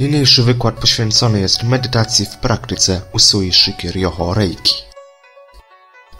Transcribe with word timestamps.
Niniejszy 0.00 0.42
wykład 0.42 0.74
poświęcony 0.74 1.40
jest 1.40 1.62
medytacji 1.62 2.26
w 2.26 2.36
praktyce 2.36 3.00
Usui 3.12 3.52
Shiki 3.52 3.92
Ryoho 3.92 4.34
Reiki. 4.34 4.74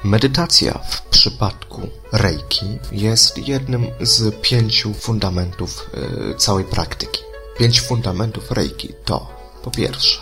Medytacja 0.05 0.79
w 0.79 1.03
przypadku 1.03 1.81
Reiki 2.13 2.79
jest 2.93 3.49
jednym 3.49 3.87
z 4.01 4.35
pięciu 4.43 4.95
fundamentów 4.95 5.91
yy, 6.29 6.35
całej 6.35 6.65
praktyki. 6.65 7.23
Pięć 7.59 7.81
fundamentów 7.81 8.51
Reiki 8.51 8.95
to 9.05 9.29
po 9.63 9.71
pierwsze 9.71 10.21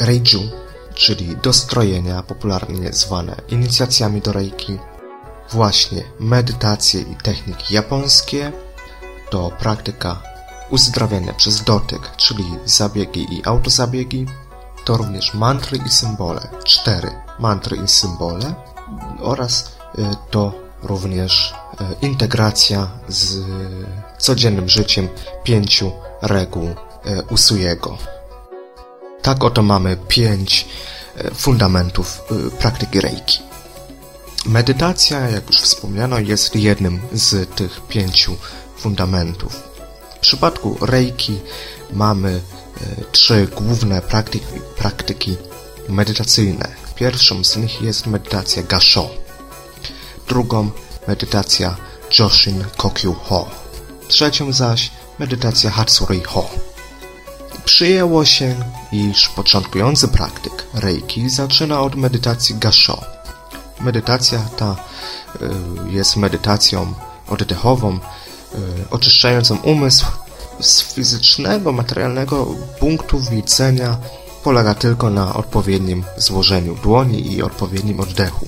Reiju, 0.00 0.50
czyli 0.94 1.36
dostrojenia 1.36 2.22
popularnie 2.22 2.92
zwane 2.92 3.36
inicjacjami 3.48 4.20
do 4.20 4.32
Reiki, 4.32 4.78
właśnie 5.50 6.04
medytacje 6.20 7.00
i 7.00 7.16
techniki 7.22 7.74
japońskie, 7.74 8.52
to 9.30 9.50
praktyka 9.58 10.35
uzdrawiania 10.70 11.32
przez 11.32 11.62
dotyk, 11.62 12.16
czyli 12.16 12.44
zabiegi 12.64 13.34
i 13.34 13.44
autozabiegi, 13.44 14.26
to 14.84 14.96
również 14.96 15.34
mantry 15.34 15.78
i 15.86 15.88
symbole, 15.88 16.48
cztery 16.64 17.10
mantry 17.38 17.76
i 17.76 17.88
symbole 17.88 18.54
oraz 19.20 19.76
y, 19.98 20.02
to 20.30 20.52
również 20.82 21.54
y, 22.02 22.06
integracja 22.06 22.88
z 23.08 23.44
codziennym 24.18 24.68
życiem 24.68 25.08
pięciu 25.44 25.92
reguł 26.22 26.68
Usujego. 27.30 27.98
Tak 29.22 29.44
oto 29.44 29.62
mamy 29.62 29.96
pięć 30.08 30.68
fundamentów 31.34 32.22
praktyki 32.58 33.00
Reiki. 33.00 33.42
Medytacja, 34.46 35.28
jak 35.30 35.46
już 35.46 35.60
wspomniano, 35.60 36.18
jest 36.18 36.56
jednym 36.56 37.00
z 37.12 37.54
tych 37.54 37.80
pięciu 37.80 38.36
fundamentów. 38.76 39.75
W 40.16 40.18
przypadku 40.18 40.76
Reiki 40.80 41.38
mamy 41.92 42.30
e, 42.30 43.04
trzy 43.12 43.48
główne 43.56 44.02
praktyki, 44.02 44.46
praktyki 44.76 45.36
medytacyjne. 45.88 46.68
Pierwszą 46.94 47.44
z 47.44 47.56
nich 47.56 47.82
jest 47.82 48.06
medytacja 48.06 48.62
Gasho. 48.62 49.10
Drugą 50.28 50.70
medytacja 51.08 51.76
Joshin 52.18 52.64
Kokyu 52.76 53.12
Ho. 53.14 53.50
Trzecią 54.08 54.52
zaś 54.52 54.90
medytacja 55.18 55.70
Hatsuri 55.70 56.20
Ho. 56.20 56.50
Przyjęło 57.64 58.24
się, 58.24 58.54
iż 58.92 59.28
początkujący 59.28 60.08
praktyk 60.08 60.66
Reiki 60.74 61.30
zaczyna 61.30 61.80
od 61.80 61.94
medytacji 61.94 62.54
Gasho. 62.54 63.04
Medytacja 63.80 64.38
ta 64.56 64.76
y, 64.76 65.92
jest 65.92 66.16
medytacją 66.16 66.94
oddechową, 67.28 67.98
oczyszczającą 68.90 69.56
umysł 69.56 70.06
z 70.60 70.82
fizycznego, 70.82 71.72
materialnego 71.72 72.46
punktu 72.80 73.20
widzenia 73.20 73.96
polega 74.44 74.74
tylko 74.74 75.10
na 75.10 75.34
odpowiednim 75.34 76.04
złożeniu 76.16 76.74
dłoni 76.74 77.32
i 77.32 77.42
odpowiednim 77.42 78.00
oddechu. 78.00 78.46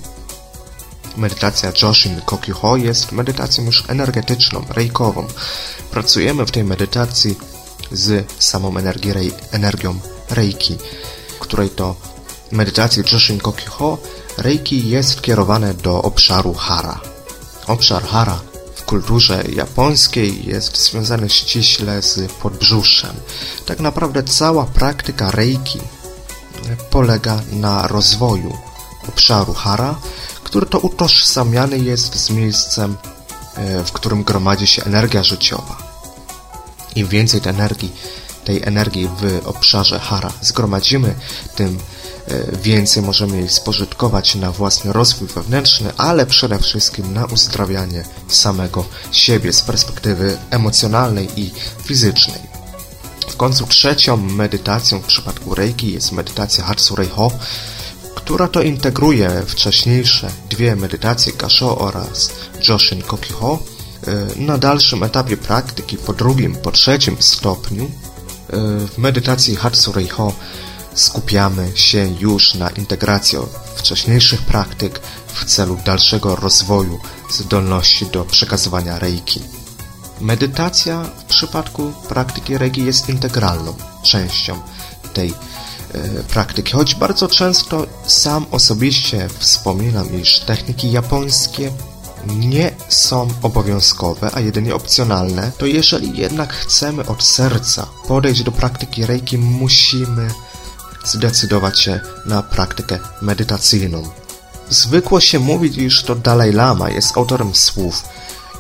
Medytacja 1.17 1.73
Joshin 1.83 2.21
Kokyuho 2.21 2.77
jest 2.77 3.13
medytacją 3.13 3.65
już 3.65 3.85
energetyczną, 3.89 4.65
rejkową. 4.71 5.27
Pracujemy 5.91 6.47
w 6.47 6.51
tej 6.51 6.65
medytacji 6.65 7.39
z 7.93 8.33
samą 8.39 8.77
energii, 8.77 9.33
energią 9.53 9.99
reiki, 10.31 10.77
której 11.41 11.71
to 11.71 11.95
medytacji 12.53 13.03
Joshin 13.13 13.39
Kokyuho 13.39 13.99
Reiki 14.39 14.89
jest 14.89 15.23
kierowane 15.23 15.75
do 15.75 16.03
obszaru 16.03 16.55
hara. 16.55 17.01
Obszar 17.67 18.03
hara 18.03 18.41
kulturze 18.89 19.45
japońskiej 19.55 20.47
jest 20.47 20.77
związany 20.91 21.31
ściśle 21.31 22.03
z 22.03 22.33
podbrzuszem. 22.33 23.17
Tak 23.67 23.81
naprawdę 23.81 24.23
cała 24.23 24.65
praktyka 24.65 25.31
Reiki 25.31 25.81
polega 26.91 27.41
na 27.53 27.87
rozwoju 27.87 28.59
obszaru 29.09 29.55
hara, 29.55 29.95
który 30.45 30.67
to 30.67 30.79
utożsamiany 30.79 31.79
jest 31.79 32.17
z 32.17 32.31
miejscem, 32.31 32.97
e, 33.57 33.85
w 33.85 33.93
którym 33.93 34.25
gromadzi 34.25 34.67
się 34.67 34.85
energia 34.85 35.23
życiowa. 35.23 35.77
Im 36.97 37.07
więcej 37.07 37.41
tej 37.41 37.51
energii, 37.51 37.93
tej 38.45 38.63
energii 38.63 39.09
w 39.21 39.47
obszarze 39.47 39.99
hara 39.99 40.33
zgromadzimy, 40.41 41.15
tym 41.57 41.79
więcej 42.63 43.03
możemy 43.03 43.37
jej 43.37 43.49
spożytkować 43.49 44.35
na 44.35 44.53
własny 44.53 44.93
rozwój 44.93 45.29
wewnętrzny, 45.29 45.93
ale 45.97 46.27
przede 46.27 46.59
wszystkim 46.59 47.15
na 47.15 47.25
uzdrawianie 47.25 48.05
samego 48.29 48.85
siebie 49.13 49.53
z 49.53 49.63
perspektywy 49.63 50.39
emocjonalnej 50.51 51.29
i 51.37 51.51
fizycznej. 51.85 52.41
W 53.29 53.37
końcu 53.37 53.67
trzecią 53.67 54.17
medytacją 54.17 55.01
w 55.01 55.07
przypadku 55.07 55.55
Reiki 55.55 55.93
jest 55.93 56.13
medytacja 56.13 56.65
Hatsureiho, 56.65 57.31
która 58.15 58.49
to 58.49 58.63
integruje 58.63 59.43
wcześniejsze 59.47 60.31
dwie 60.51 60.77
medytacje 60.77 61.33
Gasho 61.33 61.79
oraz 61.79 62.31
Joshin 62.69 63.03
Kokiho. 63.03 63.59
E, 64.07 64.41
na 64.41 64.59
dalszym 64.59 65.03
etapie 65.03 65.37
praktyki, 65.37 65.97
po 65.97 66.13
drugim, 66.13 66.55
po 66.57 66.73
trzecim 66.73 67.17
stopniu, 67.21 67.85
e, 67.85 67.89
w 68.87 68.99
medytacji 68.99 69.57
Hatsureiho 69.57 70.33
skupiamy 70.99 71.73
się 71.75 72.15
już 72.21 72.55
na 72.55 72.71
integracji 72.71 73.39
wcześniejszych 73.77 74.43
praktyk 74.43 75.01
w 75.27 75.45
celu 75.45 75.79
dalszego 75.85 76.37
rozwoju 76.37 77.01
zdolności 77.31 78.07
do 78.07 78.25
przekazywania 78.25 78.99
reiki. 78.99 79.41
Medytacja 80.21 81.03
w 81.03 81.25
przypadku 81.25 81.93
praktyki 82.09 82.59
reiki 82.59 82.85
jest 82.85 83.09
integralną 83.09 83.75
częścią 84.03 84.61
tej 85.15 85.29
e, 85.31 85.35
praktyki, 86.23 86.73
choć 86.73 86.95
bardzo 86.95 87.29
często 87.29 87.87
sam 88.07 88.47
osobiście 88.51 89.29
wspominam, 89.39 90.21
iż 90.21 90.41
techniki 90.41 90.93
japońskie 90.93 91.73
nie 92.27 92.71
są 92.89 93.29
obowiązkowe, 93.43 94.31
a 94.35 94.41
jedynie 94.41 94.75
opcjonalne, 94.75 95.53
to 95.59 95.67
jeżeli 95.67 96.19
jednak 96.19 96.53
chcemy 96.53 97.07
od 97.07 97.25
serca 97.25 97.87
podejść 98.09 98.43
do 98.43 98.53
praktyki 98.53 99.07
reiki, 99.07 99.39
musimy 99.39 100.31
zdecydować 101.05 101.81
się 101.81 102.01
na 102.27 102.43
praktykę 102.43 102.99
medytacyjną. 103.23 104.11
Zwykło 104.71 105.21
się 105.21 105.39
mówić, 105.39 105.77
iż 105.77 106.03
to 106.03 106.15
Dalaj 106.15 106.53
Lama 106.53 106.91
jest 106.91 107.17
autorem 107.17 107.55
słów 107.55 108.03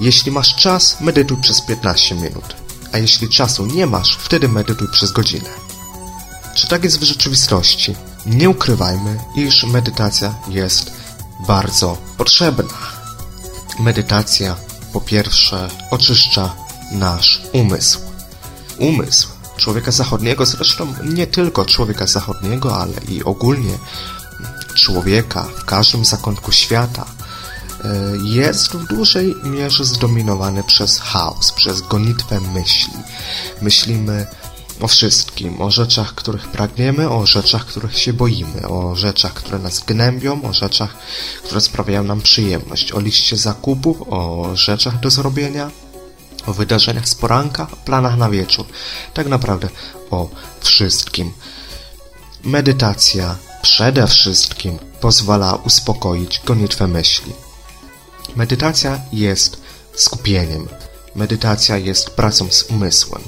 Jeśli 0.00 0.32
masz 0.32 0.56
czas, 0.56 1.00
medytuj 1.00 1.37
przez 1.37 1.60
15 1.60 2.15
minut, 2.15 2.56
a 2.93 2.99
jeśli 2.99 3.28
czasu 3.28 3.66
nie 3.66 3.87
masz, 3.87 4.16
wtedy 4.16 4.49
medytuj 4.49 4.88
przez 4.88 5.12
godzinę. 5.12 5.49
Czy 6.54 6.69
tak 6.69 6.84
jest 6.84 7.00
w 7.00 7.03
rzeczywistości? 7.03 7.94
Nie 8.26 8.50
ukrywajmy, 8.50 9.20
iż 9.37 9.65
medytacja 9.65 10.34
jest 10.49 10.93
bardzo 11.47 11.99
potrzebna. 12.16 12.75
Medytacja 13.81 14.56
po 14.93 15.00
pierwsze 15.00 15.69
oczyszcza 15.91 16.55
nasz 16.93 17.43
umysł. 17.53 18.00
Umysł 18.78 19.38
człowieka 19.58 19.91
zachodniego, 19.91 20.46
zresztą 20.46 20.94
nie 21.04 21.26
tylko 21.26 21.64
człowieka 21.64 22.06
zachodniego, 22.06 22.76
ale 22.76 22.94
i 23.08 23.24
ogólnie 23.24 23.78
człowieka 24.74 25.46
w 25.58 25.64
każdym 25.64 26.04
zakątku 26.04 26.52
świata, 26.52 27.06
e, 27.84 27.88
jest 28.24 28.72
w 28.72 28.86
dużej 28.86 29.34
mierze 29.44 29.84
zdominowany 29.84 30.62
przez 30.62 30.98
chaos, 30.98 31.52
przez 31.52 31.80
gonitwę 31.80 32.41
myśli. 32.41 32.92
Myślimy 33.62 34.26
o 34.80 34.88
wszystkim, 34.88 35.62
o 35.62 35.70
rzeczach, 35.70 36.14
których 36.14 36.48
pragniemy, 36.48 37.10
o 37.10 37.26
rzeczach, 37.26 37.66
których 37.66 37.98
się 37.98 38.12
boimy, 38.12 38.69
o 38.69 38.96
rzeczach, 38.96 39.34
które 39.34 39.58
nas 39.58 39.80
gnębią, 39.80 40.42
o 40.42 40.52
rzeczach, 40.52 40.96
które 41.44 41.60
sprawiają 41.60 42.04
nam 42.04 42.20
przyjemność, 42.20 42.92
o 42.92 43.00
liście 43.00 43.36
zakupów, 43.36 44.02
o 44.10 44.50
rzeczach 44.54 45.00
do 45.00 45.10
zrobienia, 45.10 45.70
o 46.48 46.53
wydarzeniach 46.53 47.09
z 47.09 47.14
poranka, 47.14 47.66
planach 47.84 48.16
na 48.16 48.31
wieczór. 48.31 48.66
Tak 49.14 49.26
naprawdę 49.26 49.69
o 50.10 50.28
wszystkim. 50.60 51.32
Medytacja 52.44 53.37
przede 53.62 54.06
wszystkim 54.06 54.78
pozwala 55.00 55.55
uspokoić 55.55 56.40
gonitwę 56.44 56.87
myśli. 56.87 57.32
Medytacja 58.37 59.00
jest 59.12 59.61
skupieniem. 59.94 60.69
Medytacja 61.14 61.76
jest 61.76 62.11
pracą 62.11 62.50
z 62.50 62.62
umysłem. 62.62 63.22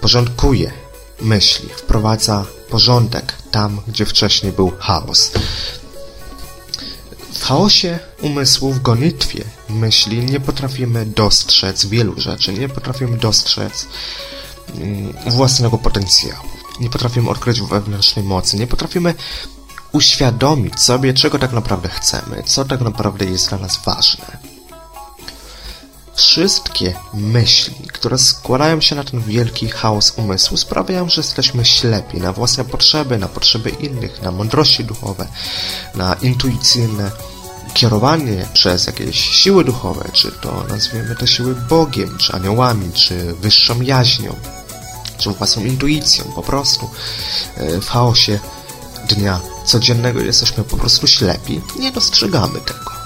Porządkuje 0.00 0.72
myśli, 1.20 1.68
wprowadza 1.68 2.44
porządek 2.70 3.34
tam, 3.50 3.80
gdzie 3.88 4.06
wcześniej 4.06 4.52
był 4.52 4.72
chaos. 4.78 5.30
W 7.38 7.44
chaosie 7.44 7.98
umysłu, 8.22 8.72
w 8.72 8.82
gonitwie. 8.82 9.44
Myśli 9.68 10.18
nie 10.18 10.40
potrafimy 10.40 11.06
dostrzec 11.06 11.86
wielu 11.86 12.20
rzeczy, 12.20 12.52
nie 12.52 12.68
potrafimy 12.68 13.16
dostrzec 13.16 13.86
mm, 14.74 15.12
własnego 15.26 15.78
potencjału, 15.78 16.48
nie 16.80 16.90
potrafimy 16.90 17.30
odkryć 17.30 17.60
wewnętrznej 17.60 18.24
mocy, 18.24 18.56
nie 18.56 18.66
potrafimy 18.66 19.14
uświadomić 19.92 20.80
sobie, 20.80 21.14
czego 21.14 21.38
tak 21.38 21.52
naprawdę 21.52 21.88
chcemy, 21.88 22.42
co 22.46 22.64
tak 22.64 22.80
naprawdę 22.80 23.24
jest 23.24 23.48
dla 23.48 23.58
nas 23.58 23.80
ważne. 23.84 24.47
Wszystkie 26.18 26.94
myśli, 27.14 27.74
które 27.92 28.18
składają 28.18 28.80
się 28.80 28.96
na 28.96 29.04
ten 29.04 29.20
wielki 29.22 29.68
chaos 29.68 30.12
umysłu, 30.16 30.56
sprawiają, 30.56 31.08
że 31.08 31.20
jesteśmy 31.20 31.64
ślepi 31.64 32.18
na 32.18 32.32
własne 32.32 32.64
potrzeby, 32.64 33.18
na 33.18 33.28
potrzeby 33.28 33.70
innych, 33.70 34.22
na 34.22 34.30
mądrości 34.30 34.84
duchowe, 34.84 35.26
na 35.94 36.14
intuicyjne 36.14 37.10
kierowanie 37.74 38.46
przez 38.52 38.86
jakieś 38.86 39.20
siły 39.20 39.64
duchowe, 39.64 40.08
czy 40.12 40.32
to 40.32 40.64
nazwiemy 40.68 41.16
te 41.16 41.26
siły 41.26 41.54
Bogiem, 41.54 42.18
czy 42.18 42.32
aniołami, 42.32 42.92
czy 42.92 43.34
wyższą 43.34 43.80
jaźnią, 43.80 44.36
czy 45.18 45.30
własną 45.30 45.64
intuicją, 45.64 46.24
po 46.24 46.42
prostu 46.42 46.90
e, 47.56 47.80
w 47.80 47.88
chaosie 47.88 48.38
dnia 49.08 49.40
codziennego 49.64 50.20
jesteśmy 50.20 50.64
po 50.64 50.76
prostu 50.76 51.06
ślepi, 51.06 51.60
nie 51.78 51.92
dostrzegamy 51.92 52.60
tego. 52.60 52.97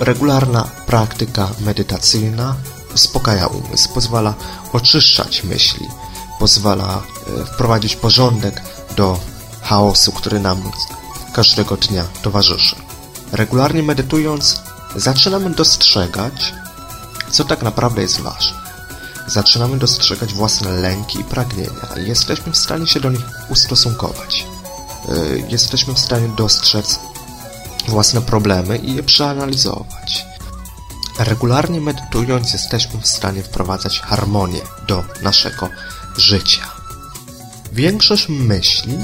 Regularna 0.00 0.70
praktyka 0.86 1.48
medytacyjna 1.60 2.56
uspokaja 2.94 3.46
umysł, 3.46 3.88
pozwala 3.94 4.34
oczyszczać 4.72 5.44
myśli, 5.44 5.88
pozwala 6.38 7.02
e, 7.42 7.44
wprowadzić 7.44 7.96
porządek 7.96 8.62
do 8.96 9.20
chaosu, 9.62 10.12
który 10.12 10.40
nam 10.40 10.70
każdego 11.32 11.76
dnia 11.76 12.04
towarzyszy. 12.22 12.76
Regularnie 13.32 13.82
medytując, 13.82 14.60
zaczynamy 14.96 15.50
dostrzegać, 15.50 16.54
co 17.30 17.44
tak 17.44 17.62
naprawdę 17.62 18.02
jest 18.02 18.20
ważne. 18.20 18.64
Zaczynamy 19.26 19.78
dostrzegać 19.78 20.34
własne 20.34 20.72
lęki 20.72 21.20
i 21.20 21.24
pragnienia 21.24 21.88
jesteśmy 21.96 22.52
w 22.52 22.56
stanie 22.56 22.86
się 22.86 23.00
do 23.00 23.10
nich 23.10 23.24
ustosunkować. 23.48 24.46
Y, 25.08 25.44
jesteśmy 25.48 25.94
w 25.94 25.98
stanie 25.98 26.28
dostrzec 26.28 27.00
własne 27.88 28.22
problemy 28.22 28.76
i 28.76 28.94
je 28.94 29.02
przeanalizować. 29.02 30.26
Regularnie 31.18 31.80
medytując, 31.80 32.52
jesteśmy 32.52 33.00
w 33.00 33.06
stanie 33.06 33.42
wprowadzać 33.42 34.00
harmonię 34.00 34.60
do 34.88 35.04
naszego 35.22 35.68
życia. 36.16 36.70
Większość 37.72 38.28
myśli 38.28 38.98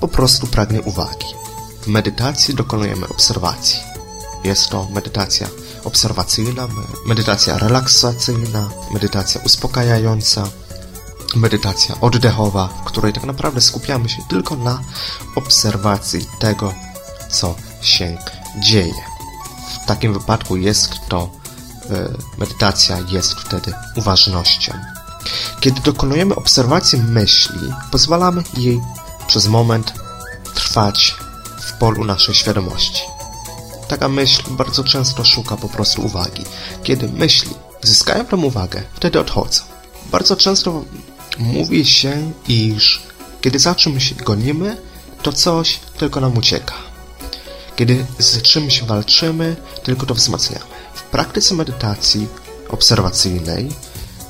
po 0.00 0.08
prostu 0.08 0.46
pragnie 0.46 0.82
uwagi. 0.82 1.26
W 1.82 1.86
medytacji 1.86 2.54
dokonujemy 2.54 3.08
obserwacji. 3.08 3.80
Jest 4.44 4.68
to 4.68 4.88
medytacja 4.90 5.48
obserwacyjna, 5.84 6.68
medytacja 7.06 7.58
relaksacyjna, 7.58 8.70
medytacja 8.92 9.40
uspokajająca, 9.44 10.48
medytacja 11.36 12.00
oddechowa, 12.00 12.68
w 12.68 12.84
której 12.84 13.12
tak 13.12 13.24
naprawdę 13.24 13.60
skupiamy 13.60 14.08
się 14.08 14.22
tylko 14.28 14.56
na 14.56 14.80
obserwacji 15.34 16.26
tego, 16.38 16.74
co 17.30 17.54
się 17.86 18.18
dzieje. 18.58 18.94
W 19.82 19.86
takim 19.86 20.12
wypadku 20.12 20.56
jest 20.56 20.90
to 21.08 21.30
e, 21.90 22.08
medytacja 22.38 22.98
jest 23.08 23.32
wtedy 23.32 23.72
uważnością. 23.96 24.72
Kiedy 25.60 25.80
dokonujemy 25.80 26.34
obserwacji 26.34 26.98
myśli, 26.98 27.72
pozwalamy 27.90 28.42
jej 28.56 28.80
przez 29.26 29.46
moment 29.46 29.92
trwać 30.54 31.14
w 31.60 31.72
polu 31.72 32.04
naszej 32.04 32.34
świadomości. 32.34 33.02
Taka 33.88 34.08
myśl 34.08 34.42
bardzo 34.50 34.84
często 34.84 35.24
szuka 35.24 35.56
po 35.56 35.68
prostu 35.68 36.02
uwagi. 36.02 36.44
Kiedy 36.82 37.08
myśli 37.08 37.50
zyskają 37.82 38.26
tę 38.26 38.36
uwagę, 38.36 38.82
wtedy 38.94 39.20
odchodzą. 39.20 39.62
Bardzo 40.12 40.36
często 40.36 40.84
mówi 41.38 41.84
się, 41.86 42.32
iż 42.48 43.02
kiedy 43.40 43.58
za 43.58 43.74
czymś 43.74 44.14
gonimy, 44.14 44.76
to 45.22 45.32
coś 45.32 45.80
tylko 45.98 46.20
nam 46.20 46.38
ucieka. 46.38 46.74
Kiedy 47.76 48.06
z 48.18 48.42
czymś 48.42 48.82
walczymy, 48.82 49.56
tylko 49.82 50.06
to 50.06 50.14
wzmacniamy. 50.14 50.64
W 50.94 51.02
praktyce 51.02 51.54
medytacji 51.54 52.28
obserwacyjnej, 52.68 53.68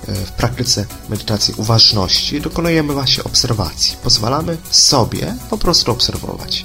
e, 0.08 0.14
w 0.14 0.32
praktyce 0.32 0.87
medytacji 1.08 1.55
uważności 1.56 2.41
dokonujemy 2.41 2.93
właśnie 2.93 3.25
obserwacji. 3.25 3.96
Pozwalamy 4.02 4.56
sobie 4.70 5.35
po 5.50 5.58
prostu 5.58 5.93
obserwować. 5.93 6.64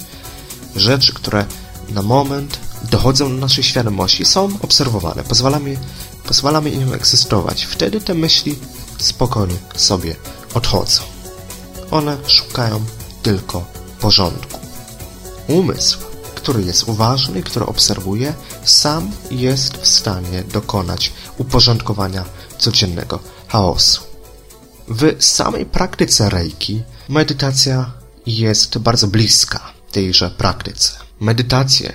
Rzeczy, 0.75 1.13
które 1.13 1.45
na 1.89 2.01
moment 2.01 2.59
dochodzą 2.91 3.29
do 3.29 3.35
naszej 3.35 3.63
świadomości, 3.63 4.25
są 4.25 4.49
obserwowane. 4.61 5.23
Pozwalamy, 5.23 5.77
pozwalamy 6.27 6.69
im 6.69 6.93
egzystować. 6.93 7.63
Wtedy 7.63 8.01
te 8.01 8.13
myśli 8.13 8.59
spokojnie 8.97 9.55
sobie 9.75 10.15
odchodzą. 10.53 11.01
One 11.91 12.17
szukają 12.27 12.85
tylko 13.23 13.65
porządku. 13.99 14.59
Umysł, 15.47 16.08
który 16.49 16.63
jest 16.63 16.83
uważny, 16.83 17.43
który 17.43 17.65
obserwuje, 17.65 18.33
sam 18.63 19.11
jest 19.31 19.77
w 19.77 19.87
stanie 19.87 20.43
dokonać 20.43 21.13
uporządkowania 21.37 22.25
codziennego 22.57 23.19
chaosu. 23.47 24.01
W 24.87 25.15
samej 25.19 25.65
praktyce 25.65 26.29
Reiki 26.29 26.81
medytacja 27.09 27.91
jest 28.25 28.77
bardzo 28.77 29.07
bliska 29.07 29.73
tejże 29.91 30.29
praktyce. 30.29 30.91
Medytacje 31.19 31.93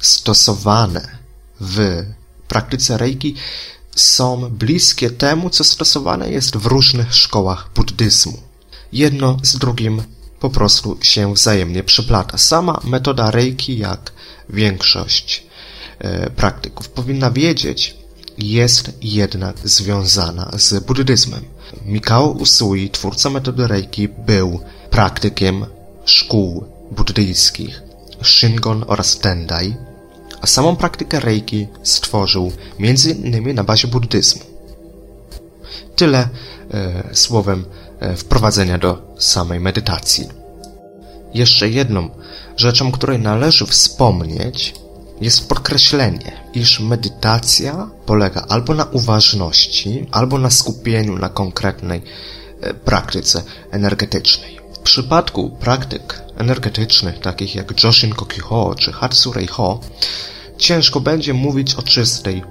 stosowane 0.00 1.18
w 1.60 2.04
praktyce 2.48 2.98
Reiki 2.98 3.34
są 3.96 4.50
bliskie 4.50 5.10
temu, 5.10 5.50
co 5.50 5.64
stosowane 5.64 6.30
jest 6.30 6.56
w 6.56 6.66
różnych 6.66 7.14
szkołach 7.14 7.70
buddyzmu. 7.74 8.38
Jedno 8.92 9.36
z 9.42 9.58
drugim 9.58 10.02
po 10.40 10.50
prostu 10.50 10.98
się 11.02 11.34
wzajemnie 11.34 11.82
przyplata. 11.82 12.38
Sama 12.38 12.80
metoda 12.84 13.30
Reiki, 13.30 13.78
jak 13.78 14.12
większość 14.50 15.46
e, 15.98 16.30
praktyków 16.30 16.88
powinna 16.88 17.30
wiedzieć, 17.30 17.96
jest 18.38 18.92
jednak 19.02 19.56
związana 19.64 20.50
z 20.56 20.84
buddyzmem. 20.84 21.44
Mikao 21.86 22.30
Usui, 22.30 22.90
twórca 22.90 23.30
metody 23.30 23.66
Reiki, 23.66 24.08
był 24.08 24.60
praktykiem 24.90 25.66
szkół 26.04 26.64
buddyjskich 26.90 27.82
Shingon 28.22 28.84
oraz 28.86 29.18
Tendai, 29.18 29.76
a 30.40 30.46
samą 30.46 30.76
praktykę 30.76 31.20
Reiki 31.20 31.66
stworzył 31.82 32.52
m.in. 32.80 33.54
na 33.54 33.64
bazie 33.64 33.88
buddyzmu. 33.88 34.42
Tyle 35.96 36.28
e, 36.70 37.08
słowem 37.12 37.64
wprowadzenia 38.16 38.78
do 38.78 39.14
samej 39.18 39.60
medytacji. 39.60 40.28
Jeszcze 41.34 41.68
jedną 41.68 42.10
rzeczą, 42.56 42.92
której 42.92 43.18
należy 43.18 43.66
wspomnieć, 43.66 44.74
jest 45.20 45.48
podkreślenie, 45.48 46.32
iż 46.54 46.80
medytacja 46.80 47.90
polega 48.06 48.44
albo 48.48 48.74
na 48.74 48.84
uważności, 48.84 50.06
albo 50.10 50.38
na 50.38 50.50
skupieniu 50.50 51.18
na 51.18 51.28
konkretnej 51.28 52.02
e, 52.60 52.74
praktyce 52.74 53.42
energetycznej. 53.70 54.58
W 54.74 54.78
przypadku 54.78 55.50
praktyk 55.50 56.22
energetycznych, 56.36 57.18
takich 57.18 57.54
jak 57.54 57.84
Joshin 57.84 58.14
Kokiho 58.14 58.74
czy 58.74 58.92
Hatsurei 58.92 59.46
Ho, 59.46 59.80
ciężko 60.58 61.00
będzie 61.00 61.34
mówić 61.34 61.74
o 61.74 61.82
czystej 61.82 62.42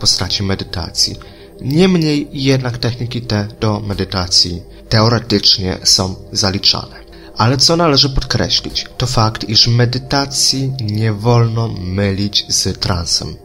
postaci 0.00 0.42
medytacji. 0.42 1.16
Niemniej 1.60 2.28
jednak 2.32 2.78
techniki 2.78 3.22
te 3.22 3.48
do 3.60 3.80
medytacji 3.80 4.62
teoretycznie 4.94 5.78
są 5.84 6.14
zaliczane. 6.32 6.96
Ale 7.36 7.56
co 7.56 7.76
należy 7.76 8.10
podkreślić, 8.10 8.86
to 8.96 9.06
fakt, 9.06 9.48
iż 9.48 9.68
medytacji 9.68 10.72
nie 10.80 11.12
wolno 11.12 11.68
mylić 11.68 12.44
z 12.48 12.80
transem. 12.80 13.36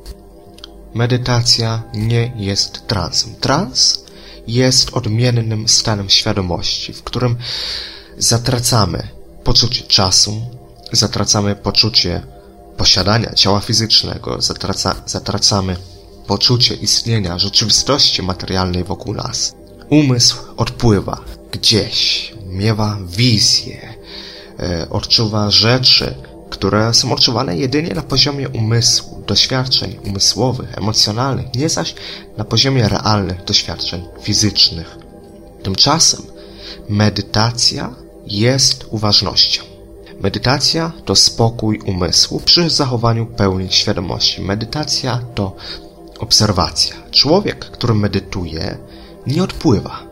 Medytacja 0.94 1.84
nie 1.94 2.34
jest 2.36 2.88
transem. 2.88 3.36
Trans 3.36 4.04
jest 4.48 4.90
odmiennym 4.94 5.68
stanem 5.68 6.10
świadomości, 6.10 6.94
w 6.94 7.04
którym 7.04 7.38
zatracamy 8.18 9.08
poczucie 9.44 9.84
czasu, 9.84 10.42
zatracamy 10.92 11.56
poczucie 11.56 12.24
posiadania 12.78 13.34
ciała 13.34 13.60
fizycznego, 13.60 14.42
zatraca, 14.42 14.96
zatracamy 15.06 15.76
poczucie 16.28 16.76
istnienia 16.76 17.40
rzeczywistości 17.40 18.24
materialnej 18.24 18.84
wokół 18.84 19.14
nas. 19.14 19.54
Umysł 19.90 20.38
odpływa 20.58 21.39
gdzieś, 21.52 22.34
miewa 22.46 22.98
wizje, 23.08 23.94
e, 24.60 24.88
odczuwa 24.90 25.52
rzeczy, 25.52 26.16
które 26.50 26.94
są 26.94 27.14
odczuwane 27.14 27.58
jedynie 27.58 27.94
na 27.94 28.02
poziomie 28.02 28.50
umysłu, 28.50 29.24
doświadczeń 29.28 30.00
umysłowych, 30.08 30.78
emocjonalnych, 30.78 31.56
nie 31.56 31.70
zaś 31.70 31.96
na 32.38 32.46
poziomie 32.46 32.90
realnych 32.90 33.44
doświadczeń 33.44 34.04
fizycznych. 34.22 34.98
Tymczasem 35.64 36.22
medytacja 36.90 37.96
jest 38.28 38.86
uważnością. 38.90 39.64
Medytacja 40.22 40.92
to 41.06 41.16
spokój 41.16 41.80
umysłu 41.80 42.40
przy 42.40 42.70
zachowaniu 42.70 43.26
pełni 43.26 43.72
świadomości. 43.72 44.42
Medytacja 44.42 45.22
to 45.36 45.56
obserwacja. 46.20 46.96
Człowiek, 47.12 47.60
który 47.60 47.94
medytuje, 47.94 48.78
nie 49.28 49.44
odpływa. 49.44 50.09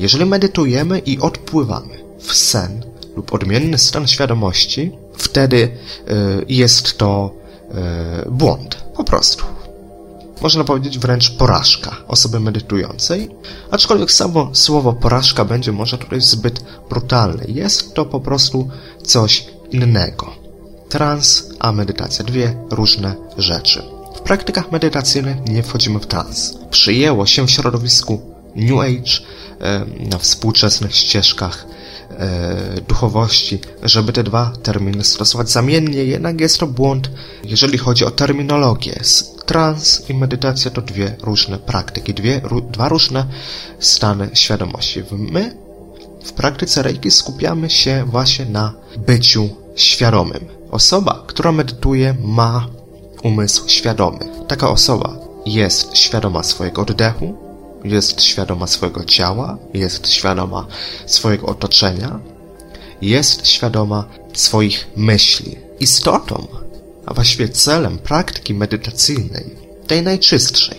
Jeżeli 0.00 0.24
medytujemy 0.24 0.98
i 0.98 1.18
odpływamy 1.18 2.04
w 2.18 2.34
sen 2.34 2.82
lub 3.16 3.34
odmienny 3.34 3.78
stan 3.78 4.06
świadomości, 4.06 4.92
wtedy 5.16 5.56
y, 5.56 6.44
jest 6.48 6.98
to 6.98 7.30
y, 8.26 8.30
błąd. 8.30 8.76
Po 8.96 9.04
prostu. 9.04 9.44
można 10.42 10.64
powiedzieć 10.64 10.98
wręcz 10.98 11.30
porażka 11.30 11.96
osoby 12.08 12.40
medytującej, 12.40 13.28
aczkolwiek 13.70 14.12
samo 14.12 14.50
słowo 14.52 14.92
porażka 14.92 15.44
będzie 15.44 15.72
może 15.72 15.98
tutaj 15.98 16.20
zbyt 16.20 16.64
brutalne. 16.90 17.44
Jest 17.48 17.94
to 17.94 18.04
po 18.04 18.20
prostu 18.20 18.68
coś 19.02 19.46
innego. 19.70 20.30
Trans 20.88 21.48
a 21.58 21.72
medytacja 21.72 22.24
dwie 22.24 22.54
różne 22.70 23.14
rzeczy. 23.38 23.82
W 24.16 24.20
praktykach 24.20 24.72
medytacyjnych 24.72 25.36
nie 25.48 25.62
wchodzimy 25.62 25.98
w 25.98 26.06
trans. 26.06 26.58
Przyjęło 26.70 27.26
się 27.26 27.46
w 27.46 27.50
środowisku 27.50 28.20
New 28.56 28.80
Age, 28.80 29.20
na 30.10 30.18
współczesnych 30.18 30.96
ścieżkach 30.96 31.66
e, 32.10 32.80
duchowości, 32.88 33.58
żeby 33.82 34.12
te 34.12 34.22
dwa 34.22 34.52
terminy 34.62 35.04
stosować 35.04 35.50
zamiennie, 35.50 36.04
jednak 36.04 36.40
jest 36.40 36.58
to 36.58 36.66
błąd, 36.66 37.10
jeżeli 37.44 37.78
chodzi 37.78 38.04
o 38.04 38.10
terminologię. 38.10 39.00
Trans 39.46 40.10
i 40.10 40.14
medytacja 40.14 40.70
to 40.70 40.82
dwie 40.82 41.16
różne 41.22 41.58
praktyki, 41.58 42.14
dwie, 42.14 42.40
dwa 42.70 42.88
różne 42.88 43.26
stany 43.78 44.30
świadomości. 44.34 45.02
My 45.10 45.56
w 46.24 46.32
praktyce 46.32 46.82
Reiki 46.82 47.10
skupiamy 47.10 47.70
się 47.70 48.04
właśnie 48.06 48.44
na 48.44 48.72
byciu 49.06 49.48
świadomym. 49.76 50.44
Osoba, 50.70 51.24
która 51.26 51.52
medytuje, 51.52 52.14
ma 52.24 52.66
umysł 53.22 53.68
świadomy. 53.68 54.18
Taka 54.48 54.70
osoba 54.70 55.16
jest 55.46 55.96
świadoma 55.96 56.42
swojego 56.42 56.82
oddechu, 56.82 57.49
jest 57.84 58.22
świadoma 58.22 58.66
swojego 58.66 59.04
ciała, 59.04 59.58
jest 59.74 60.08
świadoma 60.08 60.66
swojego 61.06 61.46
otoczenia, 61.46 62.20
jest 63.02 63.48
świadoma 63.48 64.04
swoich 64.32 64.88
myśli. 64.96 65.56
Istotą, 65.80 66.46
a 67.06 67.14
właściwie 67.14 67.48
celem 67.48 67.98
praktyki 67.98 68.54
medytacyjnej, 68.54 69.56
tej 69.86 70.02
najczystszej, 70.02 70.78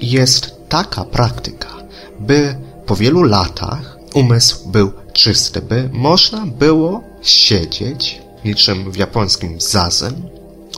jest 0.00 0.54
taka 0.68 1.04
praktyka, 1.04 1.68
by 2.20 2.56
po 2.86 2.96
wielu 2.96 3.22
latach 3.22 3.98
umysł 4.14 4.68
był 4.68 4.92
czysty, 5.12 5.62
by 5.62 5.90
można 5.92 6.46
było 6.46 7.02
siedzieć 7.22 8.20
niczym 8.44 8.92
w 8.92 8.96
japońskim 8.96 9.60
zazen, 9.60 10.28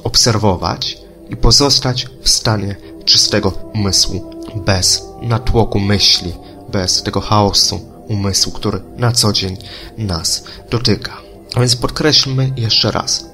obserwować 0.04 0.98
i 1.30 1.36
pozostać 1.36 2.06
w 2.22 2.28
stanie 2.28 2.76
czystego 3.04 3.50
umysłu, 3.50 4.30
bez 4.66 5.02
natłoku 5.26 5.80
myśli, 5.80 6.32
bez 6.72 7.02
tego 7.02 7.20
chaosu 7.20 7.80
umysłu, 8.08 8.52
który 8.52 8.80
na 8.96 9.12
co 9.12 9.32
dzień 9.32 9.56
nas 9.98 10.44
dotyka. 10.70 11.16
A 11.54 11.60
więc 11.60 11.76
podkreślmy 11.76 12.52
jeszcze 12.56 12.90
raz. 12.90 13.24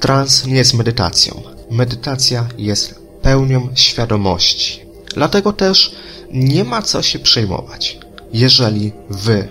Trans 0.00 0.46
nie 0.46 0.56
jest 0.56 0.74
medytacją. 0.74 1.42
Medytacja 1.70 2.48
jest 2.58 2.94
pełnią 3.22 3.68
świadomości. 3.74 4.86
Dlatego 5.14 5.52
też 5.52 5.94
nie 6.32 6.64
ma 6.64 6.82
co 6.82 7.02
się 7.02 7.18
przejmować. 7.18 7.98
Jeżeli 8.32 8.92
wy 9.10 9.48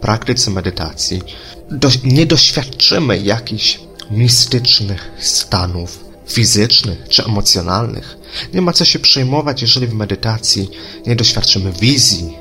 praktyce 0.00 0.50
medytacji 0.50 1.22
do, 1.70 1.88
nie 2.04 2.26
doświadczymy 2.26 3.18
jakichś 3.18 3.80
mistycznych 4.10 5.10
stanów 5.18 6.07
fizycznych 6.28 6.98
czy 7.08 7.24
emocjonalnych, 7.24 8.18
nie 8.54 8.62
ma 8.62 8.72
co 8.72 8.84
się 8.84 8.98
przejmować, 8.98 9.62
jeżeli 9.62 9.86
w 9.86 9.94
medytacji 9.94 10.70
nie 11.06 11.16
doświadczymy 11.16 11.72
wizji, 11.72 12.36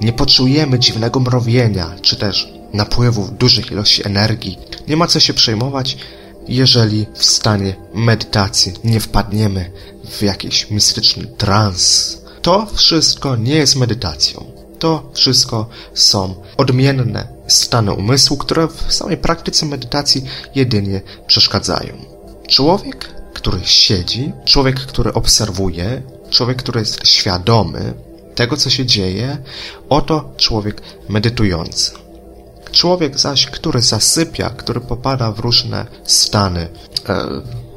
nie 0.00 0.12
poczujemy 0.12 0.78
dziwnego 0.78 1.20
mrowienia, 1.20 1.96
czy 2.02 2.16
też 2.16 2.48
napływów 2.72 3.38
dużych 3.38 3.70
ilości 3.72 4.06
energii. 4.06 4.58
Nie 4.88 4.96
ma 4.96 5.06
co 5.06 5.20
się 5.20 5.34
przejmować, 5.34 5.96
jeżeli 6.48 7.06
w 7.14 7.24
stanie 7.24 7.74
medytacji 7.94 8.72
nie 8.84 9.00
wpadniemy 9.00 9.70
w 10.10 10.22
jakiś 10.22 10.70
mistyczny 10.70 11.26
trans. 11.26 12.18
To 12.42 12.66
wszystko 12.74 13.36
nie 13.36 13.54
jest 13.54 13.76
medytacją. 13.76 14.44
To 14.78 15.10
wszystko 15.14 15.68
są 15.94 16.34
odmienne 16.56 17.28
stany 17.48 17.92
umysłu, 17.92 18.36
które 18.36 18.68
w 18.68 18.92
samej 18.92 19.16
praktyce 19.16 19.66
medytacji 19.66 20.24
jedynie 20.54 21.00
przeszkadzają. 21.26 21.94
Człowiek 22.48 23.21
który 23.42 23.60
siedzi, 23.64 24.32
człowiek, 24.44 24.80
który 24.80 25.12
obserwuje, 25.12 26.02
człowiek, 26.30 26.58
który 26.58 26.80
jest 26.80 27.08
świadomy 27.08 27.94
tego, 28.34 28.56
co 28.56 28.70
się 28.70 28.86
dzieje, 28.86 29.38
oto 29.88 30.32
człowiek 30.36 30.82
medytujący. 31.08 31.92
Człowiek 32.72 33.18
zaś, 33.18 33.46
który 33.46 33.80
zasypia, 33.80 34.50
który 34.50 34.80
popada 34.80 35.32
w 35.32 35.38
różne 35.38 35.86
stany 36.04 36.68
e, 37.08 37.26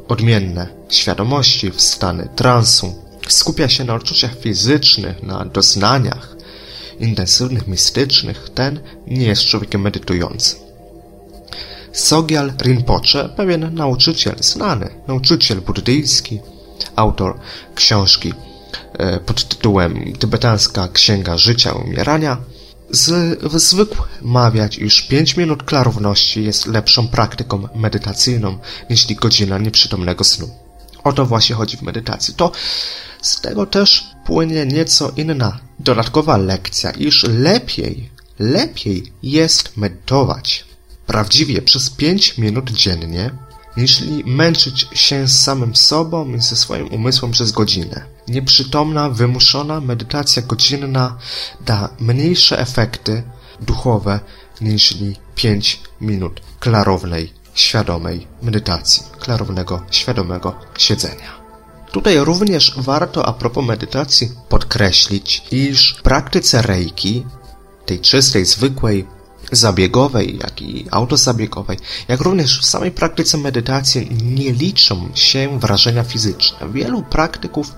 odmienne 0.08 0.68
świadomości, 0.90 1.72
w 1.72 1.82
stany 1.82 2.30
transu, 2.36 2.96
skupia 3.28 3.70
się 3.70 3.84
na 3.84 3.96
odczuciach 3.96 4.40
fizycznych, 4.40 5.24
na 5.24 5.46
doznaniach 5.46 6.36
intensywnych, 7.00 7.68
mistycznych, 7.68 8.50
ten 8.56 8.80
nie 9.08 9.26
jest 9.26 9.46
człowiekiem 9.46 9.82
medytującym. 9.82 10.65
Sogyal 11.96 12.54
Rinpoche, 12.62 13.30
pewien 13.30 13.74
nauczyciel, 13.74 14.36
znany 14.40 14.90
nauczyciel 15.08 15.62
buddyjski, 15.62 16.40
autor 16.96 17.40
książki 17.76 18.34
e, 18.94 19.20
pod 19.20 19.48
tytułem 19.48 20.14
Tybetańska 20.20 20.88
Księga 20.88 21.38
Życia 21.38 21.72
i 21.72 21.90
Umierania, 21.90 22.38
zwykł 23.56 23.96
mawiać, 24.22 24.78
iż 24.78 25.02
5 25.02 25.38
minut 25.38 25.64
klarowności 25.64 26.44
jest 26.44 26.66
lepszą 26.66 27.08
praktyką 27.08 27.68
medytacyjną 27.76 28.60
niż 28.90 29.14
godzina 29.14 29.58
nieprzytomnego 29.58 30.24
snu. 30.24 30.50
O 31.04 31.14
to 31.14 31.26
właśnie 31.26 31.56
chodzi 31.56 31.78
w 31.78 31.82
medytacji. 31.82 32.34
To 32.34 32.52
z 33.22 33.42
tego 33.42 33.66
też 33.66 34.04
płynie 34.26 34.66
nieco 34.66 35.12
inna, 35.16 35.60
dodatkowa 35.80 36.38
lekcja, 36.38 36.92
iż 36.92 37.24
lepiej, 37.24 38.10
lepiej 38.40 39.14
jest 39.24 39.78
medytować 39.78 40.66
prawdziwie 41.08 41.62
przez 41.62 41.90
pięć 41.90 42.38
minut 42.38 42.72
dziennie, 42.72 43.32
niż 43.78 44.04
męczyć 44.26 44.88
się 44.94 45.28
z 45.28 45.44
samym 45.44 45.76
sobą 45.76 46.36
i 46.36 46.42
ze 46.42 46.56
swoim 46.56 46.88
umysłem 46.88 47.32
przez 47.32 47.52
godzinę. 47.52 48.06
Nieprzytomna, 48.28 49.10
wymuszona 49.10 49.82
medytacja 49.82 50.42
godzinna 50.42 51.18
da 51.66 51.90
mniejsze 52.00 52.60
efekty 52.60 53.24
duchowe 53.62 54.20
niż 54.62 54.98
pięć 55.36 55.82
minut 56.02 56.42
klarownej, 56.60 57.34
świadomej 57.54 58.28
medytacji, 58.42 59.04
klarownego, 59.20 59.82
świadomego 59.92 60.56
siedzenia. 60.78 61.46
Tutaj 61.92 62.18
również 62.18 62.74
warto 62.78 63.26
a 63.26 63.34
propos 63.34 63.66
medytacji 63.66 64.32
podkreślić, 64.50 65.44
iż 65.52 65.96
w 66.00 66.02
praktyce 66.02 66.62
reiki, 66.62 67.26
tej 67.86 68.00
czystej, 68.00 68.46
zwykłej, 68.46 69.08
zabiegowej, 69.52 70.40
jak 70.44 70.62
i 70.62 70.86
autozabiegowej, 70.92 71.78
jak 72.08 72.22
również 72.22 72.60
w 72.62 72.66
samej 72.66 72.92
praktyce 72.92 73.38
medytacji 73.38 74.10
nie 74.24 74.52
liczą 74.52 75.10
się 75.16 75.60
wrażenia 75.60 76.04
fizyczne. 76.04 76.58
Wielu 76.74 77.04
praktyków 77.04 77.72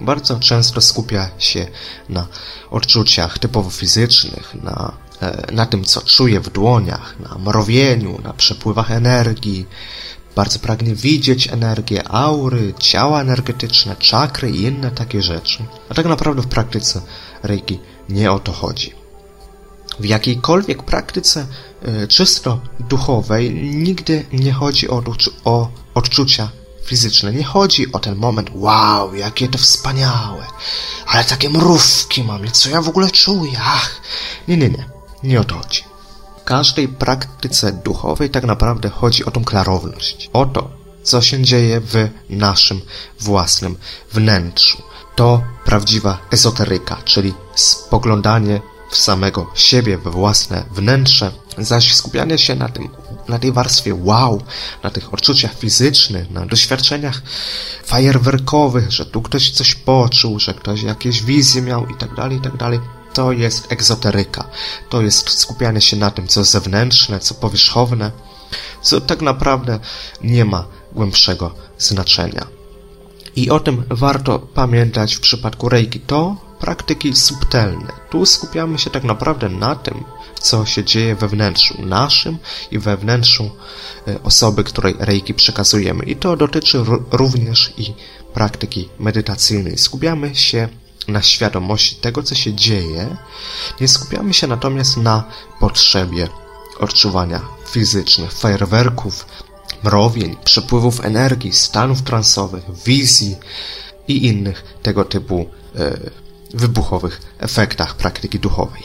bardzo 0.00 0.40
często 0.40 0.80
skupia 0.80 1.30
się 1.38 1.66
na 2.08 2.26
odczuciach 2.70 3.38
typowo 3.38 3.70
fizycznych, 3.70 4.54
na, 4.62 4.92
e, 5.22 5.52
na 5.52 5.66
tym, 5.66 5.84
co 5.84 6.00
czuje 6.00 6.40
w 6.40 6.50
dłoniach, 6.50 7.14
na 7.20 7.38
mrowieniu, 7.38 8.20
na 8.24 8.32
przepływach 8.32 8.90
energii. 8.90 9.66
Bardzo 10.36 10.58
pragnie 10.58 10.94
widzieć 10.94 11.48
energię, 11.48 12.08
aury, 12.08 12.74
ciała 12.78 13.20
energetyczne, 13.20 13.96
czakry 13.96 14.50
i 14.50 14.62
inne 14.62 14.90
takie 14.90 15.22
rzeczy. 15.22 15.64
A 15.88 15.94
tak 15.94 16.06
naprawdę 16.06 16.42
w 16.42 16.46
praktyce 16.46 17.00
Reiki 17.42 17.78
nie 18.08 18.32
o 18.32 18.38
to 18.38 18.52
chodzi 18.52 18.99
w 20.00 20.04
jakiejkolwiek 20.04 20.82
praktyce 20.82 21.46
e, 21.82 22.06
czysto 22.06 22.60
duchowej 22.80 23.54
nigdy 23.54 24.26
nie 24.32 24.52
chodzi 24.52 24.88
o, 24.88 25.02
o 25.44 25.68
odczucia 25.94 26.48
fizyczne. 26.84 27.32
Nie 27.32 27.44
chodzi 27.44 27.92
o 27.92 27.98
ten 27.98 28.16
moment, 28.16 28.50
wow, 28.54 29.14
jakie 29.14 29.48
to 29.48 29.58
wspaniałe, 29.58 30.46
ale 31.06 31.24
takie 31.24 31.50
mrówki 31.50 32.24
mam, 32.24 32.50
co 32.50 32.70
ja 32.70 32.82
w 32.82 32.88
ogóle 32.88 33.10
czuję, 33.10 33.60
ach. 33.64 34.00
Nie, 34.48 34.56
nie, 34.56 34.68
nie, 34.68 34.84
nie 35.22 35.40
o 35.40 35.44
to 35.44 35.54
chodzi. 35.54 35.82
W 36.40 36.44
każdej 36.44 36.88
praktyce 36.88 37.72
duchowej 37.72 38.30
tak 38.30 38.44
naprawdę 38.44 38.88
chodzi 38.88 39.24
o 39.24 39.30
tą 39.30 39.44
klarowność, 39.44 40.30
o 40.32 40.46
to, 40.46 40.70
co 41.02 41.22
się 41.22 41.42
dzieje 41.42 41.80
w 41.80 42.08
naszym 42.30 42.80
własnym 43.20 43.76
wnętrzu. 44.12 44.82
To 45.16 45.42
prawdziwa 45.64 46.18
ezoteryka, 46.30 46.96
czyli 47.04 47.34
spoglądanie 47.54 48.60
w 48.90 48.96
samego 48.96 49.46
siebie, 49.54 49.98
we 49.98 50.10
własne 50.10 50.64
wnętrze, 50.70 51.32
zaś 51.58 51.94
skupianie 51.94 52.38
się 52.38 52.54
na 52.54 52.68
tym, 52.68 52.88
na 53.28 53.38
tej 53.38 53.52
warstwie 53.52 53.94
wow, 53.94 54.42
na 54.82 54.90
tych 54.90 55.14
odczuciach 55.14 55.58
fizycznych, 55.58 56.30
na 56.30 56.46
doświadczeniach 56.46 57.22
fajerwerkowych, 57.84 58.90
że 58.90 59.06
tu 59.06 59.22
ktoś 59.22 59.50
coś 59.50 59.74
poczuł, 59.74 60.38
że 60.38 60.54
ktoś 60.54 60.82
jakieś 60.82 61.22
wizje 61.22 61.62
miał 61.62 61.86
i 61.86 61.94
tak 61.94 62.14
dalej, 62.14 62.38
i 62.38 62.40
tak. 62.40 62.52
To 63.12 63.32
jest 63.32 63.72
egzoteryka. 63.72 64.44
To 64.88 65.02
jest 65.02 65.30
skupianie 65.30 65.80
się 65.80 65.96
na 65.96 66.10
tym, 66.10 66.28
co 66.28 66.44
zewnętrzne, 66.44 67.20
co 67.20 67.34
powierzchowne, 67.34 68.12
co 68.82 69.00
tak 69.00 69.22
naprawdę 69.22 69.78
nie 70.22 70.44
ma 70.44 70.66
głębszego 70.92 71.54
znaczenia. 71.78 72.46
I 73.36 73.50
o 73.50 73.60
tym 73.60 73.84
warto 73.90 74.38
pamiętać 74.38 75.14
w 75.14 75.20
przypadku 75.20 75.68
reiki. 75.68 76.00
To 76.00 76.49
praktyki 76.60 77.16
subtelne. 77.16 77.92
Tu 78.10 78.26
skupiamy 78.26 78.78
się 78.78 78.90
tak 78.90 79.04
naprawdę 79.04 79.48
na 79.48 79.76
tym, 79.76 80.04
co 80.40 80.66
się 80.66 80.84
dzieje 80.84 81.14
we 81.14 81.28
wnętrzu 81.28 81.82
naszym 81.82 82.38
i 82.70 82.78
we 82.78 82.96
wnętrzu 82.96 83.50
e, 84.08 84.22
osoby, 84.22 84.64
której 84.64 84.94
reiki 84.98 85.34
przekazujemy. 85.34 86.04
I 86.04 86.16
to 86.16 86.36
dotyczy 86.36 86.84
również 87.12 87.72
i 87.78 87.94
praktyki 88.34 88.88
medytacyjnej. 88.98 89.78
Skupiamy 89.78 90.34
się 90.36 90.68
na 91.08 91.22
świadomości 91.22 91.96
tego, 91.96 92.22
co 92.22 92.34
się 92.34 92.54
dzieje, 92.54 93.16
nie 93.80 93.88
skupiamy 93.88 94.34
się 94.34 94.46
natomiast 94.46 94.96
na 94.96 95.24
potrzebie 95.60 96.28
odczuwania 96.78 97.40
fizycznych, 97.70 98.32
fajerwerków, 98.32 99.26
mrowień, 99.82 100.36
przepływów 100.44 101.04
energii, 101.04 101.52
stanów 101.52 102.02
transowych, 102.02 102.64
wizji 102.84 103.36
i 104.08 104.26
innych 104.26 104.78
tego 104.82 105.04
typu 105.04 105.46
e, 105.76 105.98
wybuchowych 106.54 107.20
efektach 107.38 107.94
praktyki 107.94 108.38
duchowej. 108.38 108.82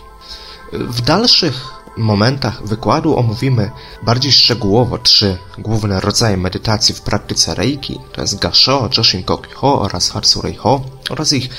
W 0.74 1.02
dalszych 1.02 1.76
momentach 1.98 2.68
wykładu 2.68 3.18
omówimy 3.18 3.72
bardziej 4.04 4.32
szczegółowo 4.32 4.98
trzy 4.98 5.38
główne 5.58 6.00
rodzaje 6.00 6.38
medytacji 6.38 6.96
w 6.96 7.02
praktyce 7.02 7.56
Reiki, 7.56 8.00
to 8.14 8.22
jest 8.22 8.40
Gasho, 8.40 8.90
Joshinkoki-ho 8.98 9.82
oraz 9.82 10.10
Hatsurei-ho 10.10 10.82
oraz 11.10 11.34
ich 11.34 11.50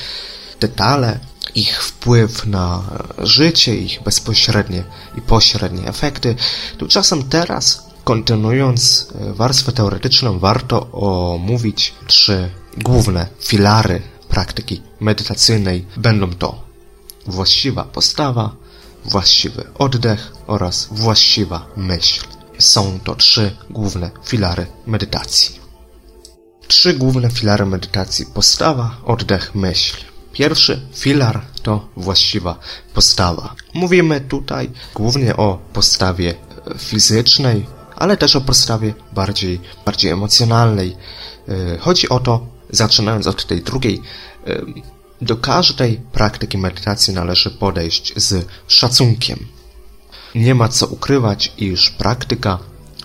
detale, 0.60 1.18
ich 1.54 1.82
wpływ 1.82 2.46
na 2.46 2.82
życie, 3.18 3.76
ich 3.76 4.02
bezpośrednie 4.02 4.84
i 5.18 5.20
pośrednie 5.20 5.88
efekty. 5.88 6.34
Tymczasem 6.78 7.28
teraz, 7.28 7.86
kontynuując 8.04 9.06
warstwę 9.14 9.72
teoretyczną, 9.72 10.38
warto 10.38 10.90
omówić 10.90 11.94
trzy 12.06 12.50
główne 12.78 13.26
filary 13.40 14.02
praktyki 14.28 14.83
medytacyjnej. 15.00 15.87
Będą 15.97 16.30
to 16.30 16.62
właściwa 17.26 17.85
postawa, 17.85 18.56
właściwy 19.04 19.64
oddech 19.78 20.33
oraz 20.47 20.88
właściwa 20.90 21.66
myśl. 21.76 22.25
Są 22.59 23.00
to 23.04 23.14
trzy 23.14 23.56
główne 23.71 24.11
filary 24.25 24.66
medytacji. 24.87 25.61
Trzy 26.68 26.95
główne 26.95 27.30
filary 27.30 27.66
medytacji: 27.66 28.26
postawa, 28.35 28.97
oddech, 29.04 29.54
myśl. 29.54 29.97
Pierwszy 30.33 30.80
filar 30.95 31.40
to 31.62 31.88
właściwa 31.97 32.59
postawa. 32.95 33.54
Mówimy 33.75 34.21
tutaj 34.21 34.71
głównie 34.95 35.37
o 35.37 35.59
postawie 35.73 36.35
fizycznej, 36.78 37.66
ale 37.97 38.16
też 38.16 38.37
o 38.37 38.40
postawie 38.40 38.95
bardziej, 39.12 39.61
bardziej 39.85 40.11
emocjonalnej. 40.11 40.97
E, 41.49 41.78
chodzi 41.78 42.09
o 42.09 42.21
to, 42.21 42.47
zaczynając 42.70 43.26
od 43.26 43.46
tej 43.46 43.62
drugiej, 43.62 44.02
do 45.20 45.37
każdej 45.37 46.00
praktyki 46.12 46.58
medytacji 46.58 47.14
należy 47.14 47.50
podejść 47.50 48.12
z 48.16 48.46
szacunkiem. 48.68 49.38
Nie 50.35 50.54
ma 50.54 50.68
co 50.68 50.87
ukrywać, 50.87 51.52
iż 51.58 51.90
praktyka 51.90 52.58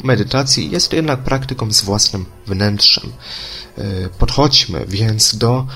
medytacji 0.03 0.71
jest 0.71 0.93
jednak 0.93 1.19
praktyką 1.19 1.73
z 1.73 1.81
własnym 1.81 2.25
wnętrzem. 2.47 3.11
E, 3.77 3.83
podchodźmy 4.09 4.85
więc 4.87 5.35
do 5.35 5.67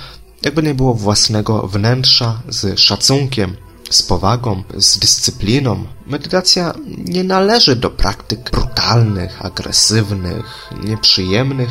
jakby 0.44 0.64
nie 0.64 0.74
było 0.74 0.94
własnego 0.94 1.68
wnętrza 1.68 2.42
z 2.50 2.80
szacunkiem, 2.80 3.56
z 3.90 4.04
powagą, 4.04 4.64
z 4.78 5.00
dyscypliną. 5.00 5.86
Medytacja 6.08 6.74
nie 6.98 7.24
należy 7.24 7.76
do 7.76 7.90
praktyk 7.90 8.52
brutalnych, 8.52 9.46
agresywnych, 9.46 10.70
nieprzyjemnych. 10.84 11.70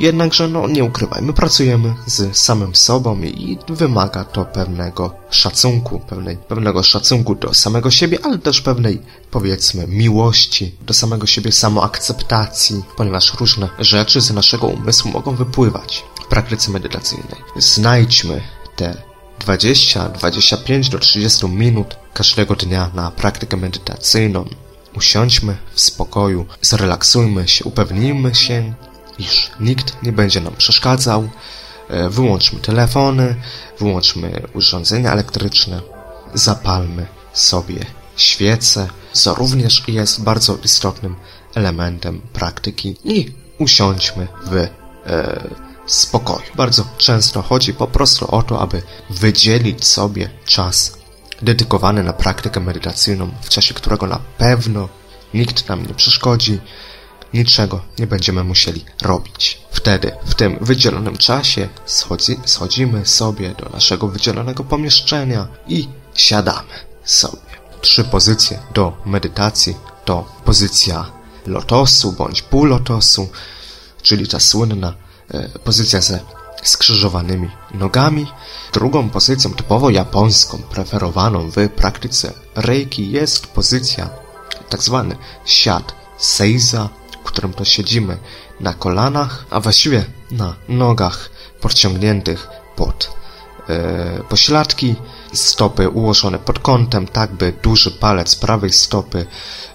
Jednakże, 0.00 0.48
no 0.48 0.68
nie 0.68 0.84
ukrywajmy, 0.84 1.32
pracujemy 1.32 1.94
z 2.06 2.36
samym 2.36 2.74
sobą 2.74 3.22
i 3.22 3.58
wymaga 3.68 4.24
to 4.24 4.44
pewnego 4.44 5.14
szacunku, 5.30 6.00
pewnej, 6.00 6.36
pewnego 6.36 6.82
szacunku 6.82 7.34
do 7.34 7.54
samego 7.54 7.90
siebie, 7.90 8.18
ale 8.22 8.38
też 8.38 8.60
pewnej, 8.60 9.02
powiedzmy, 9.30 9.86
miłości 9.86 10.74
do 10.86 10.94
samego 10.94 11.26
siebie, 11.26 11.52
samoakceptacji, 11.52 12.82
ponieważ 12.96 13.34
różne 13.34 13.68
rzeczy 13.78 14.20
z 14.20 14.30
naszego 14.30 14.66
umysłu 14.66 15.10
mogą 15.10 15.36
wypływać 15.36 16.04
praktyce 16.28 16.70
medytacyjnej. 16.70 17.36
Znajdźmy 17.56 18.42
te 18.76 19.02
20, 19.38 20.08
25 20.08 20.88
do 20.88 20.98
30 20.98 21.48
minut 21.48 21.96
każdego 22.14 22.56
dnia 22.56 22.90
na 22.94 23.10
praktykę 23.10 23.56
medytacyjną. 23.56 24.44
Usiądźmy 24.96 25.56
w 25.74 25.80
spokoju, 25.80 26.46
zrelaksujmy 26.62 27.48
się, 27.48 27.64
upewnijmy 27.64 28.34
się, 28.34 28.74
iż 29.20 29.50
nikt 29.60 30.02
nie 30.02 30.12
będzie 30.12 30.40
nam 30.40 30.56
przeszkadzał. 30.56 31.28
E, 31.88 32.08
wyłączmy 32.08 32.60
telefony, 32.60 33.34
wyłączmy 33.78 34.42
urządzenia 34.54 35.12
elektryczne, 35.12 35.80
zapalmy 36.34 37.06
sobie 37.32 37.86
świece, 38.16 38.88
co 39.12 39.34
również 39.34 39.82
jest 39.88 40.22
bardzo 40.22 40.56
istotnym 40.64 41.16
elementem 41.54 42.20
praktyki 42.32 42.96
i 43.04 43.32
usiądźmy 43.58 44.28
w 44.44 44.54
e, 44.54 44.68
spokoju. 45.86 46.46
Bardzo 46.54 46.84
często 46.98 47.42
chodzi 47.42 47.74
po 47.74 47.86
prostu 47.86 48.34
o 48.34 48.42
to, 48.42 48.60
aby 48.60 48.82
wydzielić 49.10 49.84
sobie 49.84 50.30
czas 50.44 50.98
dedykowany 51.42 52.02
na 52.02 52.12
praktykę 52.12 52.60
medytacyjną, 52.60 53.30
w 53.42 53.48
czasie 53.48 53.74
którego 53.74 54.06
na 54.06 54.20
pewno 54.38 54.88
nikt 55.34 55.68
nam 55.68 55.86
nie 55.86 55.94
przeszkodzi, 55.94 56.60
niczego 57.34 57.80
nie 57.98 58.06
będziemy 58.06 58.44
musieli 58.44 58.84
robić. 59.02 59.60
Wtedy, 59.70 60.12
w 60.26 60.34
tym 60.34 60.58
wydzielonym 60.60 61.16
czasie, 61.16 61.68
schodzi, 61.86 62.36
schodzimy 62.44 63.06
sobie 63.06 63.54
do 63.54 63.68
naszego 63.68 64.08
wydzielonego 64.08 64.64
pomieszczenia 64.64 65.48
i 65.68 65.88
siadamy 66.14 66.74
sobie. 67.04 67.50
Trzy 67.80 68.04
pozycje 68.04 68.58
do 68.74 68.96
medytacji 69.06 69.76
to 70.04 70.32
pozycja 70.44 71.10
lotosu 71.46 72.12
bądź 72.12 72.42
półlotosu, 72.42 73.28
czyli 74.02 74.28
ta 74.28 74.40
słynna 74.40 74.94
E, 75.34 75.48
pozycja 75.48 76.00
ze 76.00 76.20
skrzyżowanymi 76.62 77.50
nogami. 77.74 78.26
Drugą 78.72 79.10
pozycją 79.10 79.54
typowo 79.54 79.90
japońską, 79.90 80.58
preferowaną 80.58 81.50
w 81.50 81.68
praktyce 81.68 82.32
reiki 82.54 83.10
jest 83.10 83.46
pozycja 83.46 84.10
tak 84.68 84.82
zwany 84.82 85.16
siad 85.44 85.94
seiza, 86.18 86.88
którym 87.32 87.52
to 87.52 87.64
siedzimy 87.64 88.18
na 88.60 88.74
kolanach, 88.74 89.44
a 89.50 89.60
właściwie 89.60 90.04
na 90.30 90.54
nogach 90.68 91.30
podciągniętych 91.60 92.48
pod 92.76 93.10
e, 93.68 94.22
pośladki, 94.28 94.94
stopy 95.32 95.88
ułożone 95.88 96.38
pod 96.38 96.58
kątem, 96.58 97.06
tak 97.06 97.32
by 97.32 97.52
duży 97.62 97.90
palec 97.90 98.36
prawej 98.36 98.72
stopy 98.72 99.26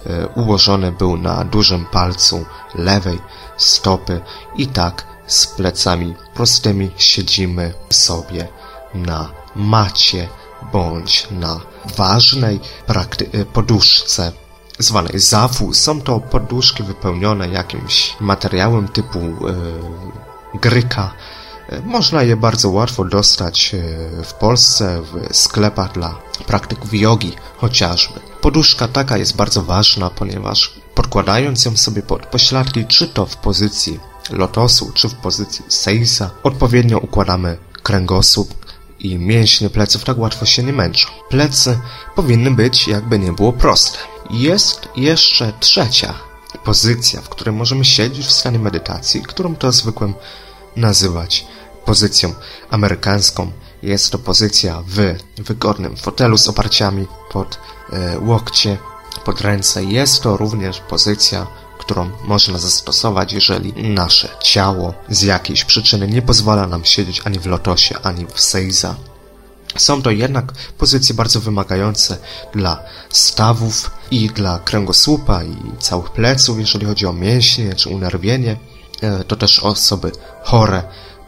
e, 0.06 0.26
ułożony 0.26 0.92
był 0.92 1.16
na 1.16 1.44
dużym 1.44 1.86
palcu 1.86 2.44
lewej 2.74 3.18
stopy 3.56 4.20
i 4.56 4.66
tak 4.66 5.06
z 5.26 5.46
plecami 5.46 6.14
prostymi 6.34 6.90
siedzimy 6.96 7.74
sobie 7.90 8.48
na 8.94 9.30
macie 9.56 10.28
bądź 10.72 11.26
na 11.30 11.60
ważnej 11.96 12.60
y, 13.34 13.44
poduszce 13.44 14.32
zwanej 14.78 15.18
zafu. 15.18 15.74
Są 15.74 16.00
to 16.00 16.20
poduszki 16.20 16.82
wypełnione 16.82 17.48
jakimś 17.48 18.16
materiałem 18.20 18.88
typu 18.88 19.18
yy, 19.18 20.60
gryka. 20.60 21.12
Y, 21.72 21.82
można 21.84 22.22
je 22.22 22.36
bardzo 22.36 22.70
łatwo 22.70 23.04
dostać 23.04 23.74
y, 23.74 24.24
w 24.24 24.34
Polsce 24.34 25.02
w 25.02 25.36
sklepach 25.36 25.92
dla 25.92 26.18
praktyków 26.46 26.94
jogi 26.94 27.32
chociażby. 27.56 28.20
Poduszka 28.40 28.88
taka 28.88 29.16
jest 29.16 29.36
bardzo 29.36 29.62
ważna, 29.62 30.10
ponieważ 30.10 30.74
podkładając 30.94 31.64
ją 31.64 31.76
sobie 31.76 32.02
pod 32.02 32.26
pośladki, 32.26 32.86
czy 32.86 33.08
to 33.08 33.26
w 33.26 33.36
pozycji 33.36 34.00
lotosu 34.30 34.92
czy 34.94 35.08
w 35.08 35.14
pozycji 35.14 35.64
seisa 35.68 36.30
odpowiednio 36.42 36.98
układamy 36.98 37.58
kręgosłup 37.82 38.66
i 38.98 39.18
mięśnie 39.18 39.70
pleców 39.70 40.04
tak 40.04 40.18
łatwo 40.18 40.46
się 40.46 40.62
nie 40.62 40.72
męczą. 40.72 41.08
Plecy 41.28 41.78
powinny 42.14 42.50
być 42.50 42.88
jakby 42.88 43.18
nie 43.18 43.32
było 43.32 43.52
proste. 43.52 43.98
Jest 44.30 44.88
jeszcze 44.96 45.52
trzecia 45.60 46.14
pozycja, 46.64 47.20
w 47.20 47.28
której 47.28 47.54
możemy 47.54 47.84
siedzieć 47.84 48.26
w 48.26 48.32
stanie 48.32 48.58
medytacji, 48.58 49.22
którą 49.22 49.56
to 49.56 49.72
zwykłem 49.72 50.14
nazywać 50.76 51.46
pozycją 51.84 52.34
amerykańską. 52.70 53.52
Jest 53.82 54.10
to 54.10 54.18
pozycja 54.18 54.82
w 54.86 55.18
wygodnym 55.42 55.96
fotelu 55.96 56.38
z 56.38 56.48
oparciami 56.48 57.06
pod 57.30 57.58
e, 57.92 58.18
łokcie, 58.18 58.78
pod 59.24 59.40
ręce. 59.40 59.84
Jest 59.84 60.22
to 60.22 60.36
również 60.36 60.80
pozycja 60.80 61.46
którą 61.86 62.10
można 62.24 62.58
zastosować, 62.58 63.32
jeżeli 63.32 63.72
nasze 63.94 64.28
ciało 64.42 64.94
z 65.08 65.22
jakiejś 65.22 65.64
przyczyny 65.64 66.08
nie 66.08 66.22
pozwala 66.22 66.66
nam 66.66 66.84
siedzieć 66.84 67.22
ani 67.24 67.38
w 67.38 67.46
lotosie, 67.46 67.98
ani 68.02 68.26
w 68.34 68.40
seiza. 68.40 68.94
Są 69.78 70.02
to 70.02 70.10
jednak 70.10 70.52
pozycje 70.78 71.14
bardzo 71.14 71.40
wymagające 71.40 72.18
dla 72.52 72.82
stawów 73.10 73.90
i 74.10 74.28
dla 74.28 74.58
kręgosłupa 74.58 75.44
i 75.44 75.56
całych 75.78 76.10
pleców, 76.10 76.58
jeżeli 76.58 76.86
chodzi 76.86 77.06
o 77.06 77.12
mięśnie 77.12 77.74
czy 77.74 77.88
unerwienie. 77.88 78.56
E, 79.00 79.24
to 79.24 79.36
też 79.36 79.60
osoby 79.60 80.12
chore 80.44 80.82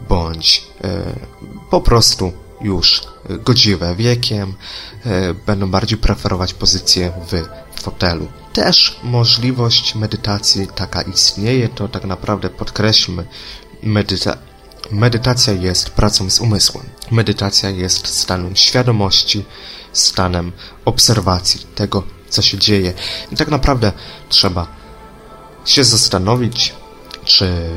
bądź 0.09 0.67
po 1.69 1.81
prostu 1.81 2.33
już 2.61 3.03
godziwe 3.29 3.95
wiekiem, 3.95 4.53
będą 5.45 5.71
bardziej 5.71 5.97
preferować 5.97 6.53
pozycję 6.53 7.11
w 7.27 7.81
fotelu. 7.81 8.27
Też 8.53 8.99
możliwość 9.03 9.95
medytacji 9.95 10.67
taka 10.75 11.01
istnieje, 11.01 11.69
to 11.69 11.87
tak 11.87 12.05
naprawdę 12.05 12.49
podkreślmy, 12.49 13.27
medyta 13.83 14.37
medytacja 14.91 15.53
jest 15.53 15.89
pracą 15.89 16.29
z 16.29 16.39
umysłem. 16.39 16.85
Medytacja 17.11 17.69
jest 17.69 18.07
stanem 18.07 18.55
świadomości, 18.55 19.45
stanem 19.93 20.51
obserwacji 20.85 21.65
tego, 21.75 22.03
co 22.29 22.41
się 22.41 22.57
dzieje. 22.57 22.93
I 23.31 23.35
tak 23.35 23.47
naprawdę 23.47 23.91
trzeba 24.29 24.67
się 25.65 25.83
zastanowić, 25.83 26.73
czy 27.25 27.69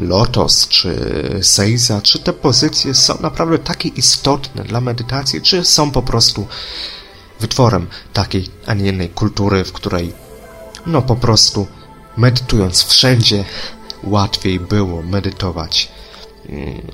lotos, 0.00 0.68
czy 0.68 0.98
seiza, 1.42 2.00
czy 2.00 2.18
te 2.18 2.32
pozycje 2.32 2.94
są 2.94 3.20
naprawdę 3.20 3.58
takie 3.58 3.88
istotne 3.88 4.64
dla 4.64 4.80
medytacji, 4.80 5.42
czy 5.42 5.64
są 5.64 5.90
po 5.90 6.02
prostu 6.02 6.46
wytworem 7.40 7.86
takiej, 8.12 8.48
a 8.66 8.74
nie 8.74 8.88
innej 8.88 9.08
kultury, 9.08 9.64
w 9.64 9.72
której 9.72 10.12
no 10.86 11.02
po 11.02 11.16
prostu 11.16 11.66
medytując 12.16 12.84
wszędzie 12.84 13.44
łatwiej 14.02 14.60
było 14.60 15.02
medytować 15.02 15.88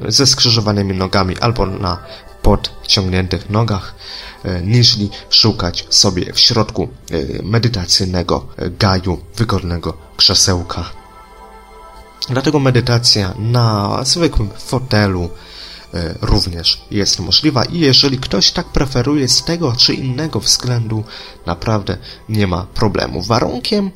ze 0.08 0.26
skrzyżowanymi 0.26 0.94
nogami 0.94 1.38
albo 1.38 1.66
na 1.66 1.98
podciągniętych 2.42 3.50
nogach, 3.50 3.94
e, 4.44 4.62
niżli 4.62 5.10
szukać 5.30 5.86
sobie 5.90 6.32
w 6.32 6.40
środku 6.40 6.88
e, 7.10 7.42
medytacyjnego 7.42 8.46
gaju 8.78 9.18
wygodnego 9.36 9.96
krzesełka. 10.16 10.90
Dlatego 12.28 12.58
medytacja 12.58 13.34
na 13.38 13.98
zwykłym 14.04 14.50
fotelu 14.58 15.28
również 16.20 16.84
jest 16.90 17.20
możliwa 17.20 17.64
i 17.64 17.78
jeżeli 17.78 18.18
ktoś 18.18 18.50
tak 18.50 18.66
preferuje 18.66 19.28
z 19.28 19.44
tego 19.44 19.72
czy 19.76 19.94
innego 19.94 20.40
względu, 20.40 21.04
naprawdę 21.46 21.96
nie 22.28 22.46
ma 22.46 22.66
problemu. 22.74 23.22
Warunkiem, 23.22 23.90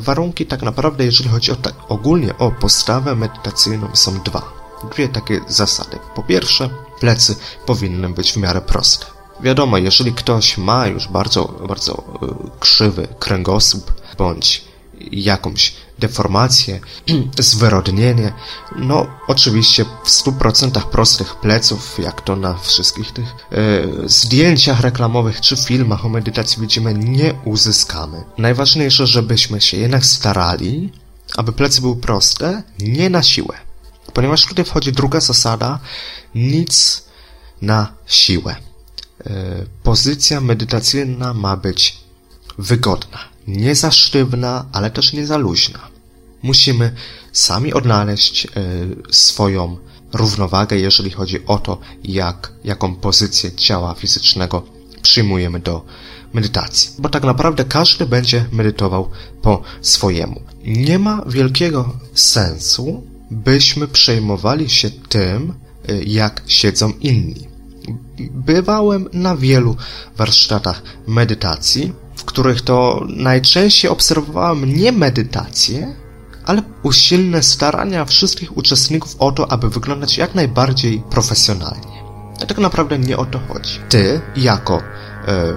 warunki 0.00 0.46
tak 0.46 0.62
naprawdę, 0.62 1.04
jeżeli 1.04 1.28
chodzi 1.28 1.52
o 1.52 1.56
tak 1.56 1.74
ogólnie 1.88 2.38
o 2.38 2.50
postawę 2.50 3.14
medytacyjną 3.14 3.88
są 3.94 4.20
dwa 4.20 4.63
dwie 4.84 5.08
takie 5.08 5.40
zasady. 5.48 5.98
Po 6.14 6.22
pierwsze, 6.22 6.70
plecy 7.00 7.36
powinny 7.66 8.08
być 8.08 8.32
w 8.32 8.36
miarę 8.36 8.60
proste. 8.60 9.06
Wiadomo, 9.40 9.78
jeżeli 9.78 10.12
ktoś 10.12 10.58
ma 10.58 10.86
już 10.86 11.08
bardzo, 11.08 11.44
bardzo 11.44 12.04
e, 12.22 12.60
krzywy 12.60 13.08
kręgosłup 13.18 13.92
bądź 14.18 14.64
jakąś 15.12 15.74
deformację, 15.98 16.80
zwyrodnienie, 17.38 18.32
no 18.76 19.06
oczywiście 19.26 19.84
w 20.04 20.08
100% 20.08 20.80
prostych 20.80 21.34
pleców, 21.34 21.98
jak 21.98 22.20
to 22.20 22.36
na 22.36 22.54
wszystkich 22.54 23.12
tych 23.12 23.26
e, 23.28 23.54
zdjęciach 24.08 24.80
reklamowych 24.80 25.40
czy 25.40 25.56
filmach 25.56 26.06
o 26.06 26.08
medytacji 26.08 26.60
widzimy, 26.60 26.94
nie 26.94 27.34
uzyskamy. 27.44 28.24
Najważniejsze, 28.38 29.06
żebyśmy 29.06 29.60
się 29.60 29.76
jednak 29.76 30.06
starali, 30.06 30.92
aby 31.36 31.52
plecy 31.52 31.80
były 31.80 31.96
proste, 31.96 32.62
nie 32.78 33.10
na 33.10 33.22
siłę. 33.22 33.63
Ponieważ 34.14 34.46
tutaj 34.46 34.64
wchodzi 34.64 34.92
druga 34.92 35.20
zasada, 35.20 35.78
nic 36.34 37.04
na 37.62 37.94
siłę. 38.06 38.56
E, 39.26 39.30
pozycja 39.82 40.40
medytacyjna 40.40 41.34
ma 41.34 41.56
być 41.56 41.96
wygodna, 42.58 43.18
nie 43.46 43.74
za 43.74 43.90
sztywna, 43.90 44.66
ale 44.72 44.90
też 44.90 45.12
nie 45.12 45.26
za 45.26 45.36
luźna. 45.36 45.78
Musimy 46.42 46.94
sami 47.32 47.72
odnaleźć 47.72 48.46
e, 48.46 48.50
swoją 49.10 49.78
równowagę, 50.12 50.76
jeżeli 50.76 51.10
chodzi 51.10 51.46
o 51.46 51.58
to, 51.58 51.78
jak, 52.04 52.52
jaką 52.64 52.96
pozycję 52.96 53.52
ciała 53.52 53.94
fizycznego 53.94 54.62
przyjmujemy 55.02 55.60
do 55.60 55.84
medytacji. 56.32 56.90
Bo 56.98 57.08
tak 57.08 57.22
naprawdę 57.22 57.64
każdy 57.64 58.06
będzie 58.06 58.46
medytował 58.52 59.10
po 59.42 59.62
swojemu. 59.82 60.42
Nie 60.64 60.98
ma 60.98 61.22
wielkiego 61.26 61.98
sensu 62.14 63.13
byśmy 63.30 63.88
przejmowali 63.88 64.70
się 64.70 64.90
tym, 64.90 65.54
y, 65.90 66.04
jak 66.06 66.42
siedzą 66.46 66.92
inni. 67.00 67.48
Bywałem 68.30 69.08
na 69.12 69.36
wielu 69.36 69.76
warsztatach 70.16 70.82
medytacji, 71.06 71.92
w 72.16 72.24
których 72.24 72.62
to 72.62 73.06
najczęściej 73.08 73.90
obserwowałem 73.90 74.76
nie 74.76 74.92
medytację, 74.92 75.94
ale 76.44 76.62
usilne 76.82 77.42
starania 77.42 78.04
wszystkich 78.04 78.56
uczestników 78.56 79.16
o 79.18 79.32
to, 79.32 79.52
aby 79.52 79.70
wyglądać 79.70 80.18
jak 80.18 80.34
najbardziej 80.34 81.02
profesjonalnie. 81.10 82.04
A 82.42 82.46
tak 82.46 82.58
naprawdę 82.58 82.98
nie 82.98 83.16
o 83.16 83.24
to 83.24 83.40
chodzi. 83.48 83.80
Ty, 83.88 84.20
jako 84.36 84.82
e, 85.28 85.54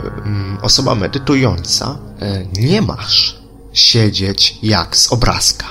osoba 0.61 0.95
medytująca, 0.95 1.97
e, 2.19 2.45
nie 2.61 2.81
masz 2.81 3.37
siedzieć 3.73 4.57
jak 4.63 4.97
z 4.97 5.13
obrazka. 5.13 5.65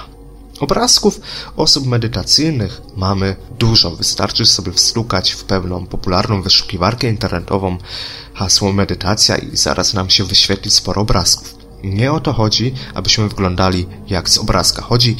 Obrazków 0.60 1.20
osób 1.56 1.86
medytacyjnych 1.86 2.82
mamy 2.96 3.36
dużo. 3.58 3.96
Wystarczy 3.96 4.46
sobie 4.46 4.72
wstukać 4.72 5.32
w 5.32 5.44
pewną 5.44 5.86
popularną 5.86 6.42
wyszukiwarkę 6.42 7.08
internetową 7.08 7.78
hasło 8.34 8.72
medytacja 8.72 9.36
i 9.36 9.56
zaraz 9.56 9.94
nam 9.94 10.10
się 10.10 10.24
wyświetli 10.24 10.70
sporo 10.70 11.02
obrazków. 11.02 11.56
Nie 11.84 12.12
o 12.12 12.20
to 12.20 12.32
chodzi, 12.32 12.74
abyśmy 12.94 13.28
wyglądali 13.28 13.86
jak 14.08 14.30
z 14.30 14.38
obrazka. 14.38 14.82
Chodzi 14.82 15.16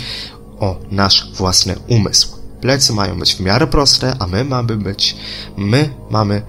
o 0.60 0.80
nasz 0.90 1.32
własny 1.32 1.76
umysł. 1.88 2.28
Plecy 2.60 2.92
mają 2.92 3.18
być 3.18 3.34
w 3.34 3.40
miarę 3.40 3.66
proste, 3.66 4.16
a 4.18 4.26
my 4.26 4.44
mamy 4.44 4.76
być, 4.76 5.16
my 5.56 5.94
mamy 6.10 6.42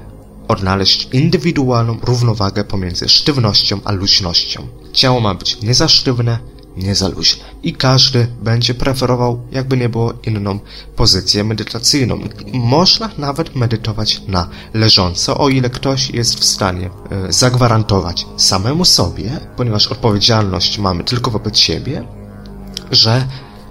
odnaleźć 0.48 1.10
indywidualną 1.12 2.00
równowagę 2.04 2.64
pomiędzy 2.64 3.10
sztywnością 3.10 3.80
a 3.84 3.92
luźnością. 3.92 4.68
Ciało 4.94 5.20
ma 5.20 5.34
być 5.34 5.62
nie 5.62 5.74
za 5.74 5.88
sztywne, 5.88 6.40
nie 6.78 6.96
za 6.96 7.08
luźne. 7.08 7.46
I 7.64 7.74
każdy 7.74 8.28
będzie 8.44 8.74
preferował, 8.74 9.42
jakby 9.52 9.78
nie 9.78 9.90
było, 9.90 10.14
inną 10.24 10.60
pozycję 10.96 11.44
medytacyjną. 11.44 12.20
Można 12.54 13.10
nawet 13.18 13.56
medytować 13.56 14.22
na 14.28 14.50
leżąco, 14.74 15.38
o 15.38 15.50
ile 15.50 15.70
ktoś 15.70 16.10
jest 16.10 16.40
w 16.40 16.46
stanie 16.46 16.90
e, 17.12 17.34
zagwarantować 17.34 18.26
samemu 18.38 18.86
sobie, 18.86 19.40
ponieważ 19.58 19.88
odpowiedzialność 19.88 20.78
mamy 20.78 21.04
tylko 21.04 21.32
wobec 21.32 21.58
siebie, 21.58 22.04
że 22.92 23.28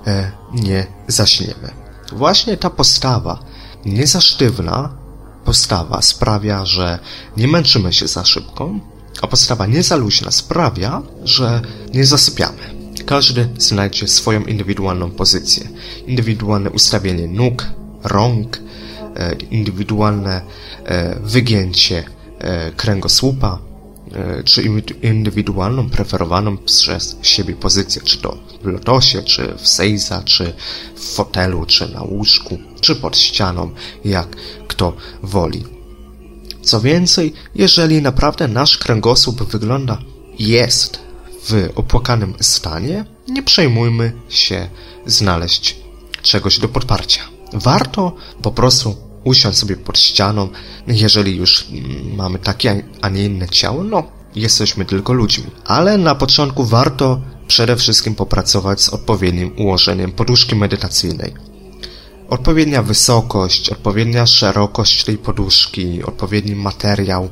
e, 0.07 0.33
nie 0.53 0.87
zaśniemy. 1.09 1.71
Właśnie 2.13 2.57
ta 2.57 2.71
postawa 2.71 3.39
niezasztywna 3.85 5.07
postawa 5.45 6.03
sprawia, 6.03 6.67
że 6.67 6.99
nie 7.37 7.49
męczymy 7.49 7.93
się 7.93 8.09
za 8.09 8.25
szybko, 8.25 8.71
a 9.23 9.27
postawa 9.27 9.67
niezaluźna 9.67 10.31
sprawia, 10.31 11.03
że 11.25 11.61
nie 11.95 12.07
zasypiamy. 12.07 12.76
Każdy 13.07 13.49
znajdzie 13.59 14.09
swoją 14.09 14.45
indywidualną 14.45 15.11
pozycję, 15.11 15.69
indywidualne 16.07 16.71
ustawienie 16.71 17.29
nóg, 17.29 17.67
rąk, 18.05 18.61
e, 19.17 19.35
indywidualne 19.51 20.43
e, 20.85 21.21
wygięcie 21.21 22.05
e, 22.39 22.73
kręgosłupa, 22.73 23.59
czy 24.45 24.63
indywidualną, 25.03 25.91
preferowaną 25.91 26.57
przez 26.57 27.17
siebie 27.23 27.55
pozycję, 27.55 28.03
czy 28.05 28.19
to 28.19 28.39
w 28.63 28.67
lotosie, 28.67 29.23
czy 29.23 29.55
w 29.59 29.69
seiza, 29.69 30.23
czy 30.23 30.53
w 30.95 31.01
fotelu, 31.01 31.67
czy 31.67 31.93
na 31.93 32.03
łóżku, 32.03 32.59
czy 32.81 32.97
pod 32.97 33.19
ścianą, 33.19 33.71
jak 34.05 34.37
kto 34.69 34.97
woli. 35.23 35.65
Co 36.63 36.81
więcej, 36.81 37.33
jeżeli 37.55 38.03
naprawdę 38.03 38.49
nasz 38.49 38.79
kręgosłup 38.79 39.43
wygląda, 39.43 39.99
jest 40.39 41.06
w 41.49 41.71
opłakanym 41.75 42.35
stanie, 42.41 43.05
nie 43.29 43.43
przejmujmy 43.43 44.13
się 44.29 44.69
znaleźć 45.07 45.77
czegoś 46.23 46.59
do 46.59 46.69
podparcia. 46.69 47.21
Warto 47.53 48.13
po 48.43 48.51
prostu 48.51 48.97
usiąść 49.25 49.59
sobie 49.59 49.77
pod 49.77 49.99
ścianą, 49.99 50.49
jeżeli 50.87 51.37
już 51.37 51.67
mamy 52.17 52.39
takie, 52.39 52.83
a 53.01 53.09
nie 53.09 53.25
inne 53.25 53.49
ciało, 53.49 53.85
no, 53.85 54.03
jesteśmy 54.35 54.85
tylko 54.85 55.13
ludźmi. 55.13 55.47
Ale 55.65 55.99
na 55.99 56.15
początku 56.15 56.65
warto 56.65 57.21
przede 57.49 57.77
wszystkim 57.77 58.15
popracować 58.15 58.81
z 58.81 58.89
odpowiednim 58.89 59.53
ułożeniem 59.59 60.13
poduszki 60.13 60.57
medytacyjnej. 60.57 61.35
Odpowiednia 62.29 62.83
wysokość, 62.83 63.71
odpowiednia 63.71 64.27
szerokość 64.27 65.05
tej 65.05 65.19
poduszki, 65.19 66.03
odpowiedni 66.03 66.55
materiał 66.55 67.31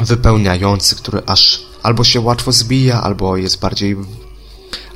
wypełniający, 0.00 0.96
który 0.96 1.22
aż 1.26 1.62
albo 1.84 2.04
się 2.04 2.20
łatwo 2.20 2.52
zbija, 2.52 3.02
albo 3.02 3.36
jest 3.36 3.60
bardziej 3.60 3.96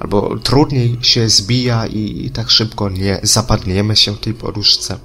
albo 0.01 0.37
trudniej 0.39 0.99
się 1.03 1.29
zbija 1.29 1.87
i, 1.87 2.27
i 2.27 2.31
tak 2.31 2.51
szybko 2.51 2.89
nie 2.91 3.21
zapadniemy 3.23 3.97
się 3.97 4.13
w 4.13 4.21
tej 4.21 4.35
poduszce. 4.35 4.99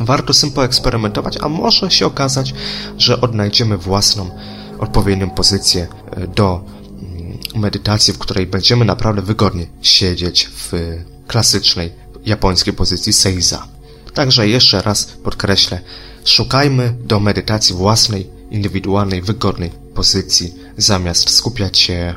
Warto 0.00 0.34
z 0.34 0.40
tym 0.40 0.50
poeksperymentować, 0.50 1.38
a 1.40 1.48
może 1.48 1.90
się 1.90 2.06
okazać, 2.06 2.54
że 2.98 3.20
odnajdziemy 3.20 3.76
własną, 3.76 4.30
odpowiednią 4.78 5.30
pozycję 5.30 5.86
e, 6.10 6.26
do 6.26 6.64
mm, 7.02 7.38
medytacji, 7.54 8.14
w 8.14 8.18
której 8.18 8.46
będziemy 8.46 8.84
naprawdę 8.84 9.22
wygodnie 9.22 9.66
siedzieć 9.82 10.48
w 10.54 10.72
klasycznej 11.26 11.92
japońskiej 12.26 12.74
pozycji 12.74 13.12
seiza. 13.12 13.68
Także 14.14 14.48
jeszcze 14.48 14.82
raz 14.82 15.04
podkreślę, 15.04 15.80
szukajmy 16.24 16.94
do 17.04 17.20
medytacji 17.20 17.74
własnej, 17.74 18.30
indywidualnej, 18.50 19.22
wygodnej 19.22 19.70
pozycji, 19.94 20.54
zamiast 20.76 21.30
skupiać 21.30 21.78
się 21.78 22.14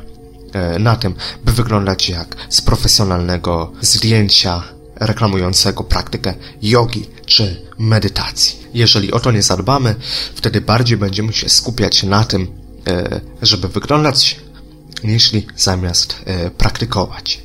e, 0.52 0.78
na 0.78 0.96
tym, 0.96 1.14
by 1.44 1.52
wyglądać 1.52 2.08
jak 2.08 2.36
z 2.48 2.60
profesjonalnego 2.60 3.72
zdjęcia 3.80 4.62
reklamującego 4.96 5.84
praktykę 5.84 6.34
jogi 6.62 7.06
czy 7.26 7.62
medytacji. 7.78 8.64
Jeżeli 8.74 9.12
o 9.12 9.20
to 9.20 9.32
nie 9.32 9.42
zadbamy, 9.42 9.94
wtedy 10.34 10.60
bardziej 10.60 10.98
będziemy 10.98 11.32
się 11.32 11.48
skupiać 11.48 12.02
na 12.02 12.24
tym, 12.24 12.48
e, 12.88 13.20
żeby 13.42 13.68
wyglądać, 13.68 14.40
niż 15.04 15.32
zamiast 15.56 16.16
e, 16.24 16.50
praktykować. 16.50 17.42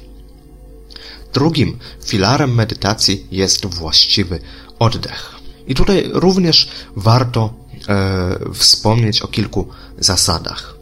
Drugim 1.33 1.79
filarem 2.05 2.55
medytacji 2.55 3.27
jest 3.31 3.65
właściwy 3.65 4.39
oddech. 4.79 5.35
I 5.67 5.75
tutaj 5.75 6.09
również 6.13 6.69
warto 6.95 7.53
e, 7.89 8.53
wspomnieć 8.53 9.21
o 9.21 9.27
kilku 9.27 9.67
zasadach. 9.99 10.75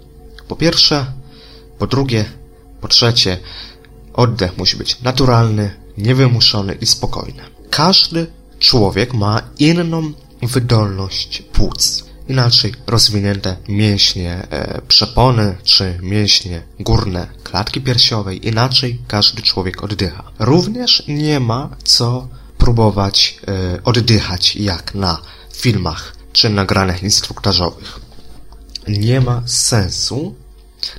Po 0.48 0.56
pierwsze, 0.56 1.06
po 1.80 1.88
drugie, 1.88 2.26
po 2.82 2.88
trzecie, 2.88 3.38
oddech 4.14 4.58
musi 4.58 4.78
być 4.78 5.02
naturalny, 5.02 5.76
niewymuszony 5.98 6.74
i 6.74 6.86
spokojny. 6.86 7.44
Każdy 7.70 8.28
człowiek 8.60 9.14
ma 9.14 9.42
inną 9.60 10.12
wydolność 10.42 11.42
płuc. 11.42 12.04
Inaczej 12.30 12.74
rozwinięte 12.88 13.58
mięśnie 13.68 14.48
e, 14.50 14.82
przepony 14.88 15.56
czy 15.64 16.00
mięśnie 16.02 16.62
górne 16.80 17.28
klatki 17.44 17.82
piersiowej. 17.82 18.48
Inaczej 18.48 19.02
każdy 19.08 19.42
człowiek 19.42 19.84
oddycha. 19.84 20.24
Również 20.40 21.04
nie 21.08 21.40
ma 21.40 21.70
co 21.84 22.28
próbować 22.58 23.40
e, 23.48 23.84
oddychać 23.84 24.56
jak 24.56 24.96
na 24.96 25.22
filmach 25.54 26.17
czy 26.32 26.50
nagraniach 26.50 27.04
instruktażowych. 27.04 28.00
Nie 28.88 29.22
ma 29.22 29.42
sensu 29.46 30.36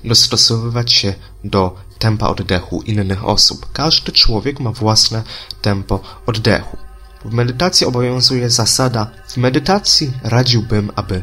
dostosowywać 0.05 0.93
się 0.93 1.14
do 1.45 1.77
tempa 1.99 2.29
oddechu 2.29 2.83
innych 2.83 3.25
osób. 3.25 3.73
Każdy 3.73 4.12
człowiek 4.12 4.61
ma 4.61 4.73
własne 4.73 5.23
tempo 5.62 6.01
oddechu. 6.27 6.77
W 7.25 7.33
medytacji 7.33 7.87
obowiązuje 7.87 8.51
zasada, 8.51 9.11
w 9.29 9.37
medytacji 9.37 10.12
radziłbym, 10.23 10.91
aby 10.97 11.23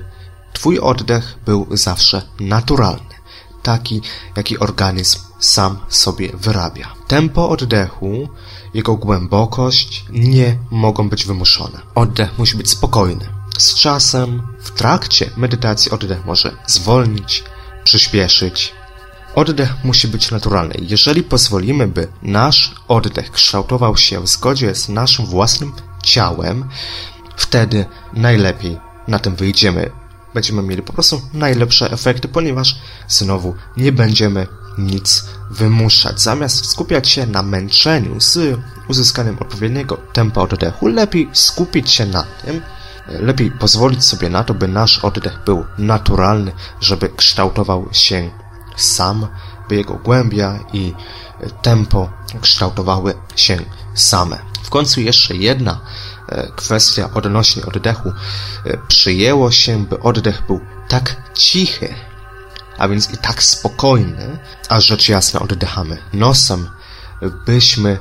Twój 0.55 0.79
oddech 0.79 1.37
był 1.45 1.67
zawsze 1.71 2.21
naturalny, 2.39 3.15
taki, 3.63 4.01
jaki 4.37 4.59
organizm 4.59 5.19
sam 5.39 5.77
sobie 5.89 6.29
wyrabia. 6.33 6.93
Tempo 7.07 7.49
oddechu, 7.49 8.29
jego 8.73 8.95
głębokość 8.95 10.05
nie 10.09 10.57
mogą 10.71 11.09
być 11.09 11.25
wymuszone. 11.25 11.79
Oddech 11.95 12.37
musi 12.37 12.57
być 12.57 12.69
spokojny. 12.69 13.34
Z 13.57 13.75
czasem, 13.75 14.41
w 14.59 14.71
trakcie 14.71 15.29
medytacji 15.37 15.91
oddech 15.91 16.25
może 16.25 16.51
zwolnić, 16.67 17.43
przyspieszyć, 17.83 18.73
Oddech 19.35 19.83
musi 19.83 20.07
być 20.07 20.31
naturalny. 20.31 20.75
Jeżeli 20.81 21.23
pozwolimy, 21.23 21.87
by 21.87 22.07
nasz 22.21 22.75
oddech 22.87 23.31
kształtował 23.31 23.97
się 23.97 24.21
w 24.21 24.27
zgodzie 24.27 24.75
z 24.75 24.89
naszym 24.89 25.25
własnym 25.25 25.73
ciałem, 26.03 26.69
wtedy 27.37 27.85
najlepiej 28.13 28.79
na 29.07 29.19
tym 29.19 29.35
wyjdziemy. 29.35 29.91
Będziemy 30.33 30.61
mieli 30.61 30.81
po 30.81 30.93
prostu 30.93 31.21
najlepsze 31.33 31.91
efekty, 31.91 32.27
ponieważ 32.27 32.75
znowu 33.07 33.55
nie 33.77 33.91
będziemy 33.91 34.47
nic 34.77 35.25
wymuszać. 35.51 36.21
Zamiast 36.21 36.65
skupiać 36.65 37.09
się 37.09 37.27
na 37.27 37.43
męczeniu 37.43 38.21
z 38.21 38.59
uzyskaniem 38.87 39.37
odpowiedniego 39.39 39.97
tempa 40.13 40.41
oddechu, 40.41 40.87
lepiej 40.87 41.29
skupić 41.33 41.91
się 41.91 42.05
na 42.05 42.23
tym, 42.45 42.61
lepiej 43.07 43.51
pozwolić 43.51 44.03
sobie 44.03 44.29
na 44.29 44.43
to, 44.43 44.53
by 44.53 44.67
nasz 44.67 44.99
oddech 44.99 45.39
był 45.45 45.65
naturalny, 45.77 46.51
żeby 46.81 47.09
kształtował 47.09 47.89
się 47.91 48.31
sam, 48.75 49.27
by 49.69 49.75
jego 49.75 49.93
głębia 49.93 50.59
i 50.73 50.93
tempo 51.61 52.09
kształtowały 52.41 53.13
się 53.35 53.57
same. 53.93 54.39
W 54.63 54.69
końcu 54.69 55.01
jeszcze 55.01 55.35
jedna 55.35 55.81
e, 56.29 56.51
kwestia 56.55 57.09
odnośnie 57.13 57.65
oddechu. 57.65 58.09
E, 58.65 58.77
przyjęło 58.87 59.51
się, 59.51 59.85
by 59.85 59.99
oddech 59.99 60.45
był 60.47 60.59
tak 60.87 61.15
cichy, 61.33 61.95
a 62.77 62.87
więc 62.87 63.13
i 63.13 63.17
tak 63.17 63.43
spokojny, 63.43 64.39
a 64.69 64.81
rzecz 64.81 65.09
jasna 65.09 65.39
oddychamy 65.39 65.97
nosem, 66.13 66.69
byśmy 67.45 67.99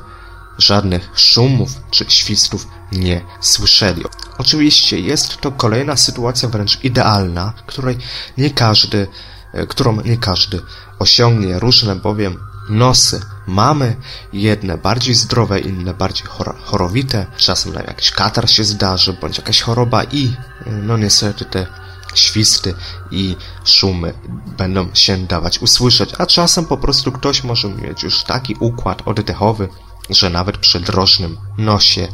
żadnych 0.59 1.11
szumów 1.15 1.71
czy 1.91 2.05
świstów 2.09 2.67
nie 2.93 3.25
słyszeli. 3.41 4.05
Oczywiście 4.39 5.01
jest 5.01 5.37
to 5.41 5.53
kolejna 5.53 5.97
sytuacja 5.97 6.49
wręcz 6.49 6.85
idealna, 6.85 7.53
której 7.67 7.99
nie 8.39 8.51
każdy 8.51 9.09
E, 9.55 9.67
którą 9.67 10.01
nie 10.01 10.17
każdy 10.17 10.61
osiągnie. 10.99 11.59
Różne 11.59 11.97
bowiem 11.97 12.39
nosy 12.71 13.21
mamy, 13.47 13.97
jedne 14.33 14.79
bardziej 14.79 15.15
zdrowe, 15.15 15.61
inne 15.61 15.95
bardziej 15.95 16.27
chor 16.27 16.57
chorowite. 16.65 17.27
Czasem 17.37 17.73
nam 17.73 17.85
jakiś 17.87 18.11
katar 18.11 18.51
się 18.51 18.65
zdarzy, 18.65 19.13
bądź 19.13 19.39
jakaś 19.39 19.61
choroba 19.61 20.05
i 20.05 20.33
e, 20.67 20.71
no 20.71 20.97
niestety 20.97 21.45
te 21.45 21.67
świsty 22.15 22.75
i 23.11 23.37
szumy 23.65 24.15
będą 24.59 24.89
się 24.95 25.27
dawać 25.27 25.59
usłyszeć, 25.59 26.11
a 26.19 26.27
czasem 26.27 26.67
po 26.67 26.77
prostu 26.77 27.13
ktoś 27.13 27.45
może 27.45 27.69
mieć 27.69 28.03
już 28.03 28.23
taki 28.23 28.57
układ 28.61 29.03
oddechowy, 29.05 29.69
że 30.11 30.31
nawet 30.31 30.59
przy 30.59 30.81
drożnym 30.81 31.37
nosie 31.59 32.09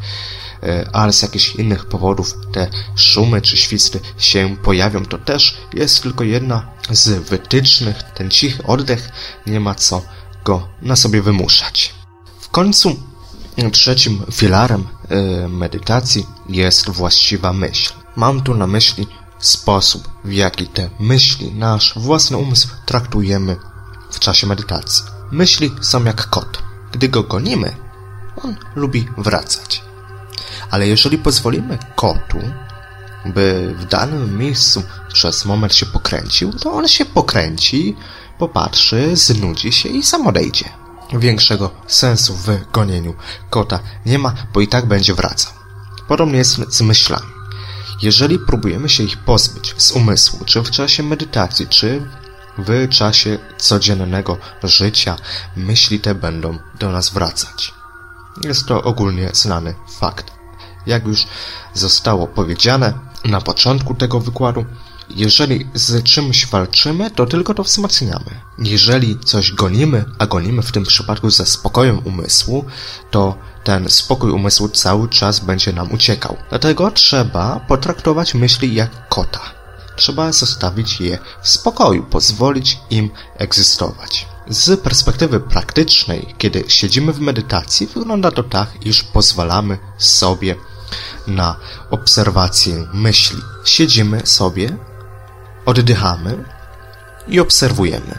ale 0.93 1.13
z 1.13 1.23
jakichś 1.23 1.55
innych 1.55 1.87
powodów 1.87 2.35
te 2.53 2.71
szumy 2.97 3.43
czy 3.43 3.57
świsty 3.57 4.01
się 4.19 4.57
pojawią. 4.63 5.05
To 5.05 5.19
też 5.19 5.57
jest 5.75 6.03
tylko 6.03 6.25
jedna 6.25 6.69
z 6.91 7.29
wytycznych. 7.29 8.03
Ten 8.03 8.31
cichy 8.31 8.67
oddech 8.67 9.11
nie 9.47 9.61
ma 9.61 9.75
co 9.75 10.03
go 10.45 10.69
na 10.83 10.97
sobie 10.97 11.23
wymuszać. 11.23 11.95
W 12.41 12.49
końcu 12.49 12.97
trzecim 13.73 14.23
filarem 14.33 14.87
e, 15.09 15.49
medytacji 15.49 16.27
jest 16.49 16.91
właściwa 16.91 17.53
myśl. 17.53 17.93
Mam 18.17 18.43
tu 18.43 18.55
na 18.55 18.67
myśli 18.67 19.07
sposób, 19.39 20.09
w 20.25 20.33
jaki 20.33 20.67
te 20.67 20.91
myśli, 21.01 21.53
nasz 21.53 21.93
własny 21.97 22.37
umysł 22.37 22.69
traktujemy 22.87 23.57
w 24.11 24.19
czasie 24.19 24.47
medytacji. 24.47 25.05
Myśli 25.31 25.71
są 25.81 26.05
jak 26.05 26.27
kot. 26.31 26.63
Gdy 26.93 27.09
go 27.09 27.23
gonimy, 27.23 27.77
on 28.45 28.57
lubi 28.75 29.09
wracać. 29.19 29.83
Ale 30.71 30.89
jeżeli 30.89 31.19
pozwolimy 31.19 31.79
kotu, 31.97 32.39
by 33.27 33.75
w 33.79 33.85
danym 33.85 34.39
miejscu 34.39 34.83
przez 35.13 35.45
moment 35.45 35.75
się 35.75 35.87
pokręcił, 35.87 36.53
to 36.53 36.73
on 36.73 36.89
się 36.89 37.05
pokręci, 37.05 37.97
popatrzy, 38.39 39.17
znudzi 39.17 39.73
się 39.73 39.89
i 39.89 40.03
sam 40.03 40.27
odejdzie. 40.27 40.65
Większego 41.13 41.71
sensu 41.87 42.35
w 42.35 42.71
gonieniu 42.73 43.15
kota 43.51 43.79
nie 44.07 44.19
ma, 44.19 44.35
bo 44.53 44.61
i 44.61 44.69
tak 44.69 44.87
będzie 44.87 45.15
wracał. 45.15 45.53
Podobnie 46.09 46.39
jest 46.39 46.75
z 46.75 46.81
myślami. 46.81 47.27
Jeżeli 48.03 48.39
próbujemy 48.39 48.89
się 48.89 49.03
ich 49.03 49.17
pozbyć 49.17 49.75
z 49.77 49.93
umysłu, 49.93 50.45
czy 50.45 50.63
w 50.63 50.71
czasie 50.71 51.03
medytacji, 51.03 51.67
czy 51.69 52.03
w 52.59 52.89
czasie 52.89 53.39
codziennego 53.59 54.39
życia, 54.63 55.17
myśli 55.57 56.01
te 56.01 56.15
będą 56.15 56.59
do 56.79 56.93
nas 56.93 57.11
wracać. 57.11 57.75
Jest 58.45 58.67
to 58.67 58.83
ogólnie 58.83 59.31
znany 59.33 59.75
fakt. 59.99 60.40
Jak 60.87 61.07
już 61.07 61.27
zostało 61.75 62.27
powiedziane 62.27 62.93
na 63.25 63.41
początku 63.41 63.95
tego 63.95 64.21
wykładu, 64.21 64.65
jeżeli 65.17 65.67
z 65.75 66.05
czymś 66.05 66.47
walczymy, 66.47 67.11
to 67.11 67.27
tylko 67.27 67.55
to 67.55 67.65
wzmacniamy. 67.65 68.41
Jeżeli 68.59 69.19
coś 69.19 69.53
gonimy, 69.53 70.05
a 70.19 70.27
gonimy 70.27 70.63
w 70.63 70.73
tym 70.73 70.85
przypadku 70.85 71.31
ze 71.31 71.47
spokojem 71.47 71.99
umysłu, 72.05 72.65
to 73.11 73.39
ten 73.65 73.91
spokój 73.91 74.31
umysłu 74.31 74.69
cały 74.69 75.09
czas 75.09 75.41
będzie 75.41 75.73
nam 75.73 75.93
uciekał. 75.93 76.37
Dlatego 76.49 76.91
trzeba 76.91 77.61
potraktować 77.69 78.35
myśli 78.35 78.75
jak 78.75 79.09
kota. 79.09 79.41
Trzeba 79.97 80.33
zostawić 80.33 81.01
je 81.01 81.19
w 81.43 81.49
spokoju, 81.49 82.03
pozwolić 82.03 82.79
im 82.91 83.11
egzystować. 83.37 84.27
Z 84.49 84.81
perspektywy 84.81 85.41
praktycznej, 85.41 86.35
kiedy 86.39 86.65
siedzimy 86.69 87.13
w 87.13 87.21
medytacji, 87.21 87.87
wygląda 87.87 88.31
to 88.31 88.43
tak, 88.43 88.87
iż 88.87 89.03
pozwalamy 89.03 89.79
sobie 89.99 90.57
na 91.27 91.57
obserwację 91.91 92.87
myśli. 92.93 93.39
Siedzimy 93.65 94.27
sobie, 94.27 94.77
oddychamy 95.67 96.45
i 97.29 97.41
obserwujemy. 97.41 98.19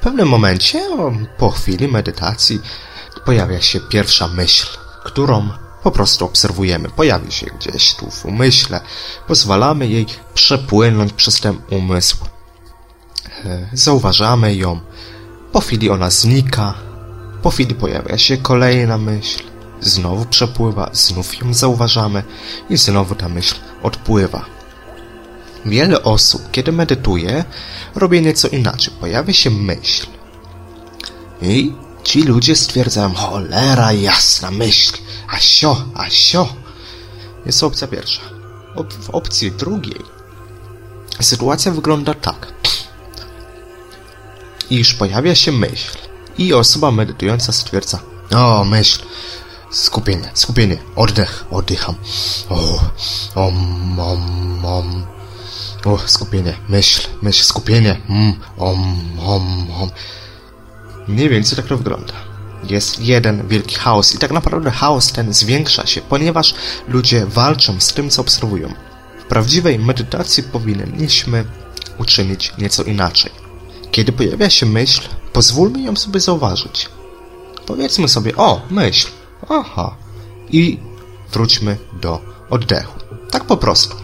W 0.00 0.02
pewnym 0.02 0.28
momencie, 0.28 0.88
po 1.38 1.50
chwili 1.50 1.88
medytacji, 1.88 2.60
pojawia 3.24 3.60
się 3.60 3.80
pierwsza 3.80 4.28
myśl, 4.28 4.66
którą 5.04 5.48
po 5.82 5.90
prostu 5.90 6.24
obserwujemy. 6.24 6.88
Pojawi 6.88 7.32
się 7.32 7.46
gdzieś 7.46 7.94
tu 7.94 8.10
w 8.10 8.26
umyśle. 8.26 8.80
Pozwalamy 9.26 9.88
jej 9.88 10.06
przepłynąć 10.34 11.12
przez 11.12 11.40
ten 11.40 11.58
umysł. 11.70 12.16
E, 13.44 13.68
zauważamy 13.72 14.54
ją. 14.54 14.80
Po 15.52 15.60
chwili 15.60 15.90
ona 15.90 16.10
znika. 16.10 16.74
Po 17.42 17.50
chwili 17.50 17.74
pojawia 17.74 18.18
się 18.18 18.36
kolejna 18.36 18.98
myśl. 18.98 19.49
Znowu 19.80 20.24
przepływa, 20.24 20.90
znów 20.92 21.38
ją 21.38 21.54
zauważamy 21.54 22.22
i 22.70 22.76
znowu 22.76 23.14
ta 23.14 23.28
myśl 23.28 23.54
odpływa. 23.82 24.44
Wiele 25.66 26.02
osób, 26.02 26.50
kiedy 26.50 26.72
medytuje, 26.72 27.44
robi 27.94 28.22
nieco 28.22 28.48
inaczej. 28.48 28.94
Pojawia 29.00 29.32
się 29.32 29.50
myśl. 29.50 30.06
I 31.42 31.72
ci 32.04 32.22
ludzie 32.22 32.56
stwierdzają, 32.56 33.14
cholera 33.14 33.92
jasna 33.92 34.50
myśl, 34.50 34.92
a 35.28 35.38
sio, 35.38 35.84
a 35.94 36.10
sio. 36.10 36.48
Jest 37.46 37.62
opcja 37.62 37.88
pierwsza. 37.88 38.22
w 39.00 39.10
opcji 39.10 39.52
drugiej 39.52 40.20
sytuacja 41.20 41.72
wygląda 41.72 42.14
tak. 42.14 42.52
Iż 44.70 44.94
pojawia 44.94 45.34
się 45.34 45.52
myśl 45.52 45.98
i 46.38 46.54
osoba 46.54 46.90
medytująca 46.90 47.52
stwierdza, 47.52 47.98
o 48.36 48.64
myśl, 48.64 49.02
skupienie, 49.70 50.30
skupienie, 50.34 50.76
oddech, 50.96 51.44
oddycham, 51.50 51.94
o, 52.48 52.80
om, 53.34 54.00
om, 54.00 54.64
om, 54.64 55.06
o, 55.84 55.98
skupienie, 56.06 56.54
myśl, 56.68 57.08
myśl, 57.22 57.44
skupienie, 57.44 58.00
mm, 58.08 58.34
om, 58.58 58.96
om, 59.26 59.70
om. 59.70 59.90
Mniej 61.08 61.28
więcej 61.28 61.56
tak 61.56 61.66
to 61.66 61.76
wygląda. 61.76 62.12
Jest 62.70 63.00
jeden 63.00 63.48
wielki 63.48 63.74
chaos 63.74 64.14
i 64.14 64.18
tak 64.18 64.30
naprawdę 64.30 64.70
chaos 64.70 65.12
ten 65.12 65.32
zwiększa 65.32 65.86
się, 65.86 66.00
ponieważ 66.00 66.54
ludzie 66.88 67.26
walczą 67.26 67.80
z 67.80 67.92
tym, 67.92 68.10
co 68.10 68.22
obserwują. 68.22 68.74
W 69.20 69.24
prawdziwej 69.24 69.78
medytacji 69.78 70.42
powinniśmy 70.42 71.44
uczynić 71.98 72.52
nieco 72.58 72.82
inaczej. 72.82 73.30
Kiedy 73.90 74.12
pojawia 74.12 74.50
się 74.50 74.66
myśl, 74.66 75.02
pozwólmy 75.32 75.82
ją 75.82 75.96
sobie 75.96 76.20
zauważyć. 76.20 76.88
Powiedzmy 77.66 78.08
sobie, 78.08 78.36
o, 78.36 78.62
myśl, 78.70 79.08
aha, 79.50 79.96
i 80.50 80.78
wróćmy 81.32 81.76
do 81.92 82.20
oddechu. 82.50 82.98
Tak 83.30 83.44
po 83.44 83.56
prostu. 83.56 83.96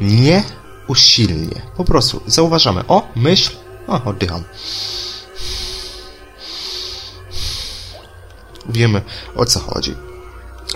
Nie 0.00 0.42
usilnie. 0.86 1.62
Po 1.76 1.84
prostu 1.84 2.20
zauważamy, 2.26 2.84
o, 2.88 3.08
myśl, 3.16 3.52
o, 3.86 4.04
oddycham. 4.04 4.44
Wiemy, 8.68 9.02
o 9.36 9.46
co 9.46 9.60
chodzi. 9.60 9.94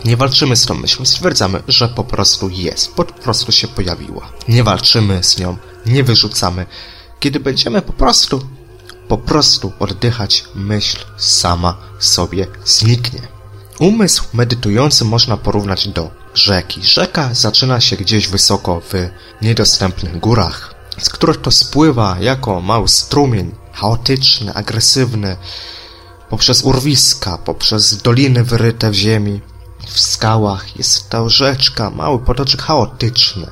Nie 0.04 0.16
walczymy 0.16 0.56
z 0.56 0.66
tą 0.66 0.74
myślą, 0.74 1.04
stwierdzamy, 1.04 1.62
że 1.68 1.88
po 1.88 2.04
prostu 2.04 2.48
jest, 2.48 2.94
po 2.94 3.04
prostu 3.04 3.52
się 3.52 3.68
pojawiła. 3.68 4.32
Nie 4.48 4.64
walczymy 4.64 5.24
z 5.24 5.38
nią, 5.38 5.56
nie 5.86 6.04
wyrzucamy. 6.04 6.66
Kiedy 7.20 7.40
będziemy 7.40 7.82
po 7.82 7.92
prostu, 7.92 8.48
po 9.08 9.18
prostu 9.18 9.72
oddychać, 9.78 10.44
myśl 10.54 10.98
sama 11.16 11.76
sobie 11.98 12.46
zniknie. 12.64 13.37
Umysł 13.78 14.24
medytujący 14.32 15.04
można 15.04 15.36
porównać 15.36 15.88
do 15.88 16.10
rzeki. 16.34 16.82
Rzeka 16.82 17.34
zaczyna 17.34 17.80
się 17.80 17.96
gdzieś 17.96 18.28
wysoko 18.28 18.80
w 18.80 18.92
niedostępnych 19.42 20.20
górach, 20.20 20.74
z 20.98 21.08
których 21.08 21.40
to 21.40 21.50
spływa 21.50 22.16
jako 22.20 22.60
mały 22.60 22.88
strumień, 22.88 23.54
chaotyczny, 23.72 24.54
agresywny, 24.54 25.36
poprzez 26.30 26.62
urwiska, 26.62 27.38
poprzez 27.38 28.02
doliny 28.02 28.44
wyryte 28.44 28.90
w 28.90 28.94
ziemi, 28.94 29.40
w 29.86 30.00
skałach. 30.00 30.76
Jest 30.76 31.10
to 31.10 31.28
rzeczka, 31.28 31.90
mały 31.90 32.18
potoczek 32.18 32.62
chaotyczny, 32.62 33.46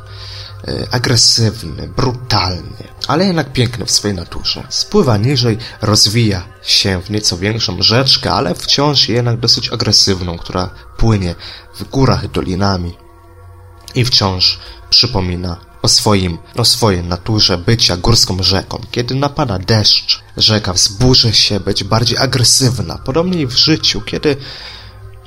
agresywny, 0.91 1.89
brutalny, 1.89 2.89
ale 3.09 3.27
jednak 3.27 3.53
piękny 3.53 3.87
w 3.87 3.91
swojej 3.91 4.17
naturze. 4.17 4.67
Spływa 4.69 5.17
niżej, 5.17 5.59
rozwija 5.83 6.45
się 6.63 7.03
w 7.03 7.11
nieco 7.11 7.39
większą 7.39 7.83
rzeczkę, 7.83 8.33
ale 8.33 8.55
wciąż 8.55 9.09
jednak 9.09 9.41
dosyć 9.41 9.73
agresywną, 9.73 10.39
która 10.39 10.71
płynie 10.97 11.35
w 11.75 11.85
górach 11.85 12.31
dolinami 12.31 12.97
i 13.95 14.05
wciąż 14.05 14.59
przypomina 14.91 15.57
o 15.83 15.89
swoim, 15.89 16.39
o 16.57 16.65
swojej 16.65 17.05
naturze 17.05 17.59
bycia 17.59 17.97
górską 17.97 18.43
rzeką. 18.43 18.81
Kiedy 18.91 19.15
napada 19.15 19.59
deszcz, 19.59 20.23
rzeka 20.37 20.73
wzburzy 20.73 21.33
się, 21.33 21.61
być 21.61 21.85
bardziej 21.85 22.19
agresywna. 22.19 22.99
Podobnie 22.99 23.47
w 23.47 23.57
życiu, 23.57 24.01
kiedy 24.01 24.37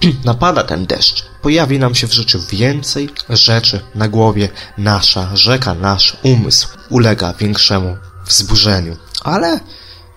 napada 0.26 0.64
ten 0.64 0.86
deszcz, 0.86 1.26
pojawi 1.42 1.80
nam 1.80 1.96
się 1.96 2.08
w 2.08 2.14
życiu 2.14 2.40
więcej 2.50 3.10
rzeczy 3.30 3.82
na 3.96 4.08
głowie. 4.08 4.50
Nasza 4.78 5.36
rzeka, 5.36 5.74
nasz 5.74 6.18
umysł 6.24 6.68
ulega 6.90 7.34
większemu 7.34 7.98
wzburzeniu. 8.26 8.98
Ale 9.24 9.60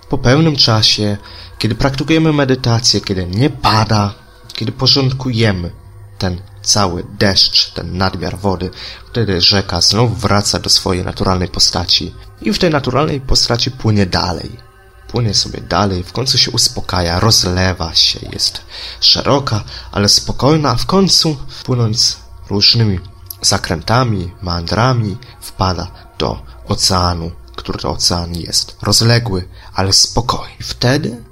po 0.08 0.18
pewnym 0.18 0.56
czasie, 0.56 1.16
kiedy 1.58 1.74
praktykujemy 1.74 2.32
medytację, 2.32 3.00
kiedy 3.00 3.26
nie 3.26 3.50
pada, 3.50 4.14
kiedy 4.54 4.72
porządkujemy 4.72 5.70
ten 6.18 6.40
cały 6.62 7.04
deszcz, 7.18 7.70
ten 7.72 7.96
nadmiar 7.96 8.38
wody, 8.38 8.70
wtedy 9.10 9.40
rzeka 9.40 9.80
znów 9.80 10.20
wraca 10.20 10.58
do 10.58 10.70
swojej 10.70 11.04
naturalnej 11.04 11.48
postaci 11.48 12.14
i 12.42 12.52
w 12.52 12.58
tej 12.58 12.70
naturalnej 12.70 13.20
postaci 13.20 13.70
płynie 13.70 14.06
dalej. 14.06 14.71
Płynie 15.12 15.34
sobie 15.34 15.60
dalej, 15.60 16.04
w 16.04 16.12
końcu 16.12 16.38
się 16.38 16.50
uspokaja, 16.50 17.20
rozlewa 17.20 17.94
się, 17.94 18.20
jest 18.32 18.60
szeroka, 19.00 19.64
ale 19.92 20.08
spokojna, 20.08 20.70
a 20.70 20.76
w 20.76 20.86
końcu, 20.86 21.36
płynąc 21.64 22.16
różnymi 22.50 23.00
zakrętami, 23.42 24.30
mandrami, 24.42 25.16
wpada 25.40 25.90
do 26.18 26.42
oceanu, 26.68 27.30
który 27.56 27.78
to 27.78 27.90
ocean 27.90 28.34
jest 28.34 28.76
rozległy, 28.82 29.48
ale 29.74 29.92
spokojny. 29.92 30.56
Wtedy 30.60 31.24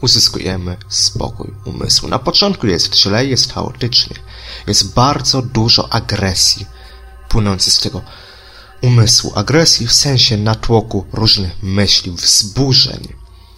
uzyskujemy 0.00 0.76
spokój 0.88 1.54
umysłu. 1.64 2.08
Na 2.08 2.18
początku 2.18 2.66
jest 2.66 2.94
źle, 2.94 3.26
jest 3.26 3.52
chaotycznie. 3.52 4.16
Jest 4.66 4.94
bardzo 4.94 5.42
dużo 5.42 5.92
agresji 5.92 6.66
płynącej 7.28 7.72
z 7.72 7.78
tego 7.78 8.02
umysłu. 8.80 9.32
Agresji 9.34 9.86
w 9.86 9.92
sensie 9.92 10.36
natłoku 10.36 11.06
różnych 11.12 11.62
myśli, 11.62 12.12
wzburzeń, 12.12 13.08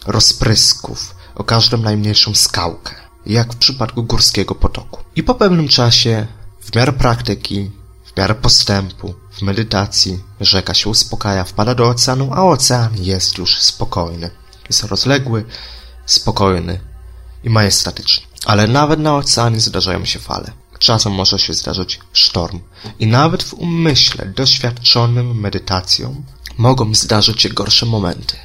rozprysków 0.07 1.15
o 1.35 1.45
każdą 1.45 1.79
najmniejszą 1.79 2.35
skałkę, 2.35 2.95
jak 3.27 3.55
w 3.55 3.57
przypadku 3.57 4.03
górskiego 4.03 4.55
potoku. 4.55 5.01
I 5.17 5.23
po 5.23 5.35
pewnym 5.35 5.69
czasie, 5.69 6.27
w 6.61 6.75
miarę 6.75 6.93
praktyki, 6.93 7.71
w 8.05 8.17
miarę 8.17 8.35
postępu, 8.35 9.15
w 9.33 9.43
medytacji, 9.43 10.21
rzeka 10.41 10.75
się 10.75 10.91
uspokaja, 10.91 11.45
wpada 11.45 11.75
do 11.75 11.89
oceanu, 11.89 12.33
a 12.33 12.45
ocean 12.45 12.91
jest 12.97 13.39
już 13.39 13.61
spokojny. 13.61 14.31
Jest 14.69 14.85
rozległy, 14.85 15.45
spokojny 16.07 16.81
i 17.45 17.51
majestatyczny. 17.51 18.27
Ale 18.47 18.67
nawet 18.67 19.01
na 19.01 19.17
oceanie 19.17 19.61
zdarzają 19.61 20.05
się 20.05 20.19
fale. 20.19 20.53
Czasem 20.79 21.13
może 21.13 21.39
się 21.39 21.55
zdarzyć 21.55 22.01
sztorm. 22.13 22.61
I 22.99 23.07
nawet 23.07 23.43
w 23.43 23.55
umyśle 23.55 24.27
doświadczonym 24.27 25.41
medytacją 25.41 26.25
mogą 26.59 26.95
zdarzyć 26.95 27.43
się 27.43 27.49
gorsze 27.49 27.87
momenty. 27.87 28.37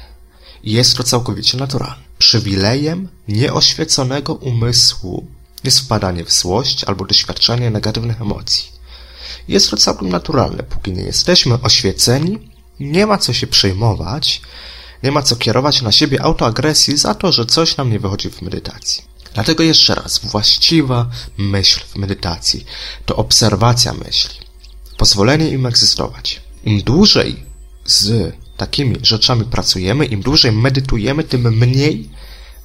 Jest 0.66 0.96
to 0.96 1.02
całkowicie 1.02 1.58
naturalne. 1.58 2.02
Przywilejem 2.18 3.08
nieoświeconego 3.28 4.34
umysłu 4.34 5.26
jest 5.64 5.80
wpadanie 5.80 6.24
w 6.24 6.32
złość 6.32 6.84
albo 6.84 7.04
doświadczanie 7.04 7.70
negatywnych 7.70 8.20
emocji. 8.20 8.68
Jest 9.48 9.70
to 9.70 9.76
całkiem 9.76 10.08
naturalne, 10.08 10.62
póki 10.62 10.92
nie 10.92 11.02
jesteśmy 11.02 11.54
oświeceni, 11.62 12.38
nie 12.80 13.06
ma 13.06 13.18
co 13.18 13.32
się 13.32 13.46
przejmować, 13.46 14.42
nie 15.02 15.12
ma 15.12 15.22
co 15.22 15.36
kierować 15.36 15.82
na 15.82 15.92
siebie 15.92 16.22
autoagresji 16.22 16.96
za 16.96 17.14
to, 17.14 17.32
że 17.32 17.46
coś 17.46 17.76
nam 17.76 17.90
nie 17.90 18.00
wychodzi 18.00 18.30
w 18.30 18.42
medytacji. 18.42 19.04
Dlatego 19.34 19.62
jeszcze 19.62 19.94
raz, 19.94 20.18
właściwa 20.18 21.10
myśl 21.38 21.80
w 21.88 21.96
medytacji 21.96 22.66
to 23.06 23.16
obserwacja 23.16 23.92
myśli, 23.92 24.34
pozwolenie 24.96 25.48
im 25.48 25.66
egzystować. 25.66 26.40
Im 26.64 26.82
dłużej 26.82 27.42
z 27.84 28.36
takimi 28.56 28.96
rzeczami 29.02 29.44
pracujemy, 29.44 30.04
im 30.06 30.22
dłużej 30.22 30.52
medytujemy, 30.52 31.24
tym 31.24 31.58
mniej 31.58 32.10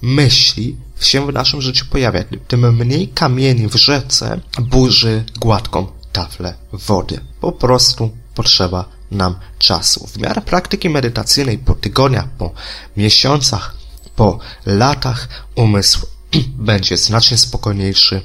myśli 0.01 0.75
się 0.99 1.27
w 1.27 1.33
naszym 1.33 1.61
życiu 1.61 1.85
pojawia, 1.89 2.23
tym 2.47 2.75
mniej 2.75 3.07
kamieni 3.07 3.67
w 3.67 3.75
rzece 3.75 4.41
burzy 4.59 5.23
gładką 5.39 5.87
taflę 6.11 6.53
wody. 6.71 7.19
Po 7.41 7.51
prostu 7.51 8.11
potrzeba 8.35 8.85
nam 9.11 9.35
czasu. 9.59 10.07
W 10.07 10.17
miarę 10.17 10.41
praktyki 10.41 10.89
medytacyjnej 10.89 11.57
po 11.57 11.75
tygodniach, 11.75 12.27
po 12.37 12.51
miesiącach, 12.97 13.75
po 14.15 14.39
latach 14.65 15.27
umysł 15.55 16.07
będzie 16.69 16.97
znacznie 16.97 17.37
spokojniejszy, 17.37 18.21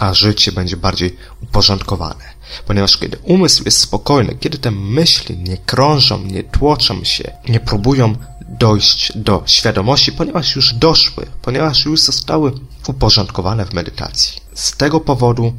a 0.00 0.14
życie 0.14 0.52
będzie 0.52 0.76
bardziej 0.76 1.16
uporządkowane. 1.42 2.24
Ponieważ 2.66 2.96
kiedy 2.96 3.18
umysł 3.22 3.62
jest 3.64 3.78
spokojny, 3.78 4.36
kiedy 4.40 4.58
te 4.58 4.70
myśli 4.70 5.38
nie 5.38 5.56
krążą, 5.56 6.24
nie 6.24 6.42
tłoczą 6.42 7.04
się, 7.04 7.32
nie 7.48 7.60
próbują 7.60 8.16
dojść 8.48 9.12
do 9.14 9.42
świadomości, 9.46 10.12
ponieważ 10.12 10.56
już 10.56 10.74
doszły, 10.74 11.26
ponieważ 11.42 11.84
już 11.84 12.00
zostały 12.00 12.52
uporządkowane 12.86 13.66
w 13.66 13.72
medytacji. 13.72 14.40
Z 14.54 14.72
tego 14.72 15.00
powodu 15.00 15.52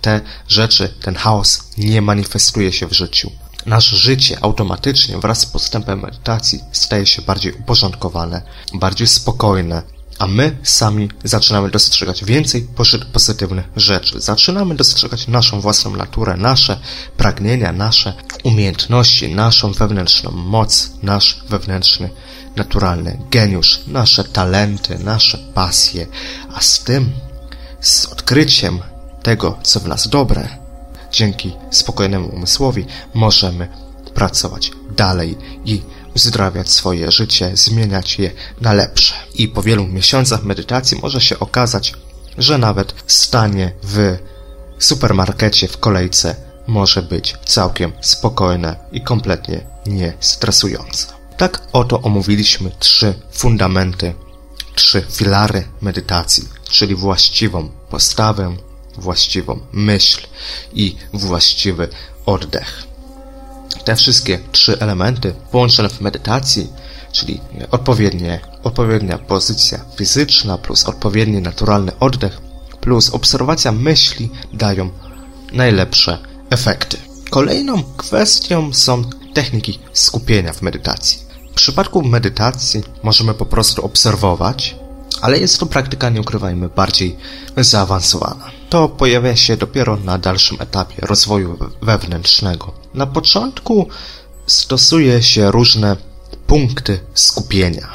te 0.00 0.20
rzeczy, 0.48 0.88
ten 1.02 1.14
chaos 1.14 1.62
nie 1.78 2.02
manifestuje 2.02 2.72
się 2.72 2.86
w 2.86 2.92
życiu. 2.92 3.30
Nasze 3.66 3.96
życie 3.96 4.38
automatycznie 4.40 5.18
wraz 5.18 5.40
z 5.40 5.46
postępem 5.46 6.00
medytacji 6.00 6.60
staje 6.72 7.06
się 7.06 7.22
bardziej 7.22 7.52
uporządkowane, 7.52 8.42
bardziej 8.74 9.06
spokojne, 9.06 9.82
a 10.18 10.26
my 10.26 10.56
sami 10.62 11.08
zaczynamy 11.24 11.70
dostrzegać 11.70 12.24
więcej 12.24 12.68
pozytywnych 13.12 13.66
rzeczy. 13.76 14.20
Zaczynamy 14.20 14.74
dostrzegać 14.74 15.28
naszą 15.28 15.60
własną 15.60 15.96
naturę, 15.96 16.36
nasze 16.36 16.80
pragnienia, 17.16 17.72
nasze 17.72 18.14
umiejętności, 18.42 19.34
naszą 19.34 19.72
wewnętrzną 19.72 20.30
moc, 20.30 20.90
nasz 21.02 21.44
wewnętrzny, 21.48 22.10
naturalny 22.56 23.18
geniusz, 23.30 23.80
nasze 23.86 24.24
talenty, 24.24 24.98
nasze 24.98 25.38
pasje, 25.38 26.06
a 26.54 26.60
z 26.60 26.80
tym, 26.80 27.12
z 27.80 28.06
odkryciem 28.06 28.80
tego, 29.22 29.58
co 29.62 29.80
w 29.80 29.88
nas 29.88 30.08
dobre, 30.08 30.48
dzięki 31.12 31.52
spokojnemu 31.70 32.28
umysłowi 32.28 32.86
możemy 33.14 33.68
pracować 34.14 34.70
dalej 34.96 35.38
i 35.64 35.82
uzdrawiać 36.16 36.70
swoje 36.70 37.10
życie, 37.10 37.50
zmieniać 37.54 38.18
je 38.18 38.30
na 38.60 38.72
lepsze. 38.72 39.14
I 39.34 39.48
po 39.48 39.62
wielu 39.62 39.86
miesiącach 39.86 40.42
medytacji 40.42 40.98
może 41.02 41.20
się 41.20 41.38
okazać, 41.38 41.94
że 42.38 42.58
nawet 42.58 42.94
stanie 43.06 43.72
w 43.82 44.16
supermarkecie 44.78 45.68
w 45.68 45.78
kolejce 45.78 46.36
może 46.66 47.02
być 47.02 47.36
całkiem 47.44 47.92
spokojne 48.00 48.76
i 48.92 49.00
kompletnie 49.00 49.66
niestresujące. 49.86 51.06
Tak 51.36 51.60
oto 51.72 52.02
omówiliśmy 52.02 52.70
trzy 52.78 53.14
fundamenty, 53.32 54.14
trzy 54.74 55.04
filary 55.10 55.68
medytacji, 55.80 56.48
czyli 56.70 56.94
właściwą 56.94 57.68
postawę, 57.68 58.56
właściwą 58.96 59.60
myśl 59.72 60.26
i 60.72 60.96
właściwy 61.12 61.88
oddech. 62.26 62.93
Te 63.84 63.96
wszystkie 63.96 64.38
trzy 64.52 64.80
elementy 64.80 65.34
połączone 65.50 65.88
w 65.88 66.00
medytacji, 66.00 66.72
czyli 67.12 67.40
odpowiednie, 67.70 68.40
odpowiednia 68.62 69.18
pozycja 69.18 69.80
fizyczna 69.96 70.58
plus 70.58 70.84
odpowiedni 70.84 71.40
naturalny 71.40 71.98
oddech 72.00 72.40
plus 72.80 73.10
obserwacja 73.10 73.72
myśli 73.72 74.30
dają 74.52 74.90
najlepsze 75.52 76.18
efekty. 76.50 76.96
Kolejną 77.30 77.82
kwestią 77.96 78.72
są 78.72 79.04
techniki 79.34 79.78
skupienia 79.92 80.52
w 80.52 80.62
medytacji. 80.62 81.18
W 81.50 81.54
przypadku 81.54 82.02
medytacji 82.02 82.82
możemy 83.02 83.34
po 83.34 83.46
prostu 83.46 83.84
obserwować, 83.84 84.76
ale 85.24 85.38
jest 85.38 85.60
to 85.60 85.66
praktyka, 85.66 86.10
nie 86.10 86.20
ukrywajmy, 86.20 86.68
bardziej 86.68 87.16
zaawansowana. 87.56 88.50
To 88.68 88.88
pojawia 88.88 89.36
się 89.36 89.56
dopiero 89.56 89.96
na 89.96 90.18
dalszym 90.18 90.56
etapie 90.60 90.96
rozwoju 90.98 91.58
wewnętrznego. 91.82 92.72
Na 92.94 93.06
początku 93.06 93.88
stosuje 94.46 95.22
się 95.22 95.50
różne 95.50 95.96
punkty 96.46 97.00
skupienia. 97.14 97.88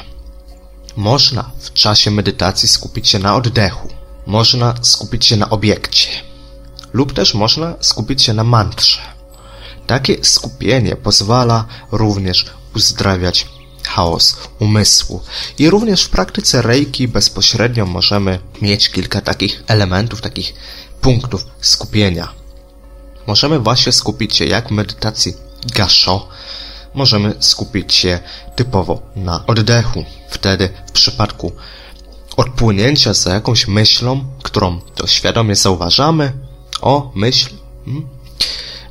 Można 0.96 1.50
w 1.60 1.72
czasie 1.72 2.10
medytacji 2.10 2.68
skupić 2.68 3.08
się 3.08 3.18
na 3.18 3.36
oddechu, 3.36 3.88
można 4.26 4.74
skupić 4.82 5.26
się 5.26 5.36
na 5.36 5.50
obiekcie, 5.50 6.08
lub 6.92 7.12
też 7.12 7.34
można 7.34 7.74
skupić 7.80 8.22
się 8.22 8.34
na 8.34 8.44
mantrze. 8.44 9.00
Takie 9.86 10.24
skupienie 10.24 10.96
pozwala 10.96 11.64
również 11.92 12.46
uzdrawiać 12.76 13.46
chaos 13.90 14.36
umysłu. 14.58 15.22
I 15.58 15.70
również 15.70 16.04
w 16.04 16.10
praktyce 16.10 16.62
reiki 16.62 17.08
bezpośrednio 17.08 17.86
możemy 17.86 18.38
mieć 18.62 18.88
kilka 18.90 19.20
takich 19.20 19.62
elementów, 19.66 20.20
takich 20.20 20.54
punktów 21.00 21.46
skupienia. 21.60 22.28
Możemy 23.26 23.58
właśnie 23.58 23.92
skupić 23.92 24.36
się 24.36 24.44
jak 24.44 24.68
w 24.68 24.70
medytacji 24.70 25.34
gasho, 25.74 26.28
możemy 26.94 27.34
skupić 27.40 27.94
się 27.94 28.18
typowo 28.56 29.02
na 29.16 29.46
oddechu. 29.46 30.04
Wtedy 30.30 30.68
w 30.86 30.92
przypadku 30.92 31.52
odpłynięcia 32.36 33.14
za 33.14 33.34
jakąś 33.34 33.68
myślą, 33.68 34.24
którą 34.42 34.80
to 34.80 35.06
świadomie 35.06 35.54
zauważamy, 35.56 36.32
o, 36.80 37.12
myśl, 37.14 37.50
hmm, 37.84 38.19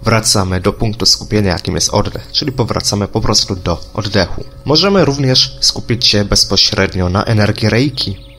wracamy 0.04 0.62
do 0.62 0.74
punktu 0.74 1.06
skupienia, 1.06 1.52
jakim 1.52 1.76
jest 1.76 1.89
oddech, 1.89 2.32
czyli 2.32 2.52
powracamy 2.52 3.08
po 3.08 3.22
prostu 3.22 3.56
do 3.56 3.82
oddechu. 3.93 4.43
Możemy 4.66 5.06
również 5.06 5.58
skupić 5.62 6.08
się 6.08 6.26
bezpośrednio 6.26 7.10
na 7.10 7.24
energii 7.24 7.70
reiki, 7.70 8.30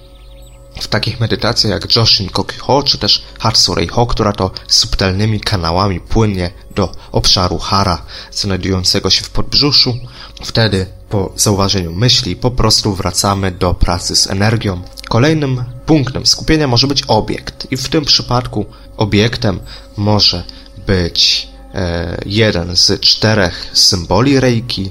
w 0.80 0.88
takich 0.88 1.20
medytacjach 1.20 1.72
jak 1.72 1.96
Joshin 1.96 2.28
Kokiho 2.28 2.82
czy 2.82 2.98
też 2.98 3.22
Hatsu 3.38 3.74
Reiho, 3.74 4.06
która 4.06 4.32
to 4.32 4.50
subtelnymi 4.68 5.40
kanałami 5.40 6.00
płynie 6.00 6.50
do 6.74 6.92
obszaru 7.12 7.58
Hara 7.58 8.02
znajdującego 8.30 9.10
się 9.10 9.24
w 9.24 9.30
podbrzuszu. 9.30 9.96
Wtedy 10.44 10.86
po 11.08 11.32
zauważeniu 11.36 11.92
myśli 11.92 12.36
po 12.36 12.50
prostu 12.50 12.94
wracamy 12.94 13.50
do 13.50 13.74
pracy 13.74 14.16
z 14.16 14.26
energią. 14.26 14.82
Kolejnym 15.08 15.64
punktem 15.86 16.26
skupienia 16.26 16.68
może 16.68 16.86
być 16.86 17.02
obiekt 17.08 17.66
i 17.70 17.76
w 17.76 17.88
tym 17.88 18.04
przypadku 18.04 18.66
obiektem 18.96 19.60
może 19.96 20.44
być 20.90 21.48
e, 21.74 22.18
jeden 22.26 22.76
z 22.76 23.00
czterech 23.00 23.70
symboli 23.72 24.40
Reiki, 24.40 24.90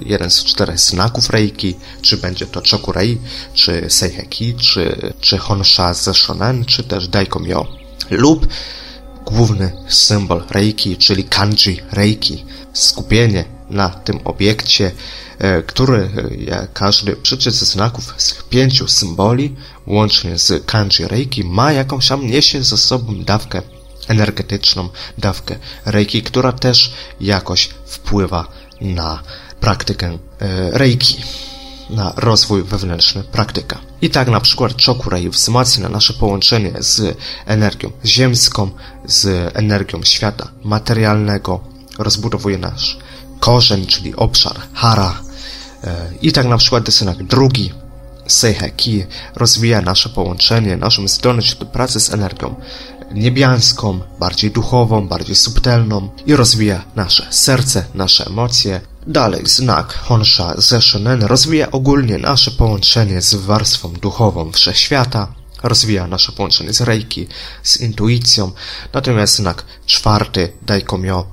jeden 0.00 0.30
z 0.30 0.44
czterech 0.44 0.78
znaków 0.78 1.30
Reiki, 1.30 1.74
czy 2.02 2.16
będzie 2.16 2.46
to 2.46 2.62
Chokurei, 2.70 3.18
czy 3.54 3.86
Seiheki, 3.88 4.54
czy, 4.54 5.12
czy 5.20 5.38
Honsha 5.38 5.94
Shonen, 5.94 6.64
czy 6.64 6.84
też 6.84 7.08
Daikomyo, 7.08 7.66
lub 8.10 8.46
główny 9.26 9.72
symbol 9.88 10.44
Reiki, 10.50 10.96
czyli 10.96 11.24
Kanji 11.24 11.80
Reiki, 11.92 12.44
skupienie 12.72 13.44
na 13.70 13.88
tym 13.88 14.20
obiekcie, 14.24 14.92
e, 15.38 15.62
który 15.62 16.10
jak 16.38 16.72
każdy 16.72 17.16
przecież 17.16 17.54
ze 17.54 17.66
znaków 17.66 18.14
z 18.16 18.34
pięciu 18.50 18.88
symboli, 18.88 19.56
łącznie 19.86 20.38
z 20.38 20.66
Kanji 20.66 21.04
Reiki, 21.08 21.44
ma 21.44 21.72
jakąś 21.72 22.08
tam, 22.08 22.26
niesie 22.26 22.62
ze 22.62 22.76
sobą 22.76 23.24
dawkę 23.24 23.75
energetyczną 24.08 24.88
dawkę 25.18 25.56
reiki, 25.84 26.22
która 26.22 26.52
też 26.52 26.92
jakoś 27.20 27.70
wpływa 27.86 28.48
na 28.80 29.22
praktykę 29.60 30.06
e, 30.40 30.70
reiki, 30.70 31.16
na 31.90 32.12
rozwój 32.16 32.62
wewnętrzny 32.62 33.22
praktyka. 33.22 33.78
I 34.02 34.10
tak 34.10 34.28
na 34.28 34.40
przykład 34.40 34.82
Chokurei 34.82 35.30
wzmacnia 35.30 35.88
nasze 35.88 36.12
połączenie 36.12 36.72
z 36.78 37.16
energią 37.46 37.90
ziemską, 38.04 38.70
z 39.06 39.52
energią 39.56 40.02
świata 40.02 40.48
materialnego, 40.64 41.60
rozbudowuje 41.98 42.58
nasz 42.58 42.98
korzeń, 43.40 43.86
czyli 43.86 44.16
obszar 44.16 44.56
hara. 44.72 45.20
E, 45.84 46.10
I 46.22 46.32
tak 46.32 46.46
na 46.46 46.58
przykład 46.58 46.84
desynak 46.84 47.22
drugi, 47.22 47.72
Seiheki, 48.26 49.04
rozwija 49.34 49.80
nasze 49.80 50.08
połączenie, 50.08 50.76
naszą 50.76 51.08
zdolność 51.08 51.54
do 51.54 51.66
pracy 51.66 52.00
z 52.00 52.14
energią 52.14 52.54
niebiańską, 53.14 54.00
bardziej 54.20 54.50
duchową, 54.50 55.08
bardziej 55.08 55.36
subtelną 55.36 56.08
i 56.26 56.36
rozwija 56.36 56.84
nasze 56.96 57.26
serce, 57.30 57.84
nasze 57.94 58.26
emocje. 58.26 58.80
Dalej 59.06 59.46
znak 59.46 59.94
Honsha 59.94 60.54
Zeshonen 60.58 61.22
rozwija 61.22 61.70
ogólnie 61.70 62.18
nasze 62.18 62.50
połączenie 62.50 63.22
z 63.22 63.34
warstwą 63.34 63.92
duchową 63.92 64.52
wszechświata, 64.52 65.32
rozwija 65.62 66.06
nasze 66.06 66.32
połączenie 66.32 66.72
z 66.72 66.80
Reiki, 66.80 67.26
z 67.62 67.80
intuicją, 67.80 68.52
natomiast 68.92 69.34
znak 69.34 69.64
czwarty 69.86 70.52
Daikomyo 70.62 71.26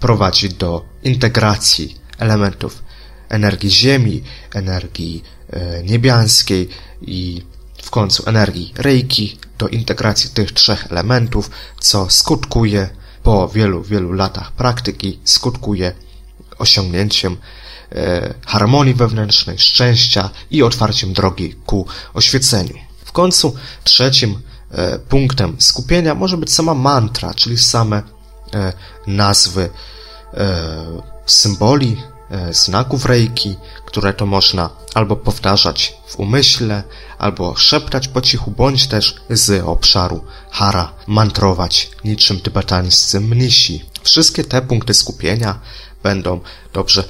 prowadzi 0.00 0.48
do 0.48 0.84
integracji 1.04 1.96
elementów 2.18 2.82
energii 3.28 3.70
Ziemi, 3.70 4.22
energii 4.54 5.22
e, 5.50 5.82
niebiańskiej 5.82 6.68
i 7.02 7.42
w 7.86 7.90
końcu 7.90 8.22
energii 8.26 8.72
Reiki 8.76 9.38
do 9.58 9.68
integracji 9.68 10.30
tych 10.30 10.52
trzech 10.52 10.86
elementów, 10.90 11.50
co 11.80 12.10
skutkuje 12.10 12.88
po 13.22 13.48
wielu, 13.48 13.82
wielu 13.82 14.12
latach 14.12 14.52
praktyki, 14.52 15.20
skutkuje 15.24 15.92
osiągnięciem 16.58 17.36
e, 17.92 18.34
harmonii 18.46 18.94
wewnętrznej, 18.94 19.58
szczęścia 19.58 20.30
i 20.50 20.62
otwarciem 20.62 21.12
drogi 21.12 21.54
ku 21.66 21.86
oświeceniu. 22.14 22.74
W 23.04 23.12
końcu 23.12 23.54
trzecim 23.84 24.42
e, 24.70 24.98
punktem 24.98 25.56
skupienia 25.58 26.14
może 26.14 26.36
być 26.36 26.52
sama 26.52 26.74
mantra, 26.74 27.34
czyli 27.34 27.58
same 27.58 28.02
e, 28.54 28.72
nazwy 29.06 29.70
e, 30.34 30.84
symboli, 31.26 31.96
znaków 32.50 33.04
reiki, 33.04 33.56
które 33.84 34.12
to 34.12 34.26
można 34.26 34.70
albo 34.94 35.16
powtarzać 35.16 35.96
w 36.06 36.16
umyśle, 36.16 36.82
albo 37.18 37.56
szeptać 37.56 38.08
po 38.08 38.20
cichu, 38.20 38.50
bądź 38.50 38.86
też 38.86 39.16
z 39.30 39.64
obszaru 39.64 40.24
hara 40.50 40.92
mantrować 41.06 41.90
niczym 42.04 42.40
tybetańscy 42.40 43.20
mnisi. 43.20 43.84
Wszystkie 44.02 44.44
te 44.44 44.62
punkty 44.62 44.94
skupienia 44.94 45.58
będą 46.02 46.40
dobrze 46.72 47.04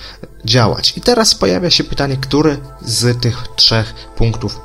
działać. 0.45 0.95
I 0.97 1.01
teraz 1.01 1.35
pojawia 1.35 1.71
się 1.71 1.85
pytanie, 1.85 2.17
który 2.17 2.59
z 2.83 3.21
tych 3.21 3.45
trzech 3.57 3.95
punktów, 4.17 4.61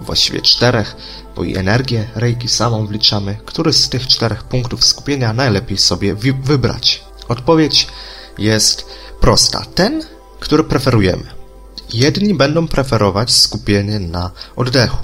właściwie 0.00 0.40
czterech, 0.40 0.96
bo 1.36 1.44
i 1.44 1.56
energię 1.56 2.08
reiki 2.14 2.48
samą 2.48 2.86
wliczamy, 2.86 3.36
który 3.46 3.72
z 3.72 3.88
tych 3.88 4.06
czterech 4.06 4.44
punktów 4.44 4.84
skupienia 4.84 5.32
najlepiej 5.32 5.78
sobie 5.78 6.14
wybrać? 6.14 7.04
Odpowiedź 7.28 7.86
jest 8.38 8.86
prosta. 9.20 9.62
Ten, 9.74 10.02
który 10.40 10.64
preferujemy. 10.64 11.40
Jedni 11.92 12.34
będą 12.34 12.68
preferować 12.68 13.32
skupienie 13.32 13.98
na 13.98 14.30
oddechu. 14.56 14.96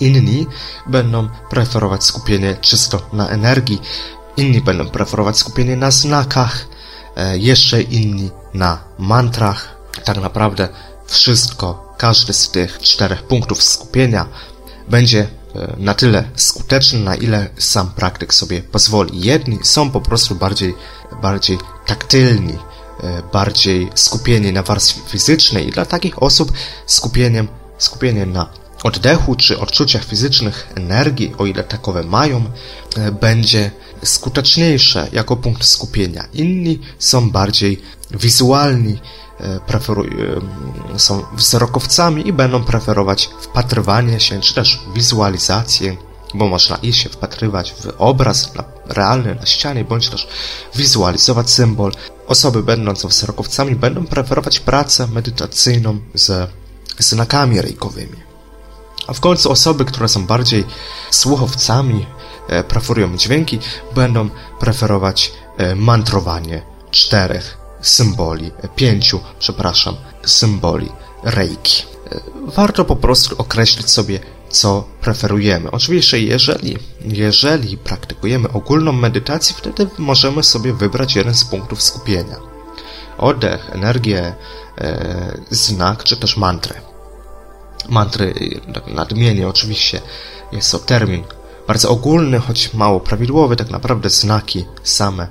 Inni 0.00 0.46
będą 0.86 1.28
preferować 1.50 2.04
skupienie 2.04 2.56
czysto 2.60 3.02
na 3.12 3.28
energii. 3.28 3.80
Inni 4.36 4.60
będą 4.60 4.88
preferować 4.88 5.38
skupienie 5.38 5.76
na 5.76 5.90
znakach. 5.90 6.66
E, 7.16 7.38
jeszcze 7.38 7.82
inni 7.82 8.30
na 8.54 8.78
mantrach. 8.98 9.76
Tak 10.04 10.16
naprawdę 10.16 10.68
wszystko, 11.06 11.94
każdy 11.98 12.32
z 12.32 12.50
tych 12.50 12.78
czterech 12.78 13.22
punktów 13.22 13.62
skupienia 13.62 14.26
będzie 14.88 15.20
e, 15.20 15.28
na 15.78 15.94
tyle 15.94 16.24
skuteczny, 16.36 16.98
na 16.98 17.14
ile 17.14 17.48
sam 17.58 17.90
praktyk 17.90 18.34
sobie 18.34 18.62
pozwoli. 18.62 19.20
Jedni 19.20 19.58
są 19.62 19.90
po 19.90 20.00
prostu 20.00 20.34
bardziej, 20.34 20.74
bardziej 21.22 21.58
taktylni, 21.86 22.58
bardziej 23.32 23.90
skupieni 23.94 24.52
na 24.52 24.62
warstwie 24.62 25.00
fizycznej 25.08 25.68
i 25.68 25.70
dla 25.70 25.86
takich 25.86 26.22
osób 26.22 26.52
skupieniem, 26.86 27.48
skupienie 27.78 28.26
na 28.26 28.50
oddechu 28.82 29.34
czy 29.34 29.60
odczuciach 29.60 30.04
fizycznych 30.04 30.72
energii, 30.74 31.34
o 31.38 31.46
ile 31.46 31.64
takowe 31.64 32.02
mają, 32.02 32.44
e, 32.96 33.12
będzie 33.12 33.70
skuteczniejsze 34.02 35.08
jako 35.12 35.36
punkt 35.36 35.64
skupienia. 35.64 36.24
Inni 36.32 36.80
są 36.98 37.30
bardziej 37.30 37.82
wizualni, 38.10 38.98
E, 39.40 39.60
e, 40.94 40.98
są 40.98 41.22
wzrokowcami 41.32 42.28
i 42.28 42.32
będą 42.32 42.64
preferować 42.64 43.30
wpatrywanie 43.40 44.20
się, 44.20 44.40
czy 44.40 44.54
też 44.54 44.80
wizualizację, 44.94 45.96
bo 46.34 46.48
można 46.48 46.76
i 46.76 46.92
się 46.92 47.08
wpatrywać 47.08 47.72
w 47.72 47.86
obraz 47.98 48.52
realny 48.86 49.34
na 49.34 49.46
ścianie, 49.46 49.84
bądź 49.84 50.08
też 50.08 50.28
wizualizować 50.74 51.50
symbol. 51.50 51.92
Osoby 52.26 52.62
będące 52.62 53.08
wzrokowcami 53.08 53.76
będą 53.76 54.06
preferować 54.06 54.60
pracę 54.60 55.06
medytacyjną 55.06 56.00
ze 56.14 56.48
znakami 56.98 57.60
rejkowymi. 57.60 58.16
A 59.06 59.12
w 59.12 59.20
końcu 59.20 59.50
osoby, 59.50 59.84
które 59.84 60.08
są 60.08 60.26
bardziej 60.26 60.64
słuchowcami, 61.10 62.06
e, 62.48 62.64
preferują 62.64 63.16
dźwięki, 63.16 63.58
będą 63.94 64.30
preferować 64.60 65.32
mantrowanie 65.76 66.62
czterech 66.90 67.58
symboli, 67.80 68.50
pięciu, 68.76 69.20
przepraszam, 69.38 69.96
symboli 70.24 70.92
reiki. 71.22 71.82
Warto 72.46 72.84
po 72.84 72.96
prostu 72.96 73.34
określić 73.38 73.90
sobie, 73.90 74.20
co 74.54 74.84
preferujemy. 75.00 75.70
Oczywiście, 75.70 76.20
jeżeli, 76.20 76.78
jeżeli 77.00 77.78
praktykujemy 77.78 78.52
ogólną 78.52 78.92
medytację, 78.92 79.54
wtedy 79.58 79.86
możemy 79.98 80.42
sobie 80.42 80.72
wybrać 80.72 81.16
jeden 81.16 81.34
z 81.34 81.44
punktów 81.44 81.82
skupienia. 81.82 82.36
Oddech, 83.18 83.70
energię, 83.70 84.34
e, 84.78 85.38
znak, 85.50 86.04
czy 86.04 86.16
też 86.16 86.36
mantrę. 86.36 86.80
Mantry, 87.88 88.34
tak 88.74 88.86
nadmienię 88.86 89.48
oczywiście, 89.48 90.00
jest 90.52 90.72
to 90.72 90.78
termin 90.78 91.24
bardzo 91.66 91.90
ogólny, 91.90 92.38
choć 92.38 92.74
mało 92.74 93.00
prawidłowy, 93.00 93.56
tak 93.56 93.70
naprawdę 93.70 94.10
znaki 94.10 94.64
same 94.82 95.26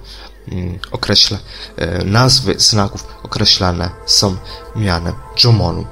Mm, 0.52 0.80
określa, 0.92 1.38
e, 1.78 2.06
nazwy 2.06 2.56
znaków 2.58 3.08
określane 3.24 3.90
są 4.06 4.36
mianem 4.76 5.14
Jumonu. 5.44 5.86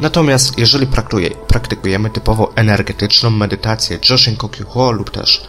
Natomiast 0.00 0.58
jeżeli 0.58 0.86
praktykujemy 1.48 2.10
typowo 2.10 2.52
energetyczną 2.56 3.30
medytację 3.30 3.98
Joshin 4.10 4.36
Kokyuho 4.36 4.92
lub 4.92 5.10
też 5.10 5.42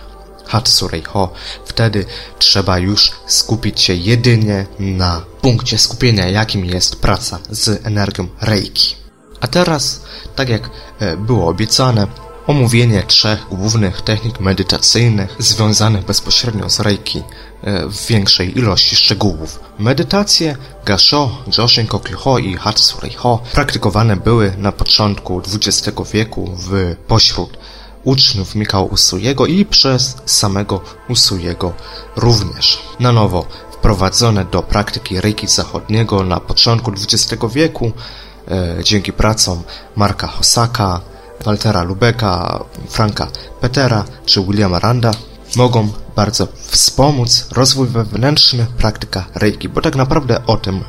Hatsurei 0.45 1.03
Ho, 1.03 1.33
wtedy 1.65 2.05
trzeba 2.39 2.79
już 2.79 3.11
skupić 3.27 3.81
się 3.81 3.93
jedynie 3.93 4.65
na 4.79 5.21
punkcie 5.41 5.77
skupienia, 5.77 6.29
jakim 6.29 6.65
jest 6.65 6.95
praca 7.01 7.39
z 7.49 7.85
energią 7.85 8.27
Reiki. 8.41 8.95
A 9.41 9.47
teraz, 9.47 10.01
tak 10.35 10.49
jak 10.49 10.69
e, 10.99 11.17
było 11.17 11.47
obiecane, 11.47 12.07
omówienie 12.47 13.03
trzech 13.03 13.45
głównych 13.49 14.01
technik 14.01 14.39
medytacyjnych 14.39 15.35
związanych 15.39 16.05
bezpośrednio 16.05 16.69
z 16.69 16.79
Reiki 16.79 17.23
e, 17.63 17.87
w 17.87 18.07
większej 18.07 18.57
ilości 18.57 18.95
szczegółów. 18.95 19.59
Medytacje 19.79 20.57
Gasho, 20.85 21.43
Joshin 21.57 21.87
Kokyuho 21.87 22.39
i 22.39 22.55
Hatsurei-ho 22.55 23.41
praktykowane 23.53 24.15
były 24.15 24.53
na 24.57 24.71
początku 24.71 25.41
XX 25.53 26.11
wieku 26.11 26.57
w 26.57 26.95
pośród 27.07 27.57
uczniów 28.03 28.55
Mikao 28.55 28.83
Usujego 28.83 29.45
i 29.45 29.65
przez 29.65 30.17
samego 30.25 30.81
Usujego 31.09 31.73
również. 32.15 32.79
Na 32.99 33.11
nowo 33.11 33.45
wprowadzone 33.71 34.45
do 34.45 34.63
praktyki 34.63 35.21
Reiki 35.21 35.47
zachodniego 35.47 36.23
na 36.23 36.39
początku 36.39 36.91
XX 36.91 37.43
wieku 37.53 37.91
e, 38.47 38.83
dzięki 38.83 39.13
pracom 39.13 39.63
Marka 39.95 40.27
Hosaka, 40.27 41.01
Waltera 41.45 41.83
Lubeka, 41.83 42.63
Franka 42.89 43.27
Petera 43.61 44.05
czy 44.25 44.41
Williama 44.41 44.79
Randa 44.79 45.11
mogą 45.55 45.89
bardzo 46.15 46.47
wspomóc 46.67 47.47
rozwój 47.51 47.87
wewnętrzny 47.87 48.65
praktyka 48.77 49.25
Reiki, 49.35 49.69
bo 49.69 49.81
tak 49.81 49.95
naprawdę 49.95 50.45
o 50.45 50.57
tym, 50.57 50.75
y, 50.77 50.83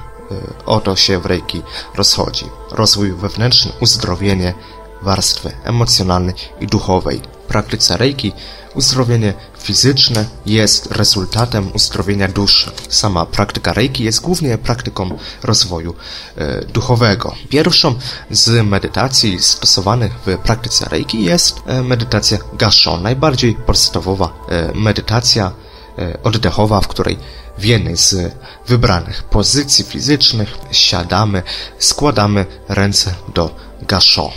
o 0.66 0.80
to 0.80 0.96
się 0.96 1.18
w 1.18 1.26
Reiki 1.26 1.62
rozchodzi. 1.94 2.44
Rozwój 2.70 3.12
wewnętrzny, 3.12 3.72
uzdrowienie 3.80 4.54
warstwy 5.02 5.52
emocjonalnej 5.64 6.34
i 6.60 6.66
duchowej. 6.66 7.20
Praktyce 7.48 7.96
Reiki 7.96 8.32
uzdrowienie 8.76 9.34
fizyczne 9.58 10.24
jest 10.46 10.86
rezultatem 10.86 11.70
uzdrowienia 11.74 12.28
duszy. 12.28 12.70
Sama 12.88 13.26
praktyka 13.26 13.72
Reiki 13.72 14.04
jest 14.04 14.20
głównie 14.20 14.58
praktyką 14.58 15.18
rozwoju 15.42 15.94
e, 16.36 16.64
duchowego. 16.64 17.34
Pierwszą 17.48 17.94
z 18.30 18.66
medytacji 18.66 19.42
stosowanych 19.42 20.12
w 20.26 20.38
praktyce 20.38 20.88
Reiki 20.88 21.24
jest 21.24 21.56
e, 21.66 21.82
medytacja 21.82 22.38
Gasho, 22.52 22.96
najbardziej 22.96 23.54
podstawowa 23.54 24.32
e, 24.48 24.72
medytacja 24.74 25.52
e, 25.98 26.22
oddechowa, 26.22 26.80
w 26.80 26.88
której 26.88 27.18
w 27.58 27.64
jednej 27.64 27.96
z 27.96 28.34
wybranych 28.66 29.22
pozycji 29.22 29.84
fizycznych 29.84 30.58
siadamy, 30.72 31.42
składamy 31.78 32.46
ręce 32.68 33.14
do 33.34 33.56
Gasho. 33.82 34.32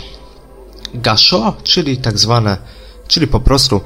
Gasho, 0.94 1.56
czyli 1.62 1.96
tak 1.98 2.18
zwane 2.18 2.56
czyli 3.10 3.26
po 3.26 3.40
prostu 3.40 3.80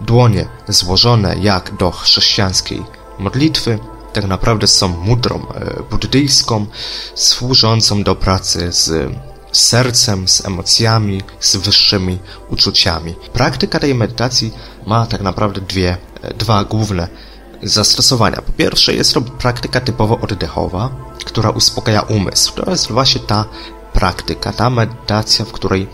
dłonie 0.00 0.48
złożone 0.68 1.36
jak 1.40 1.76
do 1.76 1.90
chrześcijańskiej 1.90 2.82
modlitwy, 3.18 3.78
tak 4.12 4.24
naprawdę 4.24 4.66
są 4.66 4.88
mudrą 4.88 5.46
e, 5.54 5.82
buddyjską, 5.90 6.66
służącą 7.14 8.02
do 8.02 8.14
pracy 8.14 8.72
z 8.72 9.12
sercem, 9.52 10.28
z 10.28 10.46
emocjami, 10.46 11.22
z 11.40 11.56
wyższymi 11.56 12.18
uczuciami. 12.48 13.14
Praktyka 13.32 13.78
tej 13.78 13.94
medytacji 13.94 14.52
ma 14.86 15.06
tak 15.06 15.20
naprawdę 15.20 15.60
dwie, 15.60 15.96
e, 16.22 16.34
dwa 16.34 16.64
główne 16.64 17.08
zastosowania. 17.62 18.42
Po 18.42 18.52
pierwsze 18.52 18.94
jest 18.94 19.14
to 19.14 19.20
praktyka 19.20 19.80
typowo 19.80 20.18
oddechowa, 20.20 20.90
która 21.24 21.50
uspokaja 21.50 22.00
umysł. 22.00 22.52
To 22.52 22.70
jest 22.70 22.90
właśnie 22.90 23.20
ta 23.20 23.44
praktyka, 23.92 24.52
ta 24.52 24.70
medytacja, 24.70 25.44
w 25.44 25.52
której 25.52 25.88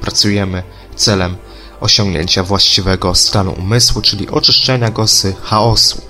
pracujemy 0.00 0.62
celem 0.96 1.36
osiągnięcia 1.80 2.42
właściwego 2.42 3.14
stanu 3.14 3.52
umysłu, 3.52 4.02
czyli 4.02 4.28
oczyszczenia 4.28 4.90
go 4.90 5.06
z 5.06 5.26
chaosu. 5.42 6.02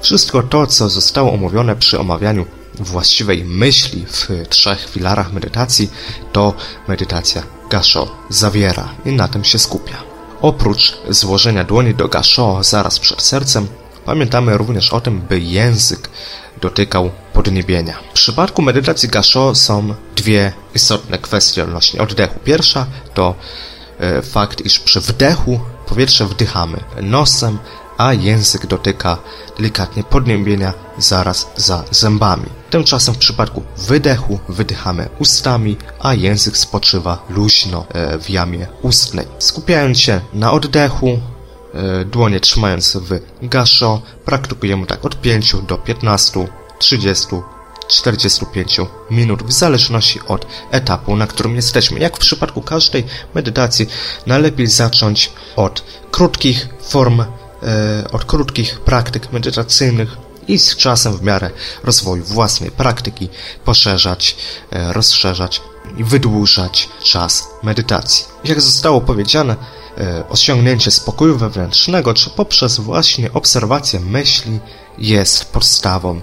Wszystko 0.00 0.42
to, 0.42 0.66
co 0.66 0.88
zostało 0.88 1.32
omówione 1.32 1.76
przy 1.76 2.00
omawianiu 2.00 2.46
właściwej 2.74 3.44
myśli 3.44 4.06
w 4.06 4.28
trzech 4.48 4.88
filarach 4.90 5.32
medytacji, 5.32 5.90
to 6.32 6.54
medytacja 6.88 7.42
Gasho 7.70 8.16
zawiera 8.28 8.88
i 9.04 9.12
na 9.12 9.28
tym 9.28 9.44
się 9.44 9.58
skupia. 9.58 10.02
Oprócz 10.40 10.98
złożenia 11.08 11.64
dłoni 11.64 11.94
do 11.94 12.08
Gasho 12.08 12.58
zaraz 12.62 12.98
przed 12.98 13.22
sercem, 13.22 13.66
pamiętamy 14.04 14.58
również 14.58 14.92
o 14.92 15.00
tym, 15.00 15.20
by 15.20 15.40
język 15.40 16.08
dotykał 16.60 17.10
podniebienia. 17.32 17.98
W 18.10 18.12
przypadku 18.12 18.62
medytacji 18.62 19.08
Gasho 19.08 19.54
są 19.54 19.94
dwie 20.16 20.52
istotne 20.74 21.18
kwestie 21.18 21.64
odnośnie 21.64 22.00
oddechu. 22.00 22.38
Pierwsza 22.44 22.86
to 23.14 23.34
fakt, 24.22 24.66
iż 24.66 24.78
przy 24.78 25.00
wdechu 25.00 25.60
powietrze 25.86 26.26
wdychamy 26.26 26.80
nosem, 27.02 27.58
a 27.98 28.12
język 28.12 28.66
dotyka 28.66 29.18
delikatnie 29.56 30.04
podniebienia 30.04 30.72
zaraz 30.98 31.50
za 31.56 31.84
zębami. 31.90 32.46
Tymczasem 32.70 33.14
w 33.14 33.18
przypadku 33.18 33.62
wydechu 33.76 34.38
wydychamy 34.48 35.08
ustami, 35.18 35.76
a 36.00 36.14
język 36.14 36.56
spoczywa 36.56 37.24
luźno 37.30 37.86
e, 37.88 38.18
w 38.18 38.30
jamie 38.30 38.66
ustnej. 38.82 39.26
Skupiając 39.38 40.00
się 40.00 40.20
na 40.32 40.52
oddechu, 40.52 41.20
e, 41.74 42.04
dłonie 42.04 42.40
trzymając 42.40 42.96
w 42.96 43.20
gaszo, 43.42 44.02
praktykujemy 44.24 44.86
tak 44.86 45.04
od 45.04 45.20
5 45.20 45.56
do 45.68 45.78
15, 45.78 46.48
30 46.78 47.26
45 47.88 48.80
minut, 49.10 49.42
w 49.42 49.52
zależności 49.52 50.20
od 50.28 50.46
etapu, 50.70 51.16
na 51.16 51.26
którym 51.26 51.56
jesteśmy. 51.56 52.00
Jak 52.00 52.16
w 52.16 52.20
przypadku 52.20 52.62
każdej 52.62 53.04
medytacji, 53.34 53.86
najlepiej 54.26 54.66
zacząć 54.66 55.32
od 55.56 55.82
krótkich 56.10 56.68
form, 56.82 57.20
e, 57.20 57.26
od 58.12 58.24
krótkich 58.24 58.80
praktyk 58.80 59.32
medytacyjnych 59.32 60.16
i 60.48 60.58
z 60.58 60.76
czasem 60.76 61.16
w 61.16 61.22
miarę 61.22 61.50
rozwoju 61.84 62.24
własnej 62.24 62.70
praktyki 62.70 63.28
poszerzać, 63.64 64.36
e, 64.70 64.92
rozszerzać 64.92 65.62
i 65.96 66.04
wydłużać 66.04 66.88
czas 67.02 67.48
medytacji. 67.62 68.24
Jak 68.44 68.60
zostało 68.60 69.00
powiedziane, 69.00 69.56
e, 69.98 70.28
osiągnięcie 70.28 70.90
spokoju 70.90 71.36
wewnętrznego, 71.38 72.14
czy 72.14 72.30
poprzez 72.30 72.80
właśnie 72.80 73.32
obserwację 73.32 74.00
myśli 74.00 74.60
jest 74.98 75.44
podstawą, 75.44 76.20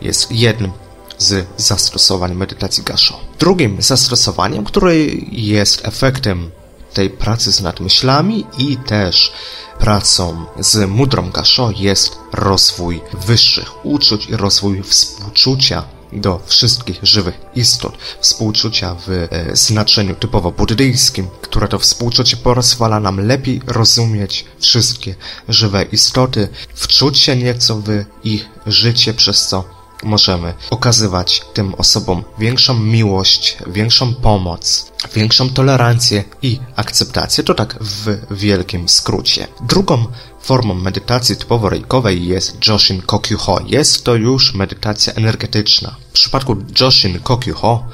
jest 0.00 0.32
jednym 0.32 0.72
z 1.18 1.46
zastosowań 1.56 2.34
medytacji 2.34 2.82
Gasho. 2.82 3.20
Drugim 3.38 3.82
zastosowaniem, 3.82 4.64
które 4.64 4.96
jest 5.32 5.88
efektem 5.88 6.50
tej 6.94 7.10
pracy 7.10 7.52
z 7.52 7.60
nadmyślami 7.60 8.46
i 8.58 8.76
też 8.76 9.32
pracą 9.78 10.44
z 10.60 10.90
mudrą 10.90 11.30
Gasho 11.30 11.70
jest 11.76 12.16
rozwój 12.32 13.00
wyższych 13.26 13.86
uczuć 13.86 14.26
i 14.26 14.36
rozwój 14.36 14.82
współczucia 14.82 15.84
do 16.12 16.40
wszystkich 16.46 16.98
żywych 17.02 17.40
istot, 17.54 17.98
współczucia 18.20 18.96
w 19.06 19.10
e, 19.10 19.56
znaczeniu 19.56 20.14
typowo 20.14 20.52
buddyjskim, 20.52 21.28
które 21.42 21.68
to 21.68 21.78
współczucie 21.78 22.36
pozwala 22.36 23.00
nam 23.00 23.26
lepiej 23.26 23.62
rozumieć 23.66 24.44
wszystkie 24.58 25.14
żywe 25.48 25.82
istoty, 25.82 26.48
wczuć 26.74 27.18
się 27.18 27.36
nieco 27.36 27.76
w 27.76 28.04
ich 28.24 28.48
życie, 28.66 29.14
przez 29.14 29.46
co 29.46 29.75
możemy 30.02 30.54
okazywać 30.70 31.42
tym 31.54 31.74
osobom 31.74 32.24
większą 32.38 32.78
miłość, 32.78 33.56
większą 33.66 34.14
pomoc, 34.14 34.92
większą 35.14 35.50
tolerancję 35.50 36.24
i 36.42 36.60
akceptację. 36.76 37.44
To 37.44 37.54
tak 37.54 37.76
w 37.80 38.18
wielkim 38.30 38.88
skrócie. 38.88 39.48
Drugą 39.60 40.06
formą 40.40 40.74
medytacji 40.74 41.36
typowo 41.36 41.68
rejkowej 41.68 42.26
jest 42.26 42.68
Joshin 42.68 43.02
Kokyuho. 43.02 43.60
Jest 43.66 44.04
to 44.04 44.14
już 44.14 44.54
medytacja 44.54 45.12
energetyczna. 45.12 45.96
W 46.08 46.12
przypadku 46.12 46.56
Joshin 46.80 47.20
Kokyuho 47.20 47.86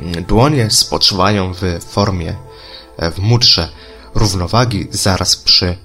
mm, 0.00 0.24
dłonie 0.24 0.70
spoczywają 0.70 1.52
w 1.54 1.84
formie, 1.88 2.36
w 2.98 3.18
mudrze 3.18 3.68
równowagi 4.14 4.88
zaraz 4.90 5.36
przy 5.36 5.76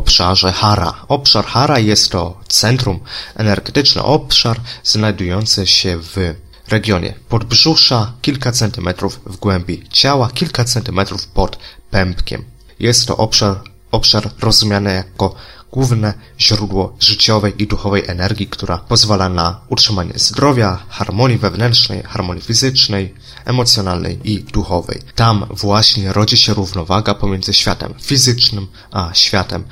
obszarze 0.00 0.52
Hara. 0.52 0.92
Obszar 1.08 1.44
Hara 1.44 1.78
jest 1.78 2.12
to 2.12 2.40
centrum 2.48 3.00
energetyczny, 3.36 4.02
obszar 4.02 4.60
znajdujący 4.84 5.66
się 5.66 5.98
w 5.98 6.34
regionie 6.68 7.14
podbrzusza, 7.28 8.12
kilka 8.22 8.52
centymetrów 8.52 9.20
w 9.26 9.36
głębi 9.36 9.84
ciała, 9.90 10.30
kilka 10.34 10.64
centymetrów 10.64 11.26
pod 11.26 11.58
pępkiem. 11.90 12.44
Jest 12.78 13.06
to 13.06 13.16
obszar, 13.16 13.56
obszar 13.90 14.30
rozumiany 14.40 14.92
jako 14.94 15.34
główne 15.72 16.14
źródło 16.40 16.96
życiowej 17.00 17.62
i 17.62 17.66
duchowej 17.66 18.02
energii, 18.06 18.46
która 18.46 18.78
pozwala 18.78 19.28
na 19.28 19.60
utrzymanie 19.68 20.12
zdrowia, 20.16 20.78
harmonii 20.88 21.38
wewnętrznej, 21.38 22.02
harmonii 22.02 22.42
fizycznej, 22.42 23.14
emocjonalnej 23.44 24.20
i 24.24 24.42
duchowej. 24.42 25.00
Tam 25.14 25.46
właśnie 25.50 26.12
rodzi 26.12 26.36
się 26.36 26.54
równowaga 26.54 27.14
pomiędzy 27.14 27.54
światem 27.54 27.94
fizycznym 28.02 28.66
a 28.90 29.10
światem 29.14 29.64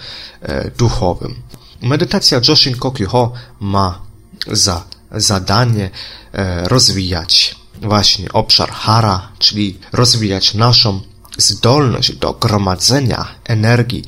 e, 0.42 0.70
duchowym. 0.70 1.34
Medytacja 1.82 2.40
Joshin 2.48 2.76
Kokyuho 2.76 3.32
ma 3.60 4.00
za 4.46 4.84
zadanie 5.12 5.90
e, 6.32 6.68
rozwijać 6.68 7.56
właśnie 7.82 8.32
obszar 8.32 8.70
hara, 8.70 9.28
czyli 9.38 9.78
rozwijać 9.92 10.54
naszą 10.54 11.00
zdolność 11.38 12.12
do 12.12 12.32
gromadzenia 12.32 13.28
energii 13.44 14.04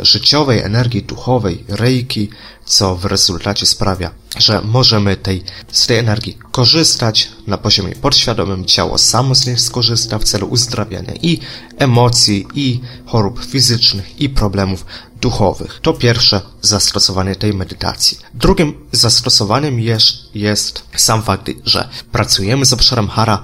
życiowej, 0.00 0.60
energii 0.60 1.02
duchowej, 1.02 1.64
reiki, 1.68 2.30
co 2.64 2.96
w 2.96 3.04
rezultacie 3.04 3.66
sprawia, 3.66 4.10
że 4.38 4.60
możemy 4.60 5.16
tej, 5.16 5.44
z 5.72 5.86
tej 5.86 5.98
energii 5.98 6.38
korzystać 6.52 7.28
na 7.46 7.58
poziomie 7.58 7.94
podświadomym, 7.94 8.64
ciało 8.64 8.98
samo 8.98 9.34
z 9.34 9.46
niej 9.46 9.58
skorzysta 9.58 10.18
w 10.18 10.24
celu 10.24 10.46
uzdrawiania 10.46 11.12
i 11.22 11.38
emocji, 11.78 12.46
i 12.54 12.80
chorób 13.06 13.44
fizycznych, 13.44 14.20
i 14.20 14.28
problemów 14.28 14.86
duchowych. 15.20 15.78
To 15.82 15.92
pierwsze 15.92 16.40
zastosowanie 16.62 17.36
tej 17.36 17.54
medytacji. 17.54 18.18
Drugim 18.34 18.74
zastosowaniem 18.92 19.80
jest, 19.80 20.16
jest 20.34 20.82
sam 20.96 21.22
fakt, 21.22 21.50
że 21.64 21.88
pracujemy 22.12 22.64
z 22.64 22.72
obszarem 22.72 23.08
hara, 23.08 23.42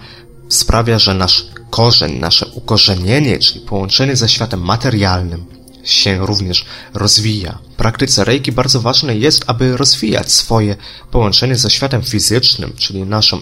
sprawia, 0.49 0.99
że 0.99 1.15
nasz 1.15 1.47
korzeń, 1.71 2.19
nasze 2.19 2.47
ukorzenienie, 2.47 3.39
czyli 3.39 3.61
połączenie 3.61 4.17
ze 4.17 4.29
światem 4.29 4.61
materialnym, 4.61 5.47
się 5.85 6.27
również 6.27 6.65
rozwija. 6.95 7.59
W 7.73 7.77
praktyce 7.77 8.25
Reiki 8.25 8.53
bardzo 8.53 8.81
ważne 8.81 9.17
jest, 9.17 9.45
aby 9.47 9.77
rozwijać 9.77 10.33
swoje 10.33 10.77
połączenie 11.11 11.57
ze 11.57 11.71
światem 11.71 12.03
fizycznym, 12.03 12.73
czyli 12.77 13.03
naszą 13.03 13.41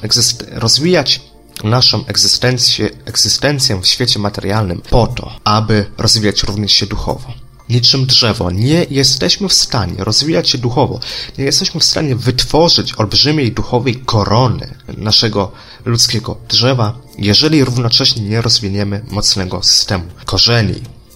rozwijać 0.51 1.21
naszą 1.65 2.07
egzystencję, 2.07 2.91
egzystencję 3.05 3.81
w 3.81 3.87
świecie 3.87 4.19
materialnym 4.19 4.83
po 4.91 5.07
to, 5.07 5.33
aby 5.45 5.87
rozwijać 5.99 6.43
również 6.43 6.73
się 6.73 6.87
duchowo. 6.87 7.33
Niczym 7.69 8.07
drzewo 8.07 8.51
nie 8.51 8.87
jesteśmy 8.91 9.49
w 9.49 9.53
stanie 9.53 9.95
rozwijać 9.99 10.49
się 10.51 10.59
duchowo, 10.59 11.01
nie 11.39 11.45
jesteśmy 11.45 11.81
w 11.81 11.85
stanie 11.85 12.17
wytworzyć 12.17 12.95
olbrzymiej 12.95 13.53
duchowej 13.53 13.97
korony 13.97 14.75
naszego 14.97 15.53
ludzkiego 15.85 16.37
drzewa, 16.49 16.99
jeżeli 17.19 17.65
równocześnie 17.65 18.23
nie 18.23 18.43
rozwiniemy 18.43 19.05
mocnego 19.11 19.63
systemu 19.63 20.05
korzeni, 20.25 20.75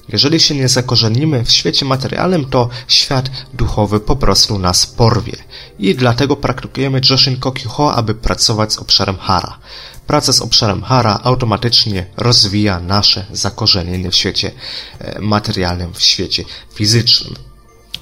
jeżeli 0.09 0.41
się 0.41 0.55
nie 0.55 0.69
zakorzenimy 0.69 1.45
w 1.45 1.51
świecie 1.51 1.85
materialnym, 1.85 2.45
to 2.45 2.69
świat 2.89 3.31
duchowy 3.55 4.01
po 4.01 4.17
prostu 4.17 4.59
nas 4.59 4.87
porwie. 4.87 5.37
I 5.79 5.95
dlatego 5.95 6.37
praktykujemy 6.37 7.01
Joshin 7.11 7.37
Kokyuho, 7.37 7.95
aby 7.95 8.15
pracować 8.15 8.73
z 8.73 8.79
obszarem 8.79 9.17
Hara. 9.17 9.59
Praca 10.07 10.33
z 10.33 10.41
obszarem 10.41 10.83
Hara 10.83 11.21
automatycznie 11.23 12.07
rozwija 12.17 12.81
nasze 12.81 13.27
zakorzenienie 13.33 14.11
w 14.11 14.15
świecie 14.15 14.51
e, 14.99 15.21
materialnym, 15.21 15.95
w 15.95 16.03
świecie 16.03 16.45
fizycznym. 16.75 17.35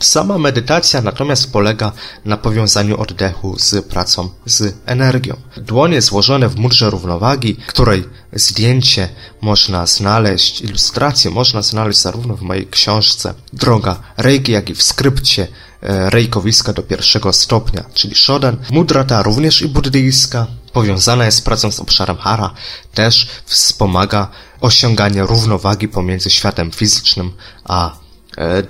Sama 0.01 0.38
medytacja 0.38 1.01
natomiast 1.03 1.53
polega 1.53 1.92
na 2.24 2.36
powiązaniu 2.36 3.01
oddechu 3.01 3.59
z 3.59 3.84
pracą 3.86 4.28
z 4.47 4.74
energią. 4.86 5.36
Dłonie 5.57 6.03
złożone 6.03 6.49
w 6.49 6.57
murze 6.57 6.90
równowagi, 6.90 7.57
której 7.66 8.05
zdjęcie 8.32 9.09
można 9.40 9.86
znaleźć, 9.86 10.61
ilustrację 10.61 11.30
można 11.30 11.62
znaleźć 11.62 12.01
zarówno 12.01 12.36
w 12.36 12.42
mojej 12.42 12.66
książce 12.66 13.34
Droga 13.53 14.01
Reiki, 14.16 14.53
jak 14.53 14.70
i 14.70 14.74
w 14.74 14.82
skrypcie 14.82 15.49
e, 15.82 16.11
Rejkowiska 16.11 16.72
do 16.72 16.82
pierwszego 16.82 17.32
stopnia, 17.32 17.84
czyli 17.95 18.14
Shodan. 18.14 18.57
Mudra 18.70 19.05
ta 19.05 19.22
również 19.22 19.62
i 19.62 19.68
buddyjska, 19.68 20.47
powiązana 20.72 21.24
jest 21.24 21.38
z 21.38 21.40
pracą 21.40 21.72
z 21.72 21.80
obszarem 21.80 22.16
Hara, 22.16 22.51
też 22.95 23.28
wspomaga 23.45 24.30
osiąganie 24.61 25.22
równowagi 25.22 25.88
pomiędzy 25.88 26.30
światem 26.30 26.70
fizycznym 26.70 27.32
a 27.64 28.04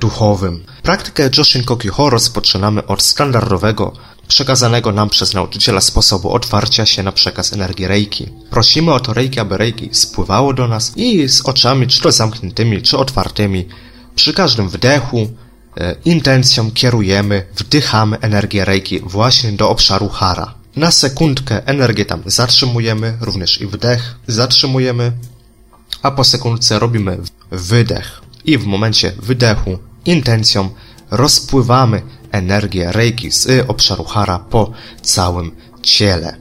duchowym. 0.00 0.64
Praktykę 0.82 1.30
Joshin 1.38 1.64
Kokyuho 1.64 2.10
rozpoczynamy 2.10 2.86
od 2.86 3.02
standardowego, 3.02 3.92
przekazanego 4.28 4.92
nam 4.92 5.10
przez 5.10 5.34
nauczyciela 5.34 5.80
sposobu 5.80 6.32
otwarcia 6.32 6.86
się 6.86 7.02
na 7.02 7.12
przekaz 7.12 7.52
energii 7.52 7.86
Reiki. 7.86 8.28
Prosimy 8.50 8.92
o 8.92 9.00
to 9.00 9.14
Reiki, 9.14 9.40
aby 9.40 9.56
Reiki 9.56 9.88
spływało 9.92 10.54
do 10.54 10.68
nas 10.68 10.92
i 10.96 11.28
z 11.28 11.40
oczami 11.40 11.86
czy 11.86 12.00
to 12.00 12.12
zamkniętymi, 12.12 12.82
czy 12.82 12.98
otwartymi, 12.98 13.68
przy 14.14 14.34
każdym 14.34 14.68
wdechu, 14.68 15.28
e, 15.76 15.96
intencją 16.04 16.70
kierujemy, 16.70 17.46
wdychamy 17.56 18.20
energię 18.20 18.64
Reiki 18.64 19.00
właśnie 19.00 19.52
do 19.52 19.70
obszaru 19.70 20.08
Hara. 20.08 20.54
Na 20.76 20.90
sekundkę 20.90 21.66
energię 21.66 22.04
tam 22.04 22.22
zatrzymujemy, 22.26 23.18
również 23.20 23.60
i 23.60 23.66
wdech 23.66 24.14
zatrzymujemy, 24.26 25.12
a 26.02 26.10
po 26.10 26.24
sekundce 26.24 26.78
robimy 26.78 27.18
wydech 27.50 28.23
i 28.44 28.58
w 28.58 28.66
momencie 28.66 29.12
wydechu 29.22 29.78
intencją 30.04 30.70
rozpływamy 31.10 32.02
energię 32.30 32.92
reiki 32.92 33.30
z 33.30 33.70
obszaru 33.70 34.04
hara 34.04 34.38
po 34.38 34.72
całym 35.02 35.50
ciele. 35.82 36.36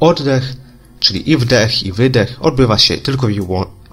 Oddech, 0.00 0.56
czyli 1.00 1.30
i 1.30 1.36
wdech 1.36 1.82
i 1.82 1.92
wydech 1.92 2.36
odbywa 2.40 2.78
się 2.78 2.96
tylko 2.96 3.28
i, 3.28 3.40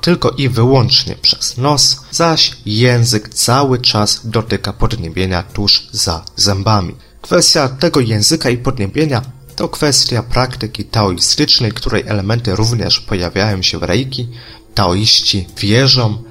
tylko 0.01 0.29
i 0.29 0.49
wyłącznie 0.49 1.15
przez 1.15 1.57
nos, 1.57 2.01
zaś 2.11 2.51
język 2.65 3.29
cały 3.29 3.79
czas 3.79 4.21
dotyka 4.23 4.73
podniebienia 4.73 5.43
tuż 5.43 5.87
za 5.91 6.25
zębami. 6.35 6.95
Kwestia 7.21 7.69
tego 7.69 7.99
języka 7.99 8.49
i 8.49 8.57
podniebienia 8.57 9.21
to 9.55 9.69
kwestia 9.69 10.23
praktyki 10.23 10.85
taoistycznej, 10.85 11.71
której 11.71 12.03
elementy 12.07 12.55
również 12.55 12.99
pojawiają 12.99 13.61
się 13.61 13.77
w 13.77 13.83
reiki. 13.83 14.27
Taoiści 14.75 15.47
wierzą, 15.57 16.23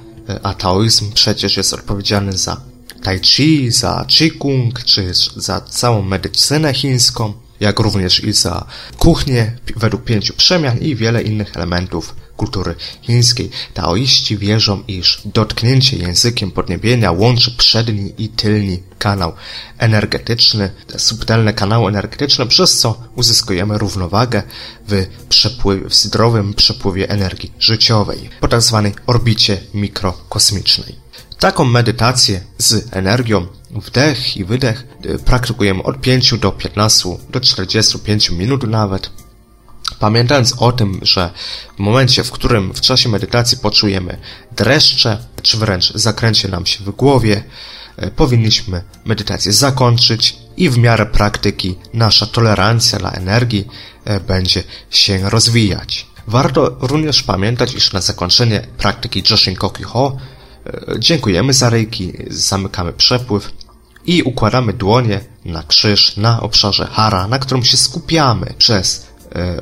a 0.43 0.55
taoizm 0.55 1.13
przecież 1.13 1.57
jest 1.57 1.75
odpowiedzialny 1.75 2.33
za 2.33 2.61
tai 3.03 3.21
chi, 3.21 3.71
za 3.71 4.05
qigong, 4.09 4.85
czy 4.85 5.11
za 5.37 5.61
całą 5.61 6.03
medycynę 6.03 6.75
chińską, 6.75 7.33
jak 7.61 7.79
również 7.79 8.25
i 8.25 8.33
za 8.33 8.67
kuchnię 8.99 9.57
według 9.77 10.05
pięciu 10.05 10.35
przemian 10.35 10.79
i 10.79 10.97
wiele 10.97 11.23
innych 11.23 11.57
elementów 11.57 12.15
kultury 12.39 12.75
chińskiej. 13.03 13.51
Taoiści 13.75 14.39
wierzą, 14.39 14.83
iż 14.89 15.23
dotknięcie 15.25 15.97
językiem 15.97 16.51
podniebienia 16.51 17.13
łączy 17.13 17.51
przedni 17.51 18.13
i 18.19 18.29
tylni 18.29 18.83
kanał 18.99 19.33
energetyczny, 19.79 20.71
te 20.87 20.99
subtelne 20.99 21.53
kanały 21.53 21.89
energetyczne, 21.89 22.47
przez 22.47 22.79
co 22.79 22.99
uzyskujemy 23.15 23.79
równowagę 23.79 24.43
w, 24.89 25.07
przepływie, 25.29 25.89
w 25.89 25.95
zdrowym 25.95 26.55
przepływie 26.55 27.11
energii 27.11 27.53
życiowej, 27.59 28.31
po 28.41 28.49
tak 28.49 28.63
zwanej 28.63 28.95
orbicie 29.07 29.61
mikrokosmicznej. 29.75 30.95
Taką 31.39 31.65
medytację 31.65 32.41
z 32.59 32.97
energią, 32.97 33.47
wdech 33.71 34.37
i 34.37 34.45
wydech, 34.45 34.87
y, 35.05 35.19
praktykujemy 35.19 35.83
od 35.83 36.01
5 36.01 36.39
do 36.39 36.53
15 36.53 37.19
do 37.31 37.41
45 37.41 38.31
minut 38.31 38.63
nawet. 38.63 39.11
Pamiętając 39.99 40.55
o 40.59 40.73
tym, 40.73 41.01
że 41.03 41.31
w 41.77 41.79
momencie, 41.79 42.25
w 42.25 42.31
którym 42.31 42.75
w 42.75 42.81
czasie 42.81 43.09
medytacji 43.09 43.59
poczujemy 43.59 44.19
dreszcze, 44.57 45.19
czy 45.43 45.57
wręcz 45.57 45.93
zakręcie 45.93 46.49
nam 46.49 46.67
się 46.67 46.85
w 46.85 46.91
głowie, 46.91 47.45
y, 48.03 48.11
powinniśmy 48.11 48.83
medytację 49.05 49.53
zakończyć 49.53 50.37
i 50.57 50.71
w 50.71 50.79
miarę 50.79 51.07
praktyki 51.07 51.77
nasza 51.95 52.27
tolerancja 52.27 52.99
dla 52.99 53.11
energii 53.11 53.69
y, 54.11 54.21
będzie 54.21 54.63
się 54.91 55.31
rozwijać. 55.31 56.07
Warto 56.27 56.77
również 56.81 57.23
pamiętać, 57.23 57.75
iż 57.75 57.93
na 57.93 58.01
zakończenie 58.01 58.67
praktyki 58.79 59.23
Joshin 59.31 59.57
Koki 59.57 59.83
Ho 59.83 60.17
E, 60.69 60.99
dziękujemy 60.99 61.53
za 61.53 61.71
rejki, 61.71 62.13
zamykamy 62.31 62.93
przepływ 62.93 63.53
i 64.07 64.23
układamy 64.23 64.73
dłonie 64.73 65.21
na 65.45 65.63
krzyż 65.63 66.17
na 66.17 66.41
obszarze 66.41 66.87
hara, 66.87 67.29
na 67.29 67.39
którym 67.39 67.65
się 67.65 67.77
skupiamy 67.77 68.55
przez 68.59 69.01
e, 69.03 69.08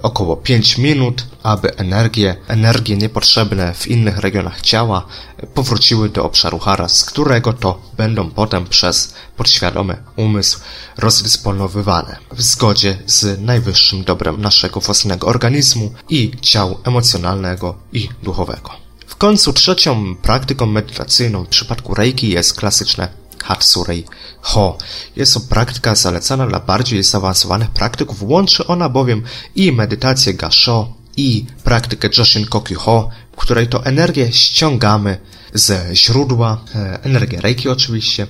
około 0.03 0.37
5 0.37 0.79
minut, 0.79 1.27
aby 1.43 1.77
energie, 1.77 2.37
energie 2.49 2.97
niepotrzebne 2.97 3.75
w 3.75 3.87
innych 3.87 4.19
regionach 4.19 4.61
ciała 4.61 5.07
powróciły 5.55 6.09
do 6.09 6.25
obszaru 6.25 6.59
hara, 6.59 6.89
z 6.89 7.05
którego 7.05 7.53
to 7.53 7.81
będą 7.97 8.31
potem 8.31 8.67
przez 8.67 9.14
podświadomy 9.37 10.03
umysł 10.17 10.61
rozdysponowywane 10.97 12.17
w 12.33 12.43
zgodzie 12.43 12.99
z 13.07 13.41
najwyższym 13.41 14.05
dobrem 14.05 14.41
naszego 14.41 14.81
własnego 14.81 15.27
organizmu 15.27 15.93
i 16.09 16.33
ciał 16.41 16.79
emocjonalnego 16.85 17.75
i 17.93 18.09
duchowego. 18.23 18.71
W 19.07 19.17
końcu 19.17 19.53
trzecią 19.53 20.17
praktyką 20.17 20.67
medytacyjną 20.67 21.45
w 21.45 21.49
przypadku 21.49 21.95
Reiki 21.95 22.29
jest 22.31 22.55
klasyczne 22.55 23.09
Hatsurei 23.45 24.05
Ho. 24.41 24.78
Jest 25.16 25.34
to 25.34 25.41
praktyka 25.41 25.95
zalecana 25.95 26.47
dla 26.47 26.61
bardziej 26.61 27.03
zaawansowanych 27.03 27.70
praktyków. 27.70 28.22
Łączy 28.22 28.66
ona 28.66 28.89
bowiem 28.89 29.22
i 29.55 29.72
medytację 29.72 30.34
Gasho 30.34 30.93
i 31.16 31.45
praktykę 31.64 32.09
Joshin 32.18 32.47
Ho, 32.76 33.11
w 33.32 33.37
której 33.37 33.66
to 33.68 33.84
energię 33.84 34.32
ściągamy 34.32 35.18
ze 35.55 35.97
źródła, 35.97 36.61
e, 36.74 37.05
energię 37.05 37.41
Reiki 37.41 37.68
oczywiście, 37.68 38.26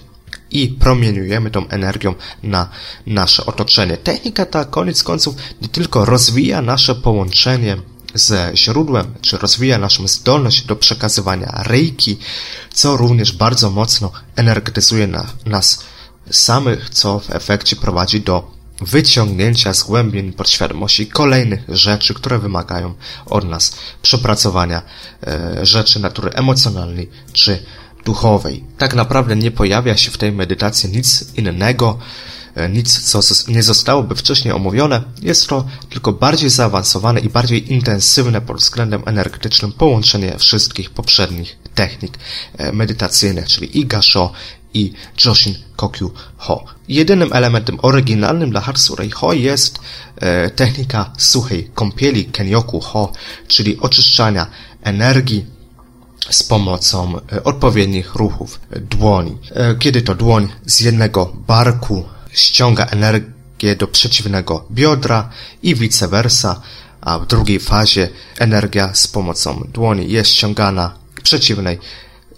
i 0.51 0.69
promieniujemy 0.69 1.51
tą 1.51 1.69
energią 1.69 2.15
na 2.43 2.69
nasze 3.07 3.47
otoczenie. 3.47 3.97
Technika 3.97 4.47
ta 4.47 4.65
koniec 4.65 5.03
końców 5.03 5.35
nie 5.63 5.69
tylko 5.69 6.05
rozwija 6.05 6.63
nasze 6.63 6.95
połączenie 6.95 7.77
ze 8.19 8.51
źródłem, 8.55 9.15
czy 9.21 9.39
rozwija 9.39 9.79
naszą 9.79 10.09
zdolność 10.09 10.63
do 10.63 10.77
przekazywania 10.77 11.63
reiki, 11.65 12.19
co 12.73 12.97
również 12.97 13.33
bardzo 13.33 13.71
mocno 13.71 14.13
energetyzuje 14.37 15.07
na, 15.07 15.27
nas 15.47 15.83
samych, 16.31 16.91
co 16.91 17.21
w 17.21 17.31
efekcie 17.31 17.77
prowadzi 17.77 18.21
do 18.21 18.57
wyciągnięcia 18.81 19.75
z 19.75 19.83
głębin 19.83 20.33
podświadomości 20.33 21.07
kolejnych 21.07 21.65
rzeczy, 21.69 22.15
które 22.15 22.39
wymagają 22.39 22.95
od 23.27 23.45
nas 23.45 23.77
przepracowania 24.03 24.83
e, 25.27 25.67
rzeczy 25.67 26.01
natury 26.01 26.31
emocjonalnej 26.31 27.11
czy 27.33 27.63
duchowej. 28.05 28.65
Tak 28.79 28.95
naprawdę 28.95 29.37
nie 29.37 29.51
pojawia 29.51 29.97
się 29.97 30.11
w 30.11 30.19
tej 30.19 30.33
medytacji 30.33 30.91
nic 30.91 31.25
innego, 31.35 31.99
nic, 32.69 33.01
co 33.01 33.21
nie 33.49 33.63
zostałoby 33.63 34.15
wcześniej 34.15 34.55
omówione, 34.55 35.03
jest 35.23 35.47
to 35.47 35.67
tylko 35.91 36.13
bardziej 36.13 36.51
zaawansowane 36.51 37.21
i 37.21 37.29
bardziej 37.29 37.73
intensywne 37.73 38.41
pod 38.41 38.57
względem 38.57 39.03
energetycznym 39.07 39.73
połączenie 39.73 40.39
wszystkich 40.39 40.91
poprzednich 40.91 41.57
technik 41.75 42.19
e, 42.59 42.73
medytacyjnych, 42.73 43.49
czyli 43.49 43.81
i 43.81 43.87
i 44.75 44.93
Joshin 45.25 45.55
Kokyu 45.77 46.13
Ho. 46.37 46.65
Jedynym 46.89 47.33
elementem 47.33 47.79
oryginalnym 47.83 48.51
dla 48.51 48.61
Hatsurei 48.61 49.11
Ho 49.11 49.33
jest 49.33 49.79
e, 50.17 50.51
technika 50.51 51.13
suchej 51.19 51.71
kąpieli 51.75 52.25
Kenyoku 52.25 52.81
Ho, 52.81 53.13
czyli 53.49 53.81
oczyszczania 53.81 54.47
energii 54.83 55.47
z 56.31 56.43
pomocą 56.43 57.19
e, 57.33 57.45
odpowiednich 57.45 58.15
ruchów 58.15 58.61
dłoni. 58.71 59.39
E, 59.51 59.75
kiedy 59.75 60.03
to 60.03 60.15
dłoń 60.15 60.49
z 60.67 60.81
jednego 60.81 61.33
barku 61.47 62.05
ściąga 62.37 62.85
energię 62.87 63.77
do 63.77 63.89
przeciwnego 63.89 64.67
biodra 64.71 65.31
i 65.63 65.75
vice 65.75 66.09
versa, 66.09 66.61
a 67.01 67.19
w 67.19 67.27
drugiej 67.27 67.61
fazie 67.61 68.09
energia 68.39 68.95
z 68.95 69.07
pomocą 69.07 69.69
dłoni 69.73 70.11
jest 70.13 70.31
ściągana 70.31 70.95
przeciwnej 71.23 71.79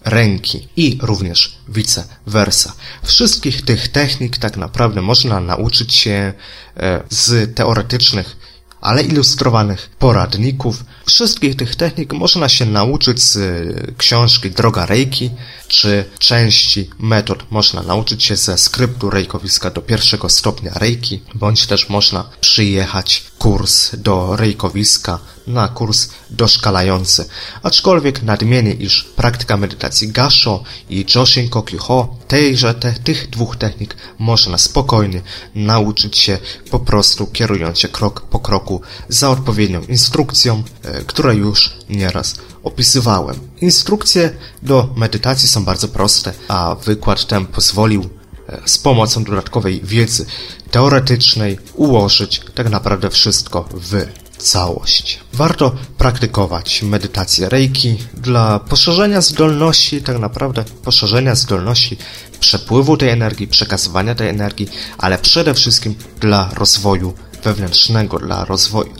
ręki 0.05 0.69
i 0.77 0.99
również 1.03 1.59
vice 1.69 2.05
versa. 2.27 2.73
Wszystkich 3.03 3.63
tych 3.63 3.89
technik 3.89 4.39
tak 4.39 4.57
naprawdę 4.57 5.03
można 5.03 5.41
nauczyć 5.41 5.95
się 5.95 6.33
e, 6.77 7.03
z 7.11 7.55
teoretycznych 7.55 8.37
ale 8.81 9.03
ilustrowanych 9.03 9.91
poradników. 9.99 10.85
Wszystkich 11.09 11.57
tych 11.57 11.77
technik 11.77 12.13
można 12.13 12.49
się 12.49 12.67
nauczyć 12.67 13.23
z 13.23 13.37
e, 13.37 13.93
książki 13.99 14.51
Droga 14.51 14.87
Reiki, 14.87 15.31
czy 15.69 16.05
części 16.19 16.91
metod 16.99 17.51
można 17.51 17.83
nauczyć 17.83 18.25
się 18.25 18.37
ze 18.37 18.59
skryptu 18.59 19.11
rejkowiska 19.11 19.71
do 19.71 19.83
pierwszego 19.83 20.29
stopnia 20.29 20.73
Reiki, 20.75 21.23
bądź 21.35 21.67
też 21.67 21.89
można 21.89 22.31
przyjechać 22.41 23.23
kurs 23.39 23.91
do 23.97 24.37
rejkowiska 24.37 25.19
na 25.47 25.69
kurs 25.69 26.09
doszkalający. 26.31 27.25
Aczkolwiek 27.63 28.23
nadmienię, 28.23 28.73
iż 28.73 29.05
praktyka 29.05 29.57
medytacji 29.57 30.09
Gasho 30.09 30.63
i 30.91 31.07
Joshin 31.15 31.49
Kokyuho, 31.49 32.17
tejże 32.29 32.75
te, 32.75 32.93
tych 32.93 33.31
dwóch 33.31 33.57
technik 33.57 33.97
można 34.19 34.59
spokojnie 34.59 35.23
nauczyć 35.55 36.19
się 36.19 36.39
po 36.71 36.79
prostu 36.79 37.27
kierując 37.27 37.79
się 37.79 37.89
krok 37.89 38.21
po 38.21 38.39
kroku 38.39 38.81
za 39.09 39.31
odpowiednią 39.31 39.83
instrukcją, 39.83 40.63
e, 40.99 41.05
która 41.05 41.33
już 41.33 41.73
nieraz 41.89 42.35
opisywałem. 42.63 43.37
Instrukcje 43.61 44.31
do 44.63 44.89
medytacji 44.97 45.49
są 45.49 45.65
bardzo 45.65 45.89
proste, 45.89 46.33
a 46.49 46.77
wykład 46.85 47.27
ten 47.27 47.47
pozwolił 47.47 48.09
e, 48.49 48.61
z 48.65 48.79
pomocą 48.79 49.25
dodatkowej 49.25 49.81
wiedzy 49.85 50.27
teoretycznej 50.71 51.59
ułożyć 51.75 52.41
tak 52.55 52.71
naprawdę 52.71 53.11
wszystko 53.11 53.69
w 53.73 54.07
całość. 54.39 55.21
Warto 55.33 55.75
praktykować 55.99 56.83
medytację 56.83 57.49
Reiki 57.49 57.99
dla 58.15 58.59
poszerzenia 58.59 59.21
zdolności, 59.21 60.03
tak 60.03 60.19
naprawdę 60.19 60.65
poszerzenia 60.85 61.35
zdolności 61.35 61.97
przepływu 62.41 62.97
tej 62.97 63.09
energii, 63.09 63.49
przekazywania 63.49 64.15
tej 64.15 64.29
energii, 64.29 64.69
ale 64.99 65.19
przede 65.19 65.55
wszystkim 65.55 65.95
dla 66.21 66.51
rozwoju 66.55 67.15
wewnętrznego, 67.45 68.19
dla 68.19 68.47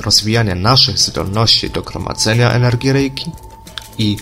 rozwijania 0.05 0.55
naszych 0.55 0.99
zdolności 0.99 1.71
do 1.71 1.83
gromadzenia 1.83 2.53
energii 2.53 2.93
Reiki 2.93 3.31
i 3.99 4.17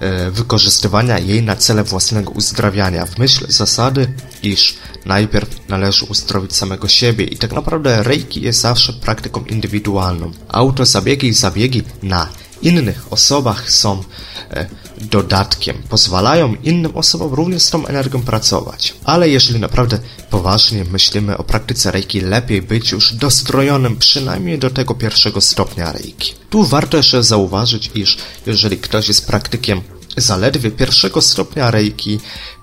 e, 0.00 0.30
wykorzystywania 0.30 1.18
jej 1.18 1.42
na 1.42 1.56
cele 1.56 1.84
własnego 1.84 2.30
uzdrawiania 2.30 3.06
w 3.06 3.18
myśl 3.18 3.46
zasady, 3.48 4.08
iż 4.42 4.74
najpierw 5.04 5.68
należy 5.68 6.04
uzdrowić 6.04 6.56
samego 6.56 6.88
siebie 6.88 7.24
i 7.24 7.36
tak 7.36 7.52
naprawdę 7.52 8.02
Reiki 8.02 8.40
jest 8.42 8.60
zawsze 8.60 8.92
praktyką 8.92 9.44
indywidualną. 9.44 10.32
Autozabiegi 10.48 11.28
i 11.28 11.32
zabiegi 11.32 11.82
na 12.02 12.28
innych 12.62 13.12
osobach 13.12 13.70
są 13.70 14.02
e, 14.50 14.66
dodatkiem, 15.00 15.82
pozwalają 15.88 16.54
innym 16.54 16.96
osobom 16.96 17.34
również 17.34 17.62
z 17.62 17.70
tą 17.70 17.86
energią 17.86 18.22
pracować. 18.22 18.94
Ale 19.04 19.28
jeżeli 19.28 19.60
naprawdę 19.60 19.98
poważnie 20.30 20.84
myślimy 20.84 21.36
o 21.36 21.44
praktyce 21.44 21.90
Reiki, 21.90 22.20
lepiej 22.20 22.62
być 22.62 22.92
już 22.92 23.12
dostrojonym 23.12 23.96
przynajmniej 23.96 24.58
do 24.58 24.70
tego 24.70 24.94
pierwszego 24.94 25.40
stopnia 25.40 25.92
Reiki. 25.92 26.34
Tu 26.50 26.64
warto 26.64 26.96
jeszcze 26.96 27.22
zauważyć, 27.22 27.90
iż 27.94 28.18
jeżeli 28.46 28.78
ktoś 28.78 29.08
jest 29.08 29.26
praktykiem 29.26 29.80
zaledwie 30.16 30.70
pierwszego 30.70 31.20
stopnia 31.20 31.70
Reiki, 31.70 32.20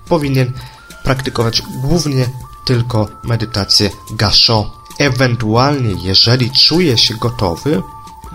powinien 0.08 0.52
praktykować 1.04 1.62
głównie 1.82 2.26
tylko 2.66 3.08
medytację 3.24 3.90
Gasho. 4.10 4.84
Ewentualnie, 4.98 5.94
jeżeli 6.02 6.50
czuje 6.50 6.98
się 6.98 7.14
gotowy, 7.14 7.82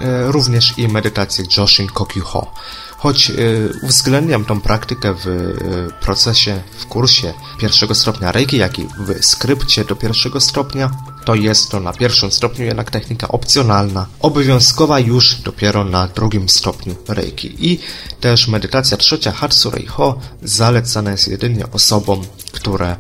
e, 0.02 0.32
również 0.32 0.74
i 0.78 0.88
medytację 0.88 1.46
Joshin 1.58 1.88
Kokyuho. 1.88 2.52
Choć 3.00 3.30
y, 3.30 3.70
uwzględniam 3.82 4.46
tą 4.46 4.62
praktykę 4.62 5.14
w 5.14 5.28
y, 5.28 5.94
procesie, 6.02 6.62
w 6.80 6.86
kursie 6.86 7.34
pierwszego 7.60 7.96
stopnia 7.96 8.32
Reiki, 8.32 8.58
jak 8.58 8.80
i 8.80 8.88
w 9.00 9.26
skrypcie 9.26 9.86
do 9.86 9.96
pierwszego 9.96 10.40
stopnia, 10.40 10.92
to 11.26 11.36
jest 11.36 11.70
to 11.70 11.80
na 11.80 11.94
pierwszym 11.94 12.32
stopniu 12.32 12.66
jednak 12.66 12.92
technika 12.92 13.28
opcjonalna, 13.28 14.06
obowiązkowa 14.20 15.00
już 15.00 15.36
dopiero 15.36 15.84
na 15.84 16.08
drugim 16.08 16.50
stopniu 16.50 16.96
Reiki. 17.08 17.72
I 17.72 17.80
też 18.20 18.48
medytacja 18.48 18.98
trzecia 18.98 19.32
Hatsu 19.32 19.72
Reiho 19.72 20.20
zalecana 20.44 21.12
jest 21.12 21.28
jedynie 21.28 21.72
osobom, 21.72 22.22
które 22.52 22.96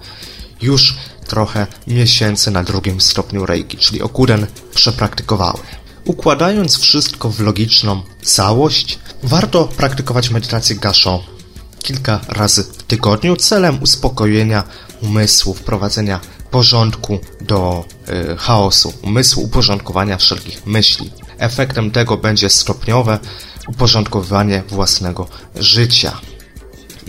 już 0.62 0.98
trochę 1.28 1.68
miesięcy 1.88 2.52
na 2.52 2.64
drugim 2.64 3.02
stopniu 3.02 3.46
Reiki, 3.46 3.78
czyli 3.78 4.02
Okuden 4.02 4.48
przepraktykowały. 4.76 5.60
Układając 6.06 6.78
wszystko 6.78 7.30
w 7.30 7.40
logiczną 7.40 8.02
całość, 8.24 9.00
warto 9.24 9.66
praktykować 9.66 10.30
medytację 10.30 10.76
Gasho 10.76 11.24
kilka 11.80 12.20
razy 12.28 12.64
w 12.64 12.84
tygodniu 12.84 13.36
celem 13.36 13.84
uspokojenia 13.84 14.64
umysłu, 15.02 15.54
wprowadzenia 15.54 16.20
porządku 16.52 17.20
do 17.42 17.86
y, 18.34 18.38
chaosu 18.38 18.94
umysłu, 19.02 19.44
uporządkowania 19.44 20.18
wszelkich 20.18 20.66
myśli. 20.66 21.12
Efektem 21.38 21.92
tego 21.92 22.18
będzie 22.18 22.50
stopniowe 22.50 23.20
uporządkowywanie 23.68 24.64
własnego 24.68 25.28
życia. 25.56 26.12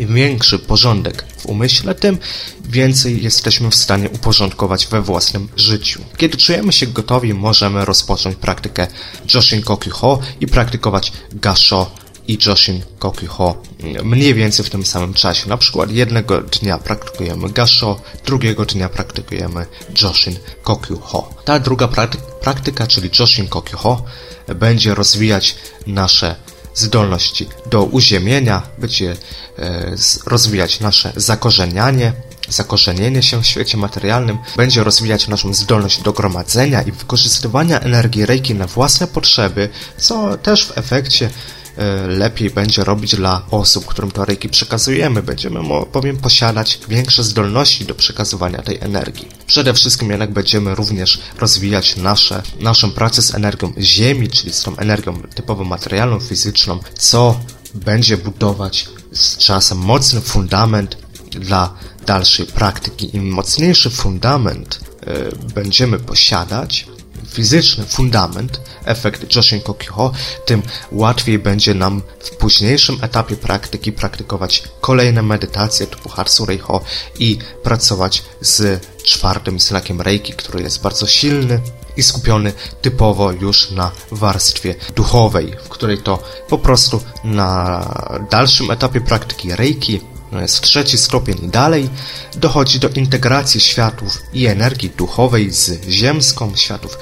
Im 0.01 0.15
większy 0.15 0.59
porządek 0.59 1.25
w 1.39 1.47
umyśle, 1.47 1.95
tym 1.95 2.19
więcej 2.65 3.23
jesteśmy 3.23 3.71
w 3.71 3.75
stanie 3.75 4.11
uporządkować 4.11 4.87
we 4.87 5.03
własnym 5.03 5.49
życiu. 5.57 6.05
Kiedy 6.17 6.37
czujemy 6.37 6.73
się 6.73 6.87
gotowi, 6.87 7.35
możemy 7.35 7.85
rozpocząć 7.85 8.37
praktykę 8.37 8.87
Joshin 9.35 9.63
Kokyho 9.63 10.21
i 10.41 10.47
praktykować 10.47 11.13
Gasho 11.33 11.91
i 12.29 12.39
Joshin 12.47 12.83
Kokyho 12.99 13.63
mniej 14.05 14.35
więcej 14.35 14.65
w 14.65 14.71
tym 14.71 14.87
samym 14.87 15.15
czasie. 15.15 15.49
Na 15.49 15.57
przykład 15.57 15.91
jednego 15.91 16.41
dnia 16.41 16.79
praktykujemy 16.79 17.51
Gasho, 17.51 18.01
drugiego 18.27 18.65
dnia 18.65 18.89
praktykujemy 18.89 19.67
Joshin 20.03 20.37
Kokyho. 20.63 21.35
Ta 21.45 21.59
druga 21.59 21.89
praktyka, 22.41 22.87
czyli 22.87 23.11
Joshin 23.19 23.49
Kokyho, 23.49 24.03
będzie 24.55 24.95
rozwijać 24.95 25.55
nasze 25.87 26.37
zdolności 26.81 27.49
do 27.71 27.85
uziemienia, 27.85 28.63
będzie 28.79 29.17
rozwijać 30.27 30.81
nasze 30.81 31.13
zakorzenianie, 31.17 32.13
zakorzenienie 32.49 33.23
się 33.23 33.43
w 33.43 33.47
świecie 33.47 33.77
materialnym, 33.77 34.39
będzie 34.57 34.85
rozwijać 34.85 35.29
naszą 35.29 35.55
zdolność 35.55 36.03
do 36.03 36.13
gromadzenia 36.13 36.83
i 36.83 36.93
wykorzystywania 36.93 37.81
energii 37.81 38.27
Reiki 38.27 38.55
na 38.55 38.67
własne 38.67 39.07
potrzeby, 39.07 39.69
co 39.97 40.39
też 40.39 40.67
w 40.67 40.79
efekcie 40.79 41.31
lepiej 42.09 42.51
będzie 42.51 42.85
robić 42.85 43.17
dla 43.17 43.43
osób, 43.51 43.87
którym 43.87 44.11
to 44.11 44.25
reiki 44.25 44.49
przekazujemy. 44.49 45.23
Będziemy 45.23 45.61
bowiem 45.93 46.17
posiadać 46.17 46.81
większe 46.89 47.25
zdolności 47.25 47.85
do 47.85 47.95
przekazywania 47.95 48.63
tej 48.63 48.79
energii. 48.81 49.29
Przede 49.47 49.75
wszystkim 49.75 50.11
jednak 50.11 50.33
będziemy 50.33 50.75
również 50.75 51.21
rozwijać 51.39 51.97
nasze, 51.97 52.43
naszą 52.61 52.91
pracę 52.91 53.23
z 53.23 53.35
energią 53.35 53.73
Ziemi, 53.79 54.29
czyli 54.29 54.53
z 54.53 54.63
tą 54.63 54.77
energią 54.77 55.23
typowo 55.35 55.65
materialną, 55.65 56.21
fizyczną, 56.21 56.79
co 56.99 57.41
będzie 57.75 58.17
budować 58.17 58.89
z 59.13 59.37
czasem 59.37 59.79
mocny 59.79 60.21
fundament 60.21 60.97
dla 61.31 61.75
dalszej 62.07 62.47
praktyki. 62.47 63.17
Im 63.17 63.31
mocniejszy 63.31 63.91
fundament 63.91 64.81
y, 65.03 65.53
będziemy 65.55 65.99
posiadać, 65.99 66.87
fizyczny 67.29 67.85
fundament, 67.85 68.61
efekt 68.85 69.37
Joshin 69.37 69.61
Kokyo, 69.61 70.13
tym 70.45 70.63
łatwiej 70.93 71.39
będzie 71.39 71.75
nam 71.75 72.03
w 72.21 72.31
późniejszym 72.31 72.99
etapie 73.03 73.37
praktyki 73.37 73.93
praktykować 73.93 74.63
kolejne 74.81 75.23
medytacje 75.23 75.87
typu 75.87 76.09
Hatsu 76.09 76.47
Reiho 76.47 76.81
i 77.19 77.39
pracować 77.63 78.23
z 78.41 78.87
czwartym 79.05 79.61
znakiem 79.61 80.01
Reiki, 80.01 80.33
który 80.33 80.63
jest 80.63 80.83
bardzo 80.83 81.07
silny 81.07 81.61
i 81.97 82.03
skupiony 82.03 82.53
typowo 82.83 83.33
już 83.33 83.71
na 83.71 83.91
warstwie 84.11 84.75
duchowej, 84.97 85.57
w 85.65 85.69
której 85.69 85.99
to 85.99 86.23
po 86.49 86.59
prostu 86.59 87.01
na 87.25 87.81
dalszym 88.31 88.71
etapie 88.71 89.01
praktyki 89.01 89.57
Reiki 89.57 90.01
jest 90.33 90.61
trzeci 90.61 90.99
stopień 90.99 91.45
i 91.45 91.49
dalej, 91.49 91.91
dochodzi 92.37 92.81
do 92.81 92.89
integracji 92.89 93.61
światów 93.61 94.19
i 94.33 94.47
energii 94.47 94.91
duchowej 94.91 95.51
z 95.51 95.89
ziemską, 95.89 96.57
światów 96.57 96.99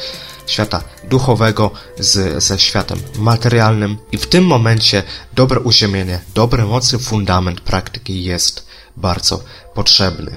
świata 0.47 0.83
duchowego 1.05 1.71
z, 1.99 2.45
ze 2.45 2.59
światem 2.59 2.99
materialnym 3.19 3.97
i 4.13 4.19
w 4.19 4.27
tym 4.27 4.47
momencie 4.47 5.03
dobre 5.35 5.61
uziemienie, 5.61 6.21
dobry, 6.35 6.65
mocny 6.65 6.99
fundament 6.99 7.61
praktyki 7.61 8.25
jest 8.25 8.67
bardzo 8.97 9.45
potrzebny. 9.75 10.37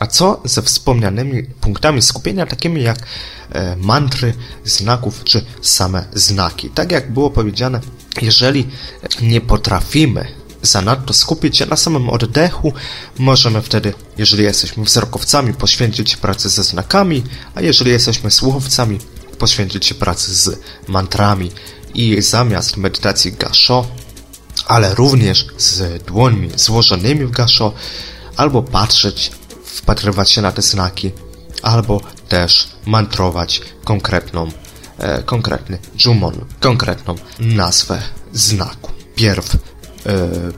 A 0.00 0.06
co 0.06 0.40
ze 0.44 0.62
wspomnianymi 0.62 1.42
punktami 1.42 2.02
skupienia, 2.02 2.46
takimi 2.46 2.82
jak 2.82 2.98
e, 3.52 3.76
mantry, 3.76 4.34
znaków 4.64 5.24
czy 5.24 5.44
same 5.62 6.04
znaki? 6.12 6.70
Tak 6.70 6.92
jak 6.92 7.12
było 7.12 7.30
powiedziane, 7.30 7.80
jeżeli 8.22 8.68
nie 9.20 9.40
potrafimy 9.40 10.39
zanadto 10.62 11.14
skupić 11.14 11.56
się 11.56 11.66
na 11.66 11.76
samym 11.76 12.08
oddechu, 12.10 12.72
możemy 13.18 13.62
wtedy, 13.62 13.94
jeżeli 14.18 14.44
jesteśmy 14.44 14.84
wzrokowcami, 14.84 15.54
poświęcić 15.54 16.16
pracę 16.16 16.48
ze 16.48 16.64
znakami, 16.64 17.22
a 17.54 17.60
jeżeli 17.60 17.90
jesteśmy 17.90 18.30
słuchowcami, 18.30 18.98
poświęcić 19.38 19.86
się 19.86 19.94
pracy 19.94 20.34
z 20.34 20.60
mantrami 20.88 21.50
i 21.94 22.22
zamiast 22.22 22.76
medytacji 22.76 23.32
gasho, 23.32 23.86
ale 24.66 24.94
również 24.94 25.46
z 25.58 26.04
dłońmi 26.04 26.50
złożonymi 26.56 27.24
w 27.26 27.30
gasho, 27.30 27.72
albo 28.36 28.62
patrzeć, 28.62 29.30
wpatrywać 29.64 30.30
się 30.30 30.42
na 30.42 30.52
te 30.52 30.62
znaki, 30.62 31.10
albo 31.62 32.00
też 32.28 32.68
mantrować 32.86 33.60
konkretną, 33.84 34.50
e, 34.98 35.22
konkretny 35.22 35.78
jumon, 36.04 36.44
konkretną 36.60 37.14
nazwę 37.38 38.02
znaku. 38.32 38.90
Pierw 39.14 39.56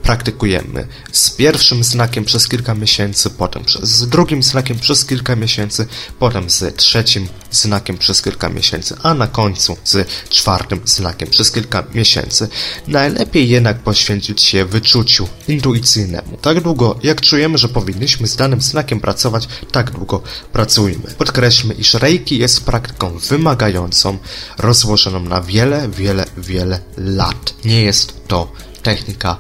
praktykujemy 0.03 0.87
z 1.13 1.31
pierwszym 1.31 1.85
znakiem 1.85 2.25
przez 2.25 2.49
kilka 2.49 2.75
miesięcy, 2.75 3.31
potem 3.31 3.63
z 3.83 4.09
drugim 4.09 4.43
znakiem 4.43 4.79
przez 4.79 5.05
kilka 5.05 5.37
miesięcy, 5.37 5.87
potem 6.19 6.51
z 6.51 6.77
trzecim 6.77 7.29
znakiem 7.51 7.99
przez 7.99 8.23
kilka 8.23 8.49
miesięcy, 8.49 8.97
a 9.03 9.15
na 9.15 9.27
końcu 9.27 9.77
z 9.85 10.09
czwartym 10.29 10.81
znakiem 10.85 11.29
przez 11.31 11.53
kilka 11.53 11.85
miesięcy. 11.95 12.49
Najlepiej 12.87 13.49
jednak 13.49 13.79
poświęcić 13.79 14.43
się 14.43 14.65
wyczuciu 14.65 15.29
intuicyjnemu. 15.49 16.37
Tak 16.37 16.61
długo, 16.61 16.99
jak 17.03 17.21
czujemy, 17.21 17.59
że 17.59 17.69
powinniśmy 17.69 18.27
z 18.27 18.37
danym 18.37 18.61
znakiem 18.61 19.01
pracować, 19.01 19.49
tak 19.73 19.91
długo 19.91 20.23
pracujmy. 20.53 21.15
Podkreślmy, 21.19 21.75
iż 21.75 21.95
Reiki 21.95 22.39
jest 22.39 22.65
praktyką 22.65 23.19
wymagającą, 23.19 24.19
rozłożoną 24.59 25.21
na 25.21 25.41
wiele, 25.41 25.89
wiele, 25.89 26.25
wiele 26.39 26.81
lat. 26.97 27.55
Nie 27.65 27.83
jest 27.83 28.29
to 28.29 28.53
technika 28.83 29.37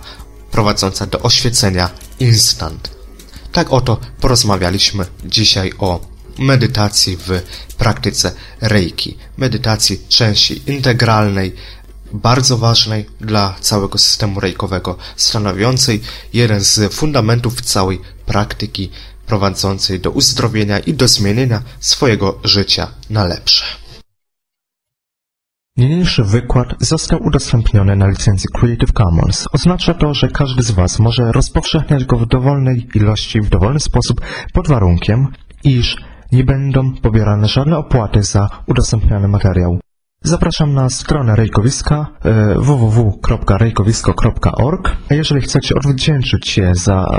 prowadząca 0.50 1.06
do 1.06 1.20
oświecenia 1.20 1.90
instant. 2.20 2.90
Tak 3.52 3.72
oto 3.72 4.00
porozmawialiśmy 4.20 5.06
dzisiaj 5.24 5.72
o 5.78 6.00
medytacji 6.38 7.16
w 7.16 7.42
praktyce 7.78 8.32
Reiki. 8.60 9.18
Medytacji 9.36 10.00
części 10.08 10.62
integralnej, 10.66 11.54
bardzo 12.12 12.58
ważnej 12.58 13.06
dla 13.20 13.56
całego 13.60 13.98
systemu 13.98 14.40
rejkowego, 14.40 14.96
stanowiącej 15.16 16.00
jeden 16.32 16.60
z 16.60 16.94
fundamentów 16.94 17.62
całej 17.62 18.00
praktyki 18.26 18.90
prowadzącej 19.26 20.00
do 20.00 20.10
uzdrowienia 20.10 20.78
i 20.78 20.94
do 20.94 21.08
zmienienia 21.08 21.62
swojego 21.80 22.38
życia 22.44 22.88
na 23.10 23.24
lepsze. 23.24 23.64
Niniejszy 25.76 26.24
wykład 26.24 26.74
został 26.78 27.22
udostępniony 27.22 27.96
na 27.96 28.06
licencji 28.06 28.48
Creative 28.54 28.92
Commons. 28.92 29.48
Oznacza 29.52 29.94
to, 29.94 30.14
że 30.14 30.28
każdy 30.28 30.62
z 30.62 30.70
Was 30.70 30.98
może 30.98 31.32
rozpowszechniać 31.32 32.04
go 32.04 32.16
w 32.16 32.26
dowolnej 32.26 32.88
ilości, 32.94 33.40
w 33.40 33.48
dowolny 33.48 33.80
sposób, 33.80 34.20
pod 34.52 34.68
warunkiem, 34.68 35.28
iż 35.64 35.96
nie 36.32 36.44
będą 36.44 36.94
pobierane 36.94 37.48
żadne 37.48 37.78
opłaty 37.78 38.22
za 38.22 38.48
udostępniany 38.66 39.28
materiał. 39.28 39.78
Zapraszam 40.24 40.74
na 40.74 40.90
stronę 40.90 41.36
Rejkowiska 41.36 42.06
e, 42.24 42.54
www.rejkowisko.org. 42.58 44.96
Jeżeli 45.10 45.40
chcecie 45.40 45.74
odwdzięczyć 45.74 46.48
się 46.48 46.70
za, 46.74 47.18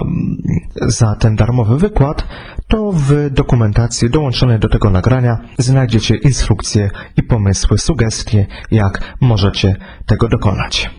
za 0.81 1.15
ten 1.15 1.35
darmowy 1.35 1.77
wykład, 1.77 2.27
to 2.67 2.91
w 2.91 3.29
dokumentacji 3.31 4.09
dołączonej 4.09 4.59
do 4.59 4.69
tego 4.69 4.89
nagrania 4.89 5.37
znajdziecie 5.57 6.15
instrukcje 6.15 6.89
i 7.17 7.23
pomysły, 7.23 7.77
sugestie, 7.77 8.45
jak 8.71 9.15
możecie 9.21 9.75
tego 10.05 10.27
dokonać. 10.27 10.89